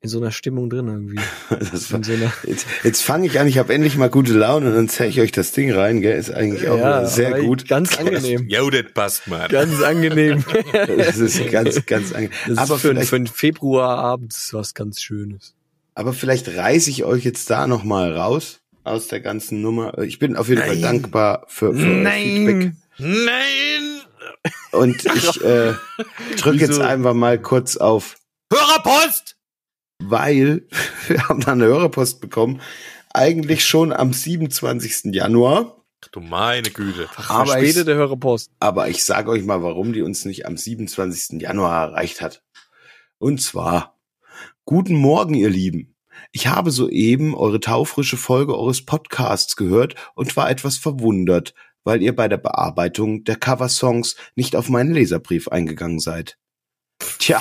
in 0.00 0.08
so 0.08 0.18
einer 0.18 0.30
Stimmung 0.30 0.68
drin 0.70 0.86
irgendwie. 0.88 1.20
das 1.50 1.92
war, 1.92 2.04
so 2.04 2.12
einer, 2.12 2.32
jetzt 2.44 2.66
jetzt 2.84 3.02
fange 3.02 3.26
ich 3.26 3.40
an, 3.40 3.46
ich 3.46 3.58
habe 3.58 3.72
endlich 3.74 3.96
mal 3.96 4.10
gute 4.10 4.34
Laune 4.34 4.68
und 4.68 4.74
dann 4.74 4.88
zeige 4.88 5.10
ich 5.10 5.20
euch 5.20 5.32
das 5.32 5.52
Ding 5.52 5.72
rein, 5.72 6.00
gell? 6.00 6.18
Ist 6.18 6.30
eigentlich 6.30 6.68
auch 6.68 6.78
Ja, 6.78 7.06
sehr 7.06 7.40
gut. 7.40 7.66
Ganz 7.66 7.96
angenehm. 7.98 8.46
Jo, 8.48 8.70
das 8.70 8.92
passt, 8.92 9.26
man. 9.26 9.48
Ganz 9.48 9.82
angenehm. 9.82 10.44
Das 10.86 11.18
ist 11.18 11.50
ganz, 11.50 11.86
ganz 11.86 12.12
angenehm. 12.12 12.36
Aber 12.56 12.74
ist 12.76 12.82
für, 12.82 12.94
für 12.94 13.16
einen 13.16 13.26
Februarabend 13.26 14.34
was 14.52 14.74
ganz 14.74 15.00
Schönes. 15.00 15.54
aber 15.94 16.12
vielleicht 16.12 16.48
reiße 16.48 16.90
ich 16.90 17.04
euch 17.04 17.24
jetzt 17.24 17.48
da 17.50 17.66
noch 17.66 17.82
mal 17.84 18.12
raus 18.12 18.60
aus 18.84 19.08
der 19.08 19.20
ganzen 19.20 19.62
Nummer. 19.62 19.98
Ich 19.98 20.18
bin 20.18 20.36
auf 20.36 20.48
jeden 20.48 20.60
Fall 20.60 20.76
Nein. 20.76 20.82
dankbar 21.02 21.44
für, 21.48 21.74
für 21.74 21.86
euer 21.86 22.10
Feedback. 22.10 22.72
Nein! 22.98 24.00
Und 24.72 25.04
ich 25.04 25.42
äh, 25.42 25.74
drücke 26.38 26.58
jetzt 26.58 26.80
einfach 26.80 27.14
mal 27.14 27.38
kurz 27.40 27.76
auf 27.76 28.16
Hörerpost! 28.52 29.35
Weil 30.02 30.66
wir 31.08 31.28
haben 31.28 31.40
da 31.40 31.52
eine 31.52 31.66
Hörerpost 31.66 32.20
bekommen, 32.20 32.60
eigentlich 33.12 33.64
schon 33.64 33.92
am 33.92 34.12
27. 34.12 35.14
Januar. 35.14 35.76
Ach 36.04 36.08
du 36.08 36.20
meine 36.20 36.70
Güte. 36.70 37.08
Aber 37.28 37.44
ich, 37.44 37.50
Verspätete 37.50 37.94
Hörerpost. 37.94 38.50
aber 38.60 38.88
ich 38.88 39.04
sage 39.04 39.30
euch 39.30 39.44
mal, 39.44 39.62
warum 39.62 39.92
die 39.92 40.02
uns 40.02 40.24
nicht 40.24 40.46
am 40.46 40.56
27. 40.56 41.40
Januar 41.40 41.88
erreicht 41.88 42.20
hat. 42.20 42.42
Und 43.18 43.40
zwar, 43.40 43.98
guten 44.64 44.94
Morgen, 44.94 45.34
ihr 45.34 45.50
Lieben. 45.50 45.94
Ich 46.32 46.48
habe 46.48 46.70
soeben 46.70 47.34
eure 47.34 47.60
taufrische 47.60 48.16
Folge 48.16 48.56
eures 48.56 48.84
Podcasts 48.84 49.56
gehört 49.56 49.94
und 50.14 50.36
war 50.36 50.50
etwas 50.50 50.76
verwundert, 50.76 51.54
weil 51.84 52.02
ihr 52.02 52.14
bei 52.14 52.28
der 52.28 52.36
Bearbeitung 52.36 53.24
der 53.24 53.36
Coversongs 53.36 54.16
nicht 54.34 54.56
auf 54.56 54.68
meinen 54.68 54.92
Leserbrief 54.92 55.48
eingegangen 55.48 56.00
seid. 56.00 56.36
Tja, 57.18 57.40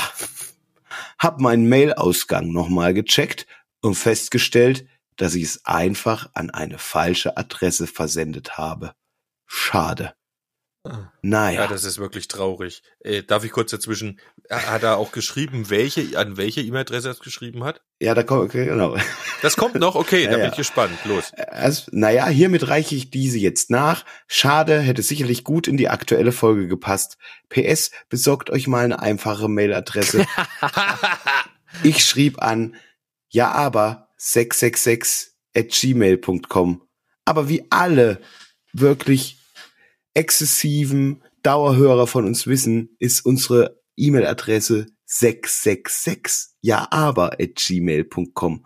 hab 1.18 1.40
meinen 1.40 1.70
Mailausgang 1.70 2.52
nochmal 2.52 2.94
gecheckt 2.94 3.48
und 3.82 3.96
festgestellt, 3.96 4.88
dass 5.16 5.36
ich 5.36 5.44
es 5.44 5.66
einfach 5.66 6.30
an 6.34 6.50
eine 6.50 6.78
falsche 6.78 7.38
Adresse 7.38 7.88
versendet 7.88 8.58
habe. 8.58 8.94
Schade. 9.46 10.14
Ah. 10.84 11.12
Naja. 11.22 11.62
Ja, 11.62 11.68
das 11.68 11.84
ist 11.84 11.98
wirklich 11.98 12.28
traurig. 12.28 12.84
Äh, 13.00 13.24
darf 13.24 13.44
ich 13.44 13.52
kurz 13.52 13.72
dazwischen, 13.72 14.20
hat 14.50 14.84
er 14.84 14.98
auch 14.98 15.12
geschrieben, 15.12 15.70
welche, 15.70 16.18
an 16.18 16.38
welche 16.38 16.62
E-Mail-Adresse 16.62 17.08
er 17.08 17.12
es 17.12 17.20
geschrieben 17.20 17.64
hat? 17.64 17.82
Ja, 18.00 18.14
da 18.14 18.24
kommt, 18.24 18.44
okay, 18.44 18.66
genau. 18.66 18.98
Das 19.42 19.58
kommt 19.58 19.76
noch? 19.76 19.96
Okay, 19.96 20.24
Ja, 20.26 20.32
da 20.32 20.38
bin 20.38 20.50
ich 20.50 20.56
gespannt. 20.56 20.98
Los. 21.06 21.34
Also, 21.34 21.90
naja, 21.92 22.28
hiermit 22.28 22.68
reiche 22.68 22.96
ich 22.96 23.10
diese 23.10 23.40
jetzt 23.40 23.70
nach. 23.70 24.06
Schade, 24.28 24.80
hätte 24.80 25.02
sicherlich 25.02 25.44
gut 25.44 25.68
in 25.68 25.78
die 25.78 25.90
aktuelle 25.90 26.32
Folge 26.32 26.68
gepasst. 26.68 27.18
PS, 27.50 27.92
besorgt 28.10 28.50
euch 28.50 28.68
mal 28.68 28.86
eine 28.86 29.00
einfache 29.00 29.48
Mailadresse. 29.48 30.26
Ich 31.84 32.06
schrieb 32.06 32.42
an, 32.42 32.76
ja 33.30 33.52
aber 33.52 34.10
666 34.18 35.34
at 35.54 35.70
gmail.com. 35.70 36.82
Aber 37.26 37.50
wie 37.50 37.66
alle 37.70 38.22
wirklich 38.74 39.40
exzessiven 40.14 41.24
Dauerhörer 41.44 42.08
von 42.08 42.26
uns 42.26 42.48
wissen, 42.48 42.96
ist 43.00 43.26
unsere 43.26 43.82
E-Mail-Adresse 43.98 44.88
666 45.06 46.56
ja 46.62 46.88
aber 46.92 47.34
at 47.40 47.56
gmail.com. 47.56 48.66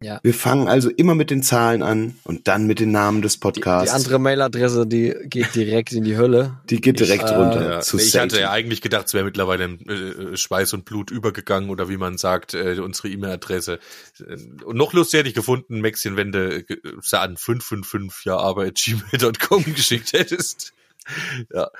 Ja. 0.00 0.20
Wir 0.22 0.32
fangen 0.32 0.68
also 0.68 0.90
immer 0.90 1.16
mit 1.16 1.28
den 1.28 1.42
Zahlen 1.42 1.82
an 1.82 2.14
und 2.22 2.46
dann 2.46 2.68
mit 2.68 2.78
den 2.78 2.92
Namen 2.92 3.20
des 3.20 3.32
Die, 3.32 3.38
Podcasts. 3.40 3.90
die 3.90 3.96
andere 3.96 4.20
Mailadresse, 4.20 4.86
die 4.86 5.12
geht 5.24 5.56
direkt 5.56 5.92
in 5.92 6.04
die 6.04 6.16
Hölle. 6.16 6.60
Die 6.70 6.80
geht 6.80 7.00
direkt 7.00 7.24
Ich, 7.24 7.30
äh, 7.32 7.34
runter 7.34 7.68
Ja, 7.68 7.80
zu 7.80 7.96
ich 7.96 8.14
hatte 8.16 8.36
Satan. 8.36 8.40
ja 8.42 8.50
eigentlich 8.52 8.80
gedacht, 8.80 9.08
es 9.08 9.14
wäre 9.14 9.24
mittlerweile 9.24 9.64
in 9.64 9.88
äh, 9.88 10.36
Schweiß 10.36 10.72
und 10.74 10.84
Blut 10.84 11.10
übergegangen 11.10 11.68
oder 11.68 11.88
wie 11.88 11.96
man 11.96 12.16
sagt, 12.16 12.54
äh, 12.54 12.78
unsere 12.78 13.08
E-Mail-Adresse. 13.08 13.80
Äh, 14.20 14.36
Und 14.64 14.76
noch 14.76 14.92
lustiger 14.92 15.18
hätte 15.18 15.30
ich 15.30 15.34
gefunden, 15.34 15.80
Maxchen, 15.80 16.16
wenn 16.16 16.30
du 16.30 16.58
äh, 16.58 16.64
an 17.16 17.36
555 17.36 18.24
ja 18.24 18.36
aber 18.36 18.66
at 18.66 18.76
gmail.com 18.76 19.64
geschickt 19.74 20.12
hättest. 20.12 20.74
Ja, 21.52 21.70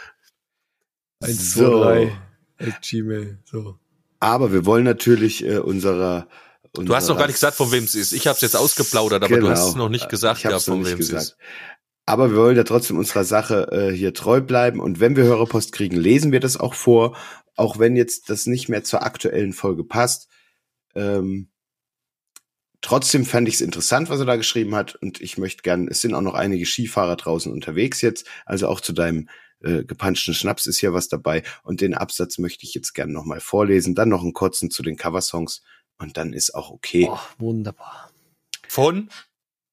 1, 1.22 1.54
So. 1.54 1.82
2, 1.84 2.04
3 2.06 2.27
at 2.58 2.82
Gmail. 2.82 3.38
So. 3.44 3.78
Aber 4.20 4.52
wir 4.52 4.66
wollen 4.66 4.84
natürlich 4.84 5.44
äh, 5.44 5.58
unserer, 5.58 6.28
Du 6.74 6.94
hast 6.94 7.08
noch 7.08 7.16
gar 7.16 7.26
nicht 7.26 7.36
gesagt, 7.36 7.56
von 7.56 7.72
wem 7.72 7.84
es 7.84 7.94
ist. 7.94 8.12
Ich 8.12 8.26
habe 8.26 8.36
es 8.36 8.42
jetzt 8.42 8.56
ausgeplaudert, 8.56 9.22
aber 9.22 9.38
du 9.38 9.48
hast 9.48 9.68
es 9.70 9.74
noch 9.74 9.88
nicht 9.88 10.08
gesagt, 10.08 10.42
Genau. 10.42 10.52
Ja, 10.52 10.56
noch 10.58 10.64
von 10.64 10.80
nicht 10.80 10.90
wem 10.92 10.98
es 10.98 11.08
gesagt. 11.08 11.22
ist. 11.22 11.36
Aber 12.06 12.30
wir 12.30 12.38
wollen 12.38 12.56
ja 12.56 12.64
trotzdem 12.64 12.98
unserer 12.98 13.24
Sache 13.24 13.68
äh, 13.70 13.94
hier 13.94 14.14
treu 14.14 14.40
bleiben. 14.40 14.80
Und 14.80 14.98
wenn 14.98 15.16
wir 15.16 15.24
Hörerpost 15.24 15.72
kriegen, 15.72 15.96
lesen 15.96 16.32
wir 16.32 16.40
das 16.40 16.56
auch 16.56 16.74
vor. 16.74 17.16
Auch 17.54 17.78
wenn 17.78 17.96
jetzt 17.96 18.30
das 18.30 18.46
nicht 18.46 18.68
mehr 18.68 18.84
zur 18.84 19.02
aktuellen 19.02 19.52
Folge 19.52 19.84
passt. 19.84 20.28
Ähm, 20.94 21.50
trotzdem 22.80 23.26
fand 23.26 23.48
ich 23.48 23.56
es 23.56 23.60
interessant, 23.60 24.08
was 24.08 24.20
er 24.20 24.26
da 24.26 24.36
geschrieben 24.36 24.74
hat. 24.74 24.94
Und 24.94 25.20
ich 25.20 25.36
möchte 25.36 25.62
gern, 25.62 25.86
es 25.88 26.00
sind 26.00 26.14
auch 26.14 26.22
noch 26.22 26.34
einige 26.34 26.64
Skifahrer 26.64 27.16
draußen 27.16 27.52
unterwegs 27.52 28.00
jetzt. 28.00 28.26
Also 28.46 28.68
auch 28.68 28.80
zu 28.80 28.92
deinem 28.92 29.28
äh, 29.60 29.84
gepanschten 29.84 30.34
Schnaps 30.34 30.66
ist 30.66 30.78
hier 30.78 30.92
was 30.92 31.08
dabei. 31.08 31.42
Und 31.62 31.80
den 31.80 31.94
Absatz 31.94 32.38
möchte 32.38 32.64
ich 32.64 32.74
jetzt 32.74 32.94
gern 32.94 33.12
nochmal 33.12 33.40
vorlesen. 33.40 33.94
Dann 33.94 34.08
noch 34.08 34.22
einen 34.22 34.32
kurzen 34.32 34.70
zu 34.70 34.82
den 34.82 34.96
Coversongs. 34.96 35.62
Und 35.98 36.16
dann 36.16 36.32
ist 36.32 36.54
auch 36.54 36.70
okay. 36.70 37.08
Oh, 37.10 37.18
wunderbar. 37.38 38.10
Von? 38.68 39.08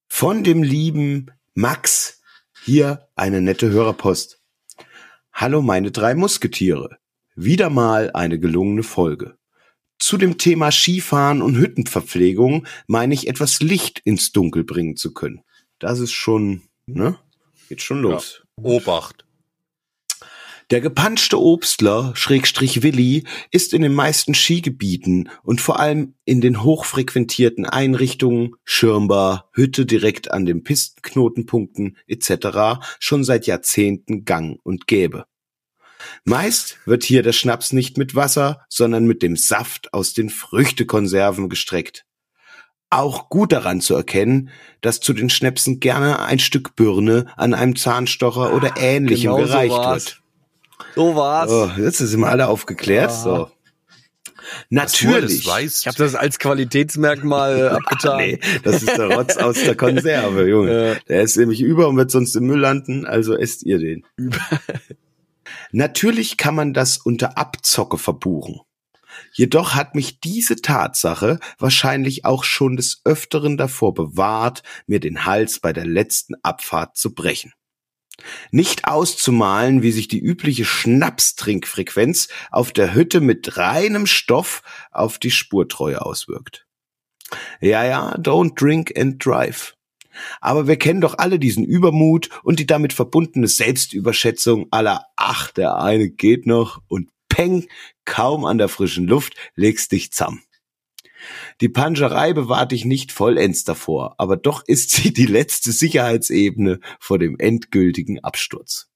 Von 0.07 0.43
dem 0.43 0.63
lieben 0.63 1.31
Max. 1.53 2.21
Hier 2.63 3.07
eine 3.15 3.41
nette 3.41 3.69
Hörerpost. 3.69 4.39
Hallo 5.31 5.61
meine 5.61 5.91
drei 5.91 6.15
Musketiere. 6.15 6.97
Wieder 7.35 7.69
mal 7.69 8.11
eine 8.13 8.39
gelungene 8.39 8.83
Folge. 8.83 9.37
Zu 9.99 10.17
dem 10.17 10.37
Thema 10.37 10.71
Skifahren 10.71 11.41
und 11.41 11.57
Hüttenverpflegung 11.57 12.65
meine 12.87 13.13
ich 13.13 13.27
etwas 13.27 13.59
Licht 13.59 13.99
ins 14.03 14.31
Dunkel 14.31 14.63
bringen 14.63 14.95
zu 14.95 15.13
können. 15.13 15.41
Das 15.79 15.99
ist 15.99 16.13
schon, 16.13 16.63
ne? 16.85 17.19
Geht 17.69 17.81
schon 17.81 18.01
los. 18.01 18.43
Obacht. 18.55 19.24
Der 20.71 20.81
gepanschte 20.81 21.39
Obstler, 21.39 22.13
Schrägstrich 22.15 22.81
Willi, 22.81 23.25
ist 23.51 23.71
in 23.71 23.83
den 23.83 23.93
meisten 23.93 24.33
Skigebieten 24.33 25.29
und 25.43 25.61
vor 25.61 25.79
allem 25.79 26.15
in 26.25 26.41
den 26.41 26.63
hochfrequentierten 26.63 27.67
Einrichtungen, 27.67 28.55
Schirmbar, 28.63 29.49
Hütte 29.53 29.85
direkt 29.85 30.31
an 30.31 30.47
den 30.47 30.63
Pistenknotenpunkten 30.63 31.97
etc. 32.07 32.83
schon 32.99 33.23
seit 33.23 33.45
Jahrzehnten 33.45 34.25
gang 34.25 34.59
und 34.63 34.87
gäbe. 34.87 35.25
Meist 36.23 36.79
wird 36.85 37.03
hier 37.03 37.21
der 37.21 37.33
Schnaps 37.33 37.71
nicht 37.71 37.99
mit 37.99 38.15
Wasser, 38.15 38.65
sondern 38.67 39.05
mit 39.05 39.21
dem 39.21 39.35
Saft 39.35 39.93
aus 39.93 40.13
den 40.13 40.31
Früchtekonserven 40.31 41.47
gestreckt. 41.47 42.05
Auch 42.89 43.29
gut 43.29 43.51
daran 43.51 43.81
zu 43.81 43.93
erkennen, 43.93 44.49
dass 44.81 44.99
zu 44.99 45.13
den 45.13 45.29
Schnäpsen 45.29 45.79
gerne 45.79 46.19
ein 46.19 46.39
Stück 46.39 46.75
Birne 46.75 47.27
an 47.37 47.53
einem 47.53 47.75
Zahnstocher 47.75 48.53
oder 48.53 48.77
ähnlichem 48.77 49.31
genau 49.31 49.41
so 49.41 49.45
gereicht 49.45 49.71
war's. 49.71 50.05
wird. 50.05 50.24
So 50.95 51.15
war's. 51.15 51.51
Oh, 51.51 51.69
jetzt 51.77 51.97
sind 51.97 52.19
wir 52.19 52.27
alle 52.27 52.47
aufgeklärt. 52.47 53.11
Ja. 53.11 53.17
So. 53.17 53.51
Natürlich. 54.69 55.45
weißt. 55.45 55.81
Ich 55.81 55.87
habe 55.87 55.97
das 55.97 56.15
als 56.15 56.39
Qualitätsmerkmal 56.39 57.59
äh, 57.59 57.67
abgetan. 57.69 58.17
Nee, 58.17 58.39
das 58.63 58.83
ist 58.83 58.97
der 58.97 59.15
Rotz 59.15 59.37
aus 59.37 59.55
der 59.55 59.75
Konserve, 59.75 60.47
Junge. 60.47 60.99
Der 61.07 61.21
ist 61.21 61.37
nämlich 61.37 61.61
über 61.61 61.87
und 61.87 61.97
wird 61.97 62.11
sonst 62.11 62.35
im 62.35 62.45
Müll 62.45 62.59
landen, 62.59 63.05
also 63.05 63.35
esst 63.35 63.63
ihr 63.63 63.79
den. 63.79 64.05
Natürlich 65.71 66.37
kann 66.37 66.55
man 66.55 66.73
das 66.73 66.97
unter 66.97 67.37
Abzocke 67.37 67.97
verbuchen. 67.97 68.61
Jedoch 69.33 69.75
hat 69.75 69.95
mich 69.95 70.19
diese 70.19 70.57
Tatsache 70.57 71.39
wahrscheinlich 71.57 72.25
auch 72.25 72.43
schon 72.43 72.75
des 72.75 73.01
Öfteren 73.05 73.57
davor 73.57 73.93
bewahrt, 73.93 74.63
mir 74.87 74.99
den 74.99 75.25
Hals 75.25 75.59
bei 75.59 75.73
der 75.73 75.85
letzten 75.85 76.35
Abfahrt 76.43 76.97
zu 76.97 77.13
brechen. 77.13 77.53
Nicht 78.51 78.87
auszumalen, 78.87 79.81
wie 79.81 79.91
sich 79.91 80.07
die 80.07 80.19
übliche 80.19 80.65
Schnapstrinkfrequenz 80.65 82.29
auf 82.51 82.71
der 82.71 82.93
Hütte 82.93 83.21
mit 83.21 83.57
reinem 83.57 84.07
Stoff 84.07 84.61
auf 84.91 85.17
die 85.19 85.31
Spurtreue 85.31 86.01
auswirkt. 86.01 86.65
Ja, 87.59 87.83
ja, 87.83 88.15
don't 88.17 88.55
drink 88.55 88.97
and 88.97 89.23
drive. 89.23 89.75
Aber 90.39 90.67
wir 90.67 90.77
kennen 90.77 91.01
doch 91.01 91.17
alle 91.17 91.39
diesen 91.39 91.65
Übermut 91.65 92.29
und 92.43 92.59
die 92.59 92.65
damit 92.65 92.93
verbundene 92.93 93.47
Selbstüberschätzung 93.47 94.67
aller, 94.71 95.05
ach, 95.17 95.51
der 95.51 95.77
eine 95.77 96.09
geht 96.09 96.45
noch 96.45 96.81
und 96.87 97.09
peng, 97.27 97.67
kaum 98.05 98.45
an 98.45 98.57
der 98.57 98.69
frischen 98.69 99.07
Luft 99.07 99.33
legst 99.55 99.91
dich 99.91 100.13
zamm. 100.13 100.44
Die 101.61 101.69
Panscherei 101.69 102.33
bewahrt 102.33 102.73
dich 102.73 102.83
nicht 102.83 103.11
vollends 103.13 103.63
davor, 103.63 104.15
aber 104.17 104.35
doch 104.35 104.63
ist 104.67 104.91
sie 104.91 105.13
die 105.13 105.25
letzte 105.25 105.71
Sicherheitsebene 105.71 106.79
vor 106.99 107.17
dem 107.17 107.37
endgültigen 107.39 108.21
Absturz. 108.23 108.89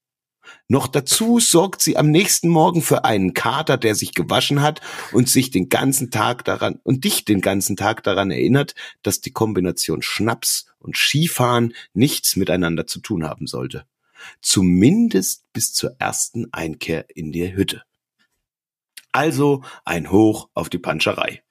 Noch 0.68 0.86
dazu 0.86 1.40
sorgt 1.40 1.80
sie 1.80 1.96
am 1.96 2.10
nächsten 2.10 2.48
Morgen 2.48 2.82
für 2.82 3.04
einen 3.04 3.34
Kater, 3.34 3.76
der 3.76 3.94
sich 3.94 4.14
gewaschen 4.14 4.62
hat 4.62 4.80
und 5.12 5.28
sich 5.28 5.50
den 5.50 5.68
ganzen 5.68 6.10
Tag 6.10 6.44
daran 6.44 6.80
und 6.82 7.04
dich 7.04 7.24
den 7.24 7.40
ganzen 7.40 7.76
Tag 7.76 8.02
daran 8.02 8.30
erinnert, 8.30 8.74
dass 9.02 9.20
die 9.20 9.32
Kombination 9.32 10.02
Schnaps 10.02 10.66
und 10.78 10.96
Skifahren 10.96 11.74
nichts 11.92 12.36
miteinander 12.36 12.86
zu 12.86 13.00
tun 13.00 13.24
haben 13.24 13.46
sollte. 13.46 13.86
Zumindest 14.42 15.44
bis 15.52 15.72
zur 15.72 15.96
ersten 15.98 16.52
Einkehr 16.52 17.06
in 17.14 17.32
die 17.32 17.54
Hütte. 17.54 17.84
Also 19.12 19.64
ein 19.84 20.10
Hoch 20.10 20.50
auf 20.54 20.68
die 20.68 20.78
Panscherei. 20.78 21.42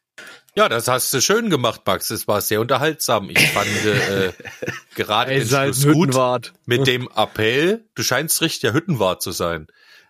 Ja, 0.55 0.67
das 0.67 0.87
hast 0.87 1.13
du 1.13 1.21
schön 1.21 1.49
gemacht, 1.49 1.81
Max. 1.85 2.09
Es 2.09 2.27
war 2.27 2.41
sehr 2.41 2.59
unterhaltsam. 2.59 3.29
Ich 3.29 3.49
fand 3.49 3.69
äh, 3.85 4.31
gerade 4.95 5.31
ey, 5.31 5.39
den 5.39 5.47
Schluss 5.47 5.85
gut 5.85 6.53
mit 6.65 6.87
dem 6.87 7.07
Appell. 7.15 7.85
Du 7.95 8.03
scheinst 8.03 8.41
richtiger 8.41 8.73
Hüttenwart 8.73 9.21
zu 9.21 9.31
sein. 9.31 9.67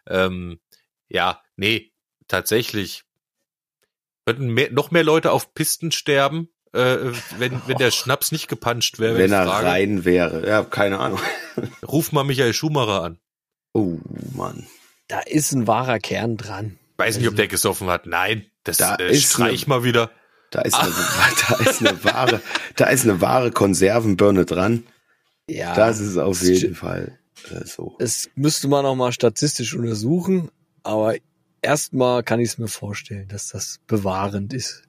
Ähm, 0.07 0.59
ja, 1.07 1.41
nee, 1.55 1.91
tatsächlich. 2.27 3.03
Würden 4.25 4.49
mehr, 4.49 4.71
noch 4.71 4.91
mehr 4.91 5.03
Leute 5.03 5.31
auf 5.31 5.53
Pisten 5.53 5.91
sterben, 5.91 6.49
äh, 6.73 6.97
wenn, 7.37 7.61
wenn 7.65 7.77
der 7.77 7.91
Schnaps 7.91 8.31
nicht 8.31 8.47
gepanscht 8.47 8.99
wäre? 8.99 9.17
Wenn 9.17 9.31
er 9.31 9.45
frage. 9.45 9.65
rein 9.65 10.05
wäre. 10.05 10.47
Ja, 10.47 10.63
keine 10.63 10.99
Ahnung. 10.99 11.19
Ruf 11.87 12.11
mal 12.11 12.23
Michael 12.23 12.53
Schumacher 12.53 13.03
an. 13.03 13.19
Oh, 13.73 13.97
Mann. 14.33 14.67
Da 15.07 15.19
ist 15.21 15.51
ein 15.51 15.67
wahrer 15.67 15.99
Kern 15.99 16.37
dran. 16.37 16.77
Weiß 16.97 17.17
nicht, 17.17 17.27
ob 17.27 17.35
der 17.35 17.47
gesoffen 17.47 17.87
hat. 17.89 18.05
Nein, 18.05 18.45
das 18.63 18.77
Da 18.77 18.95
äh, 18.95 19.11
ist 19.11 19.31
streich 19.31 19.67
mal 19.67 19.83
wieder. 19.83 20.11
Da 20.51 20.61
ist 20.61 20.75
eine, 20.75 20.91
da 21.47 21.55
ist 21.69 21.79
eine 21.81 22.03
wahre, 22.03 22.41
da 22.75 22.85
ist 22.87 23.03
eine 23.03 23.21
wahre 23.21 23.51
Konservenbirne 23.51 24.45
dran. 24.45 24.83
Ja. 25.49 25.75
Das 25.75 25.99
ist 25.99 26.17
auf 26.17 26.41
jeden 26.41 26.75
Fall 26.75 27.19
äh, 27.49 27.65
so. 27.65 27.95
Das 27.99 28.29
müsste 28.35 28.67
man 28.67 28.85
auch 28.85 28.95
mal 28.95 29.11
statistisch 29.11 29.75
untersuchen, 29.75 30.49
aber 30.83 31.15
erstmal 31.61 32.23
kann 32.23 32.39
ich 32.39 32.49
es 32.49 32.57
mir 32.57 32.67
vorstellen, 32.67 33.27
dass 33.27 33.49
das 33.49 33.79
bewahrend 33.87 34.53
ist. 34.53 34.83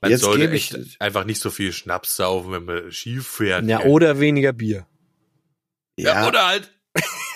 Man 0.00 0.10
Jetzt 0.10 0.22
sollte 0.22 0.50
echt 0.50 1.00
einfach 1.00 1.24
nicht 1.24 1.40
so 1.40 1.50
viel 1.50 1.72
Schnaps 1.72 2.16
saufen, 2.16 2.52
wenn 2.52 2.64
man 2.64 2.92
Ski 2.92 3.18
fährt. 3.20 3.64
Ja, 3.66 3.80
oder 3.84 4.20
weniger 4.20 4.52
Bier. 4.52 4.86
ja, 5.96 6.22
Ja, 6.22 6.28
oder, 6.28 6.28
oder 6.38 6.46
halt 6.46 6.70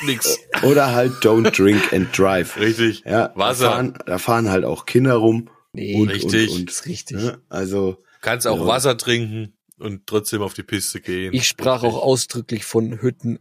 nix. 0.03 0.39
halt 0.63 1.13
don't 1.23 1.51
drink 1.57 1.93
and 1.93 2.17
drive. 2.17 2.59
Richtig. 2.59 3.03
Ja, 3.07 3.33
Wasser. 3.35 3.65
Da 3.65 3.71
fahren, 3.71 3.99
da 4.07 4.19
fahren 4.19 4.51
halt 4.51 4.65
auch 4.65 4.87
Kinder 4.87 5.15
rum. 5.15 5.51
Nee, 5.73 5.95
Und, 6.01 6.09
Richtig. 6.09 6.51
Und, 6.51 6.57
und, 6.61 6.69
das 6.69 6.77
ist 6.81 6.87
richtig. 6.87 7.17
ne? 7.17 7.41
Also, 7.49 7.99
Kannst 8.23 8.47
auch 8.47 8.59
Ja. 8.61 8.67
Wasser 8.67 8.97
trinken 8.99 9.55
und 9.79 10.07
trotzdem 10.07 10.43
auf 10.43 10.53
die 10.55 10.63
Piste 10.63 11.01
gehen. 11.01 11.33
Ich 11.33 11.47
sprach 11.49 11.83
auch 11.85 11.97
ausdrücklich 12.03 12.65
von 12.65 13.01
Hütten 13.01 13.39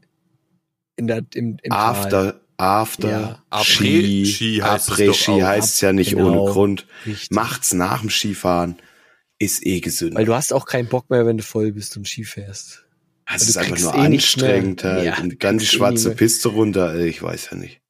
in 0.96 1.08
der, 1.08 1.24
im, 1.34 1.58
im 1.62 1.72
Tal. 1.72 1.80
after, 1.96 2.42
after, 2.58 3.44
Ja. 3.52 3.64
Ski, 3.64 4.60
es 4.60 4.86
doch 4.86 4.94
Après-Ski 4.94 5.32
auch. 5.32 5.42
heißt 5.48 5.74
es 5.76 5.82
ja 5.82 5.92
nicht 5.92 6.12
Genau. 6.12 6.44
ohne 6.44 6.52
Grund. 6.52 6.86
Richtig. 7.06 7.32
Macht's 7.32 7.74
nach 7.74 8.02
dem 8.02 8.10
Skifahren, 8.10 8.78
ist 9.38 9.66
eh 9.66 9.80
gesünder. 9.82 10.18
Weil 10.20 10.26
du 10.26 10.34
hast 10.36 10.54
auch 10.54 10.66
keinen 10.66 10.88
Bock 10.88 11.10
mehr, 11.10 11.26
wenn 11.26 11.38
du 11.38 11.44
voll 11.44 11.72
bist 11.74 11.98
und 11.98 12.08
Ski 12.08 12.24
fährst. 12.24 12.86
Es 13.32 13.44
du 13.44 13.50
ist 13.50 13.58
einfach 13.58 13.80
nur 13.80 13.94
eh 13.96 14.06
anstrengend, 14.06 14.84
halt. 14.84 15.06
Ja, 15.06 15.18
Und 15.20 15.40
ganz 15.40 15.62
kriegst 15.62 15.74
eh 15.74 15.78
schwarze 15.78 16.08
mehr. 16.10 16.18
Piste 16.18 16.50
runter, 16.50 16.96
ich 17.00 17.22
weiß 17.22 17.50
ja 17.52 17.58
nicht. 17.58 17.82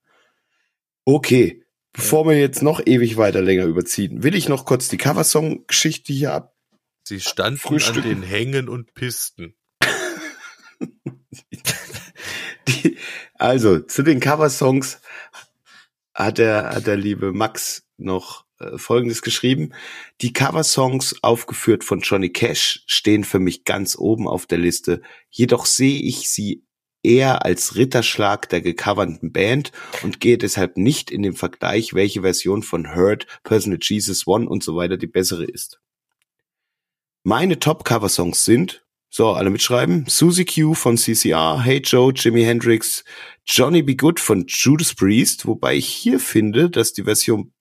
Okay, 1.06 1.64
bevor 1.94 2.28
wir 2.28 2.40
jetzt 2.40 2.62
noch 2.62 2.86
ewig 2.86 3.18
weiter 3.18 3.42
länger 3.42 3.66
überziehen, 3.66 4.24
will 4.24 4.36
ich 4.36 4.50
noch 4.50 4.66
kurz 4.66 4.88
die 4.88 4.98
Coversong-Geschichte 4.98 6.14
hier 6.14 6.34
ab. 6.34 6.56
Sie 7.04 7.20
standen 7.20 7.60
Frühstücken. 7.60 8.02
an 8.02 8.22
den 8.22 8.24
Hängen 8.24 8.70
und 8.70 8.94
Pisten. 8.94 9.56
Die, 12.68 12.98
also, 13.36 13.80
zu 13.80 14.04
den 14.04 14.20
Coversongs 14.20 15.02
hat 16.14 16.38
der, 16.38 16.72
hat 16.76 16.88
der 16.88 16.98
liebe 16.98 17.32
Max 17.32 17.88
noch 17.98 18.46
äh, 18.60 18.78
Folgendes 18.78 19.22
geschrieben. 19.22 19.74
Die 20.22 20.34
Coversongs, 20.34 21.16
aufgeführt 21.24 21.84
von 21.84 22.02
Johnny 22.02 22.30
Cash, 22.30 22.84
stehen 22.86 23.24
für 23.24 23.40
mich 23.40 23.64
ganz 23.64 23.98
oben 23.98 24.28
auf 24.28 24.46
der 24.46 24.58
Liste. 24.58 25.02
Jedoch 25.30 25.66
sehe 25.66 26.02
ich 26.02 26.30
sie 26.30 26.64
eher 27.04 27.45
als 27.45 27.76
Ritterschlag 27.76 28.50
der 28.50 28.62
gecoverten 28.62 29.32
Band 29.32 29.72
und 30.04 30.20
gehe 30.20 30.38
deshalb 30.38 30.78
nicht 30.78 31.12
in 31.12 31.24
den 31.24 31.34
Vergleich, 31.34 31.93
welche 31.93 32.22
Version 32.22 32.64
von 32.64 32.95
Hurt, 32.95 33.28
Personal 33.43 33.80
Jesus 33.82 34.28
One 34.28 34.47
und 34.47 34.64
so 34.64 34.76
weiter 34.76 34.97
die 34.97 35.08
bessere 35.08 35.45
ist. 35.45 35.80
Meine 37.24 37.60
Top-Cover-Songs 37.60 38.45
sind, 38.45 38.86
so, 39.12 39.32
alle 39.32 39.50
mitschreiben, 39.50 40.06
Susie 40.08 40.45
Q 40.45 40.76
von 40.76 40.95
CCR, 40.95 41.62
Hey 41.62 41.82
Joe, 41.84 42.14
Jimi 42.14 42.43
Hendrix, 42.43 43.04
Johnny 43.45 43.82
Be 43.82 43.95
Good 43.95 44.20
von 44.20 44.45
Judas 44.47 44.93
Priest, 44.93 45.47
wobei 45.47 45.76
ich 45.76 45.88
hier 45.88 46.20
finde, 46.20 46.70
dass 46.70 46.93
die 46.93 47.04
Version 47.04 47.52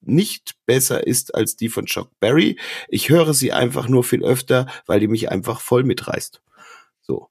nicht 0.00 0.56
besser 0.66 1.06
ist 1.06 1.34
als 1.34 1.56
die 1.56 1.68
von 1.68 1.86
Chuck 1.86 2.10
Berry. 2.20 2.58
Ich 2.88 3.08
höre 3.08 3.34
sie 3.34 3.52
einfach 3.52 3.88
nur 3.88 4.04
viel 4.04 4.24
öfter, 4.24 4.66
weil 4.86 5.00
die 5.00 5.08
mich 5.08 5.30
einfach 5.30 5.60
voll 5.60 5.84
mitreißt. 5.84 6.42
So. 7.00 7.28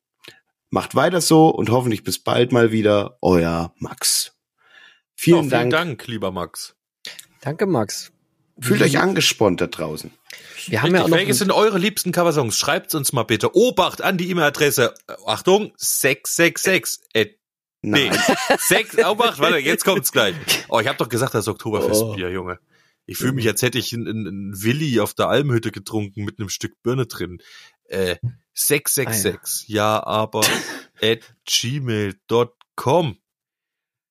Macht 0.75 0.93
weiter 0.93 1.21
so 1.21 1.47
und 1.47 1.69
hoffentlich 1.69 2.03
bis 2.03 2.19
bald 2.19 2.51
mal 2.51 2.69
wieder. 2.73 3.17
Euer 3.21 3.73
Max. 3.77 4.33
Vielen, 5.15 5.37
Ja, 5.37 5.41
vielen 5.43 5.69
Dank. 5.69 5.71
Dank, 5.71 6.07
lieber 6.07 6.31
Max. 6.31 6.75
Danke, 7.39 7.65
Max. 7.65 8.11
Fühlt 8.59 8.81
euch 8.81 8.99
angespornt 8.99 9.61
da 9.61 9.67
draußen. 9.67 10.11
Wir 10.67 10.81
haben 10.81 10.93
ja 10.93 11.03
auch 11.03 11.07
noch 11.07 11.15
welche 11.15 11.33
sind 11.33 11.53
eure 11.53 11.77
liebsten 11.77 12.11
Coversongs? 12.11 12.57
Schreibt's 12.57 12.93
uns 12.93 13.13
mal 13.13 13.23
bitte. 13.23 13.55
Obacht 13.55 14.01
an 14.01 14.17
die 14.17 14.29
E-Mail-Adresse. 14.29 14.93
Achtung, 15.25 15.71
666. 15.77 17.05
Äh, 17.13 17.27
nee, 17.81 18.09
Nein. 18.09 18.19
6, 18.59 18.97
Obacht, 19.05 19.39
warte, 19.39 19.59
jetzt 19.59 19.85
kommt's 19.85 20.11
gleich. 20.11 20.35
Oh, 20.67 20.81
ich 20.81 20.89
habe 20.89 20.97
doch 20.97 21.07
gesagt, 21.07 21.33
das 21.35 21.45
ist 21.45 21.47
Oktoberfestbier, 21.47 22.27
Oh. 22.27 22.31
Junge. 22.33 22.59
Ich 23.05 23.17
fühle 23.17 23.31
mich, 23.31 23.47
als 23.47 23.61
hätte 23.61 23.77
ich 23.77 23.93
einen, 23.93 24.07
einen 24.27 24.63
Willi 24.63 24.99
auf 24.99 25.13
der 25.13 25.29
Almhütte 25.29 25.71
getrunken 25.71 26.25
mit 26.25 26.37
einem 26.37 26.49
Stück 26.49 26.73
Birne 26.83 27.05
drin. 27.05 27.37
Äh, 27.87 28.17
666, 28.53 29.67
ja, 29.67 30.01
aber 30.05 30.41
at 31.01 31.19
gmail.com. 31.45 33.17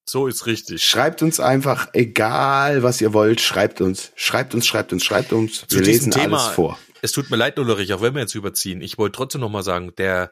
So 0.06 0.26
ist 0.26 0.46
richtig. 0.46 0.84
Schreibt 0.84 1.22
uns 1.22 1.40
einfach, 1.40 1.88
egal 1.94 2.82
was 2.82 3.00
ihr 3.00 3.14
wollt, 3.14 3.40
schreibt 3.40 3.80
uns. 3.80 4.12
Schreibt 4.16 4.54
uns, 4.54 4.66
schreibt 4.66 4.92
uns, 4.92 5.02
schreibt 5.04 5.32
uns. 5.32 5.66
Zu 5.66 5.76
Wir 5.78 5.82
lesen 5.86 6.10
Thema- 6.12 6.38
alles 6.44 6.54
vor. 6.54 6.78
Es 7.00 7.12
tut 7.12 7.30
mir 7.30 7.36
leid, 7.36 7.58
Ulrich, 7.58 7.92
auch 7.92 8.00
wenn 8.00 8.14
wir 8.14 8.22
jetzt 8.22 8.34
überziehen. 8.34 8.80
Ich 8.80 8.96
wollte 8.96 9.16
trotzdem 9.16 9.42
noch 9.42 9.50
mal 9.50 9.62
sagen, 9.62 9.94
der, 9.96 10.30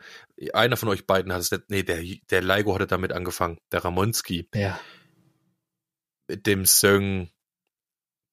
einer 0.54 0.78
von 0.78 0.88
euch 0.88 1.06
beiden 1.06 1.30
hat 1.32 1.40
es, 1.40 1.50
nee, 1.68 1.82
der, 1.82 2.02
der 2.30 2.40
Laigo 2.42 2.74
hatte 2.74 2.86
damit 2.86 3.12
angefangen, 3.12 3.58
der 3.72 3.84
Ramonski, 3.84 4.48
Ja. 4.54 4.78
mit 6.28 6.46
dem 6.46 6.64
Song 6.64 7.28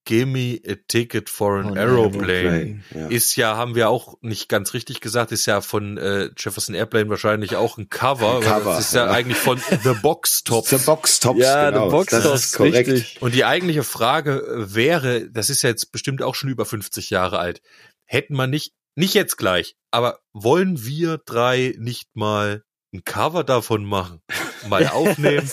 Gimme 0.06 0.60
a 0.68 0.76
Ticket 0.88 1.30
for 1.30 1.60
an 1.60 1.68
an 1.70 1.78
Aeroplane. 1.78 2.84
Ja. 2.94 3.08
Ist 3.08 3.36
ja, 3.36 3.58
haben 3.58 3.76
wir 3.76 3.90
auch 3.90 4.16
nicht 4.22 4.50
ganz 4.50 4.74
richtig 4.74 5.02
gesagt, 5.02 5.32
ist 5.32 5.46
ja 5.46 5.62
von 5.62 5.98
äh, 5.98 6.30
Jefferson 6.38 6.74
Airplane 6.74 7.10
wahrscheinlich 7.10 7.56
auch 7.56 7.78
ein 7.78 7.90
Cover. 7.90 8.38
Ein 8.38 8.42
Cover, 8.42 8.76
das 8.76 8.88
ist 8.88 8.94
ja, 8.96 9.06
ja. 9.06 9.12
eigentlich 9.12 9.38
von 9.38 9.60
The 9.84 9.94
Box 10.02 10.44
Tops. 10.44 10.70
The 10.70 10.78
Box 10.78 11.20
Tops, 11.20 11.40
Ja, 11.40 11.70
genau. 11.70 11.86
der 11.86 11.92
Box 11.92 12.12
das 12.12 12.24
Tops, 12.24 12.44
ist 12.46 12.56
korrekt. 12.58 12.90
richtig. 12.90 13.22
Und 13.22 13.36
die 13.36 13.46
eigentliche 13.46 13.84
Frage 13.84 14.40
äh, 14.40 14.74
wäre, 14.74 15.30
das 15.30 15.50
ist 15.50 15.62
ja 15.62 15.70
jetzt 15.70 15.92
bestimmt 15.92 16.24
auch 16.24 16.36
schon 16.36 16.50
über 16.50 16.66
50 16.66 17.10
Jahre 17.10 17.38
alt, 17.40 17.62
hätten 18.06 18.36
wir 18.36 18.48
nicht, 18.48 18.74
nicht 18.96 19.14
jetzt 19.14 19.38
gleich, 19.38 19.76
aber 19.92 20.20
wollen 20.34 20.84
wir 20.84 21.20
drei 21.20 21.76
nicht 21.78 22.10
mal 22.16 22.64
ein 22.94 23.04
Cover 23.04 23.44
davon 23.44 23.86
machen? 23.86 24.22
Mal 24.68 24.88
aufnehmen 24.92 25.52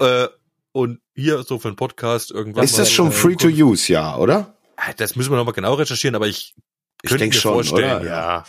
äh, 0.00 0.26
und 0.74 0.98
hier 1.14 1.42
so 1.44 1.58
für 1.58 1.68
einen 1.68 1.76
Podcast 1.76 2.30
irgendwas. 2.32 2.64
Ist 2.72 2.78
das 2.78 2.90
schon 2.90 3.12
free 3.12 3.36
to 3.36 3.48
use, 3.48 3.90
ja, 3.92 4.16
oder? 4.18 4.54
Ah, 4.76 4.92
Das 4.96 5.14
müssen 5.14 5.30
wir 5.30 5.36
nochmal 5.36 5.54
genau 5.54 5.74
recherchieren, 5.74 6.16
aber 6.16 6.26
ich, 6.26 6.54
Ich 7.02 7.08
könnte 7.10 7.26
mir 7.26 7.32
schon, 7.32 7.54
vorstellen, 7.54 8.00
oder? 8.02 8.06
ja. 8.06 8.44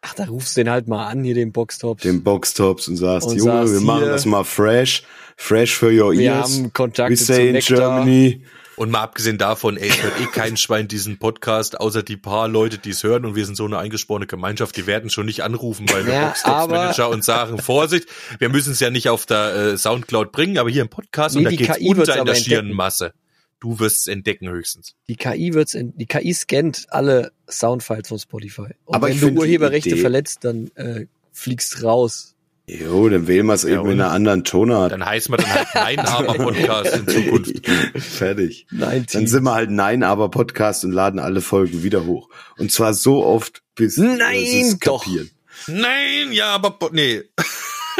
Ach, 0.00 0.14
da 0.14 0.24
rufst 0.24 0.56
du 0.56 0.62
den 0.62 0.70
halt 0.70 0.88
mal 0.88 1.06
an, 1.06 1.22
hier 1.22 1.34
den 1.34 1.52
Boxtops. 1.52 2.02
Den 2.02 2.24
Box 2.24 2.54
Tops 2.54 2.88
und 2.88 2.96
sagst, 2.96 3.28
Und 3.28 3.36
Junge, 3.36 3.52
sagst, 3.52 3.74
wir 3.74 3.80
machen 3.82 4.06
das 4.06 4.24
mal 4.24 4.44
fresh. 4.44 5.02
Fresh 5.36 5.76
for 5.76 5.90
your 5.90 6.12
Wir 6.12 6.32
ears. 6.32 6.54
haben 6.56 6.72
Kontakte 6.72 7.12
We 7.12 7.16
zu 7.18 7.24
say 7.24 7.46
in 7.48 7.52
Nektar. 7.52 7.76
Germany. 7.76 8.42
Und 8.76 8.90
mal 8.90 9.02
abgesehen 9.02 9.36
davon, 9.36 9.76
ey, 9.76 9.88
es 9.88 10.02
hört 10.02 10.18
eh 10.20 10.26
kein 10.26 10.56
Schwein 10.56 10.88
diesen 10.88 11.18
Podcast, 11.18 11.78
außer 11.80 12.02
die 12.02 12.16
paar 12.16 12.48
Leute, 12.48 12.78
die 12.78 12.90
es 12.90 13.02
hören 13.02 13.26
und 13.26 13.34
wir 13.34 13.44
sind 13.44 13.56
so 13.56 13.64
eine 13.66 13.78
eingesporene 13.78 14.26
Gemeinschaft, 14.26 14.76
die 14.76 14.86
werden 14.86 15.10
schon 15.10 15.26
nicht 15.26 15.42
anrufen 15.42 15.86
bei 15.86 16.02
der 16.02 16.14
Ja, 16.14 16.26
Boxtops 16.28 16.54
aber- 16.54 16.74
Manager 16.76 17.08
und 17.10 17.24
sagen, 17.24 17.58
Vorsicht, 17.62 18.08
wir 18.38 18.48
müssen 18.48 18.72
es 18.72 18.80
ja 18.80 18.88
nicht 18.90 19.08
auf 19.10 19.26
der 19.26 19.54
äh, 19.54 19.76
Soundcloud 19.78 20.32
bringen, 20.32 20.56
aber 20.56 20.70
hier 20.70 20.82
im 20.82 20.88
Podcast 20.88 21.34
Nee, 21.34 21.40
und 21.40 21.44
da 21.46 21.50
geht's 21.50 21.76
KI 21.76 21.88
unter 21.88 22.18
in 22.18 22.24
der 22.24 22.34
schieren 22.34 22.58
entdecken. 22.60 22.76
Masse. 22.76 23.12
Du 23.58 23.78
wirst 23.78 23.98
es 24.00 24.06
entdecken 24.06 24.48
höchstens. 24.48 24.94
Die 25.08 25.16
KI 25.16 25.52
wird's 25.52 25.74
in, 25.74 25.94
die 25.98 26.06
KI 26.06 26.32
scannt 26.32 26.86
alle 26.88 27.32
Soundfiles 27.50 28.08
von 28.08 28.18
Spotify. 28.18 28.68
Und 28.86 28.94
Aber 28.94 29.08
wenn 29.08 29.14
ich 29.14 29.20
du 29.20 29.28
Urheberrechte 29.28 29.98
verletzt, 29.98 30.44
dann 30.44 30.70
äh, 30.76 31.06
fliegst 31.32 31.82
raus. 31.82 32.34
Jo, 32.78 33.08
dann 33.08 33.26
wählen 33.26 33.46
wir 33.46 33.54
es 33.54 33.64
Ja, 33.64 33.70
eben 33.80 33.86
in 33.90 34.00
einer 34.00 34.10
anderen 34.12 34.44
Tonart. 34.44 34.92
Dann 34.92 35.04
heißt 35.04 35.28
man 35.28 35.40
dann 35.40 35.52
halt 35.52 35.68
Nein, 35.74 35.98
aber 35.98 36.34
Podcast 36.44 36.96
in 36.96 37.08
Zukunft. 37.08 37.66
Fertig. 37.98 38.66
Nein, 38.70 39.06
Dann 39.12 39.26
sind 39.26 39.42
wir 39.42 39.54
halt 39.54 39.70
Nein, 39.70 40.02
aber 40.04 40.28
Podcast 40.30 40.84
und 40.84 40.92
laden 40.92 41.18
alle 41.18 41.40
Folgen 41.40 41.82
wieder 41.82 42.06
hoch. 42.06 42.28
Und 42.58 42.70
zwar 42.70 42.94
so 42.94 43.24
oft, 43.24 43.62
bis 43.74 43.96
Nein, 43.96 44.78
doch. 44.84 45.02
kapieren. 45.04 45.30
Nein, 45.66 46.32
ja, 46.32 46.54
aber 46.54 46.70
po- 46.70 46.90
nee. 46.92 47.22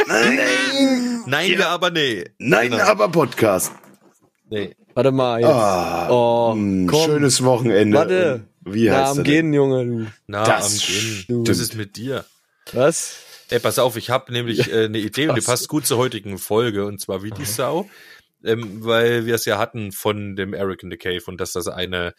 Nein, 0.07 0.39
Nein, 1.27 1.51
ja, 1.59 1.69
aber 1.69 1.91
nee. 1.91 2.23
nein, 2.39 2.71
Genau. 2.71 2.83
aber 2.83 3.09
Podcast. 3.09 3.71
Nee. 4.49 4.75
Warte 4.93 5.11
mal 5.11 5.39
jetzt. 5.39 5.49
Ah, 5.49 6.09
oh, 6.09 6.53
mh, 6.55 6.89
komm. 6.89 7.05
schönes 7.05 7.43
Wochenende. 7.43 7.97
Warte. 7.97 8.41
Und 8.65 8.73
Wie 8.73 8.89
Na, 8.89 8.97
heißt 9.01 9.11
am 9.11 9.17
er 9.19 9.23
denn? 9.23 9.33
Gehen, 9.33 9.53
Junge, 9.53 9.85
du. 9.85 10.05
Na, 10.27 10.43
Das 10.43 10.65
am 10.65 10.71
Gehen. 10.71 10.79
stimmt. 11.23 11.49
Was 11.49 11.59
ist 11.59 11.75
mit 11.75 11.95
dir? 11.97 12.25
Was? 12.73 13.15
Ey, 13.51 13.59
pass 13.59 13.79
auf, 13.79 13.97
ich 13.97 14.09
habe 14.09 14.31
nämlich 14.31 14.71
äh, 14.71 14.85
eine 14.85 14.99
Idee 14.99 15.27
und 15.27 15.35
die 15.35 15.41
passt 15.41 15.67
gut 15.67 15.85
zur 15.85 15.97
heutigen 15.97 16.37
Folge 16.37 16.85
und 16.85 17.01
zwar 17.01 17.21
wie 17.21 17.31
die 17.31 17.43
Sau, 17.43 17.89
ähm, 18.45 18.81
weil 18.81 19.25
wir 19.25 19.35
es 19.35 19.43
ja 19.43 19.57
hatten 19.57 19.91
von 19.91 20.37
dem 20.37 20.53
Eric 20.53 20.83
in 20.83 20.89
the 20.89 20.95
Cave 20.95 21.23
und 21.25 21.41
dass 21.41 21.51
das 21.51 21.67
eine 21.67 22.13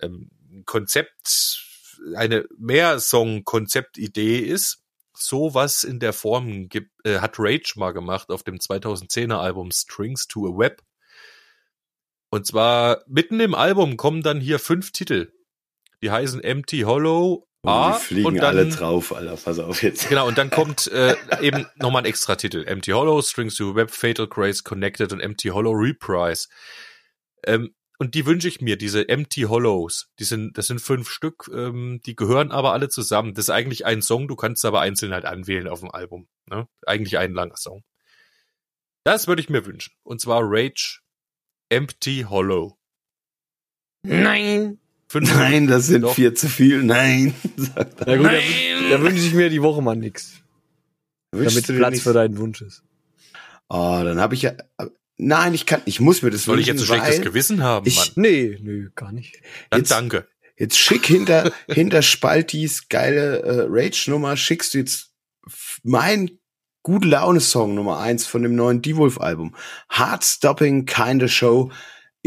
ähm, 0.00 0.28
Konzept, 0.64 1.62
eine 2.16 2.46
Mehrsong-Konzeptidee 2.58 4.40
ist. 4.40 4.82
Sowas 5.14 5.84
in 5.84 6.00
der 6.00 6.12
Form 6.12 6.68
gibt, 6.68 6.90
äh, 7.06 7.20
hat 7.20 7.36
Rage 7.38 7.74
mal 7.76 7.92
gemacht 7.92 8.30
auf 8.30 8.42
dem 8.42 8.56
2010er 8.56 9.38
Album 9.38 9.70
Strings 9.70 10.26
to 10.26 10.52
a 10.52 10.58
Web. 10.58 10.82
Und 12.28 12.44
zwar 12.44 13.04
mitten 13.06 13.38
im 13.38 13.54
Album 13.54 13.96
kommen 13.96 14.24
dann 14.24 14.40
hier 14.40 14.58
fünf 14.58 14.90
Titel. 14.90 15.32
Die 16.02 16.10
heißen 16.10 16.42
Empty 16.42 16.80
Hollow, 16.80 17.46
A 17.66 17.92
die 17.92 18.04
fliegen 18.04 18.26
und 18.26 18.36
dann 18.36 18.56
alle 18.56 18.68
drauf, 18.68 19.14
Alter. 19.14 19.36
Pass 19.36 19.58
auf 19.58 19.82
jetzt. 19.82 20.08
Genau, 20.08 20.26
und 20.26 20.38
dann 20.38 20.50
kommt 20.50 20.86
äh, 20.88 21.16
eben 21.40 21.66
nochmal 21.76 22.02
ein 22.02 22.06
extra 22.06 22.36
Titel. 22.36 22.64
Empty 22.66 22.92
Hollow, 22.92 23.20
Strings 23.22 23.56
to 23.56 23.74
Web, 23.74 23.90
Fatal 23.90 24.26
Grace, 24.26 24.64
Connected 24.64 25.12
und 25.12 25.20
Empty 25.20 25.48
Hollow 25.48 25.72
Reprise. 25.72 26.48
Ähm, 27.44 27.74
und 27.98 28.14
die 28.14 28.26
wünsche 28.26 28.48
ich 28.48 28.60
mir, 28.60 28.76
diese 28.76 29.08
Empty 29.08 29.42
Hollows. 29.42 30.10
Die 30.18 30.24
sind, 30.24 30.58
das 30.58 30.66
sind 30.66 30.80
fünf 30.80 31.08
Stück, 31.08 31.48
ähm, 31.52 32.00
die 32.04 32.14
gehören 32.14 32.52
aber 32.52 32.72
alle 32.72 32.88
zusammen. 32.88 33.34
Das 33.34 33.46
ist 33.46 33.50
eigentlich 33.50 33.86
ein 33.86 34.02
Song, 34.02 34.28
du 34.28 34.36
kannst 34.36 34.64
aber 34.64 34.80
einzeln 34.80 35.12
halt 35.12 35.24
anwählen 35.24 35.68
auf 35.68 35.80
dem 35.80 35.90
Album. 35.90 36.28
Ne? 36.46 36.68
Eigentlich 36.86 37.18
ein 37.18 37.32
langer 37.32 37.56
Song. 37.56 37.82
Das 39.04 39.28
würde 39.28 39.40
ich 39.40 39.48
mir 39.48 39.64
wünschen. 39.64 39.94
Und 40.02 40.20
zwar 40.20 40.42
Rage 40.42 41.00
Empty 41.68 42.26
Hollow. 42.28 42.78
Nein. 44.02 44.78
Fünf 45.08 45.32
Nein, 45.34 45.66
das 45.68 45.86
sind 45.86 46.02
Doch. 46.02 46.14
vier 46.14 46.34
zu 46.34 46.48
viel. 46.48 46.82
Nein. 46.82 47.34
Sagt 47.56 48.00
er. 48.00 48.06
Na 48.06 48.16
gut, 48.16 48.26
da, 48.26 48.30
wün- 48.32 48.90
da 48.90 49.00
wünsche 49.02 49.26
ich 49.26 49.34
mir 49.34 49.48
die 49.50 49.62
Woche 49.62 49.80
mal 49.82 49.94
nix. 49.96 50.32
Wünschst 51.32 51.56
Damit 51.56 51.68
du 51.68 51.72
dir 51.74 51.78
Platz 51.78 52.00
für 52.00 52.12
deinen 52.12 52.38
Wunsch 52.38 52.60
ist. 52.62 52.82
Oh, 53.68 54.00
dann 54.04 54.18
habe 54.20 54.34
ich 54.34 54.42
ja. 54.42 54.52
Nein, 55.18 55.54
ich 55.54 55.64
kann, 55.64 55.80
ich 55.86 56.00
muss 56.00 56.22
mir 56.22 56.30
das 56.30 56.42
Soll 56.44 56.60
ich 56.60 56.66
jetzt 56.66 56.80
wünschen, 56.80 56.94
ein 56.94 57.00
schlechtes 57.02 57.24
Gewissen 57.24 57.62
haben, 57.62 57.86
ich- 57.86 57.96
Mann? 57.96 58.08
Nee, 58.16 58.58
nee, 58.60 58.86
gar 58.94 59.12
nicht. 59.12 59.40
Dann 59.70 59.80
jetzt- 59.80 59.90
danke. 59.90 60.26
Jetzt 60.58 60.78
schick 60.78 61.06
hinter, 61.06 61.52
hinter 61.68 62.00
Spaltis 62.02 62.88
geile 62.88 63.40
äh, 63.42 63.64
Rage-Nummer, 63.68 64.36
schickst 64.36 64.72
du 64.74 64.78
jetzt 64.78 65.10
mein 65.82 66.30
gute 66.82 67.08
Laune-Song 67.08 67.74
Nummer 67.74 67.98
eins 68.00 68.26
von 68.26 68.42
dem 68.42 68.54
neuen 68.54 68.80
D-Wolf-Album. 68.82 69.54
Heartstopping 69.90 70.86
Kinda 70.86 71.28
Show. 71.28 71.70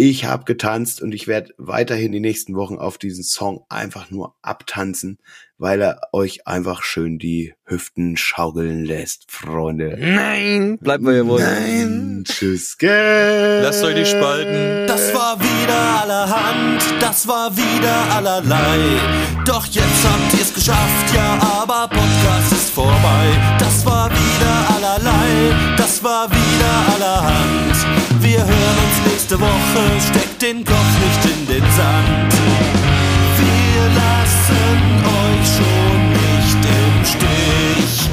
Ich 0.01 0.23
habe 0.23 0.45
getanzt 0.45 1.01
und 1.01 1.13
ich 1.13 1.27
werde 1.27 1.53
weiterhin 1.57 2.13
die 2.13 2.21
nächsten 2.21 2.55
Wochen 2.55 2.77
auf 2.77 2.97
diesen 2.97 3.25
Song 3.25 3.65
einfach 3.67 4.09
nur 4.09 4.33
abtanzen, 4.41 5.19
weil 5.57 5.81
er 5.81 5.99
euch 6.13 6.47
einfach 6.47 6.83
schön 6.83 7.19
die 7.19 7.53
Hüften 7.65 8.15
schaukeln 8.15 8.85
lässt, 8.85 9.29
Freunde. 9.29 9.97
Nein. 9.99 10.77
Bleibt 10.79 11.03
bei 11.03 11.15
ihr 11.15 11.27
wollt. 11.27 11.43
Nein, 11.43 12.23
tschüss, 12.25 12.77
gell. 12.77 13.59
Lasst 13.61 13.83
euch 13.83 13.95
nicht 13.95 14.11
spalten. 14.11 14.87
Das 14.87 15.13
war 15.13 15.37
wieder 15.37 16.01
allerhand, 16.01 16.81
das 17.01 17.27
war 17.27 17.53
wieder 17.57 18.15
allerlei. 18.15 18.79
Doch 19.45 19.65
jetzt 19.65 20.05
habt 20.05 20.33
ihr's 20.39 20.53
geschafft, 20.53 21.13
ja, 21.13 21.37
aber 21.61 21.89
Podcast 21.89 22.53
ist 22.53 22.69
vorbei. 22.69 23.57
Das 23.59 23.85
war 23.85 24.09
wieder 24.09 24.75
allerlei, 24.77 25.75
das 25.75 26.01
war 26.01 26.29
wieder 26.31 26.93
allerhand. 26.95 27.98
Wir 28.39 28.45
hören 28.45 28.55
uns 28.55 29.11
nächste 29.11 29.37
Woche, 29.37 29.81
steckt 29.99 30.41
den 30.41 30.63
Kopf 30.63 30.93
nicht 31.03 31.25
in 31.25 31.45
den 31.45 31.63
Sand. 31.75 32.33
Wir 33.35 33.83
lassen 33.99 35.03
euch 35.19 35.45
schon 35.57 35.99
nicht 36.13 36.63
im 36.65 37.03
Stich. 37.03 38.09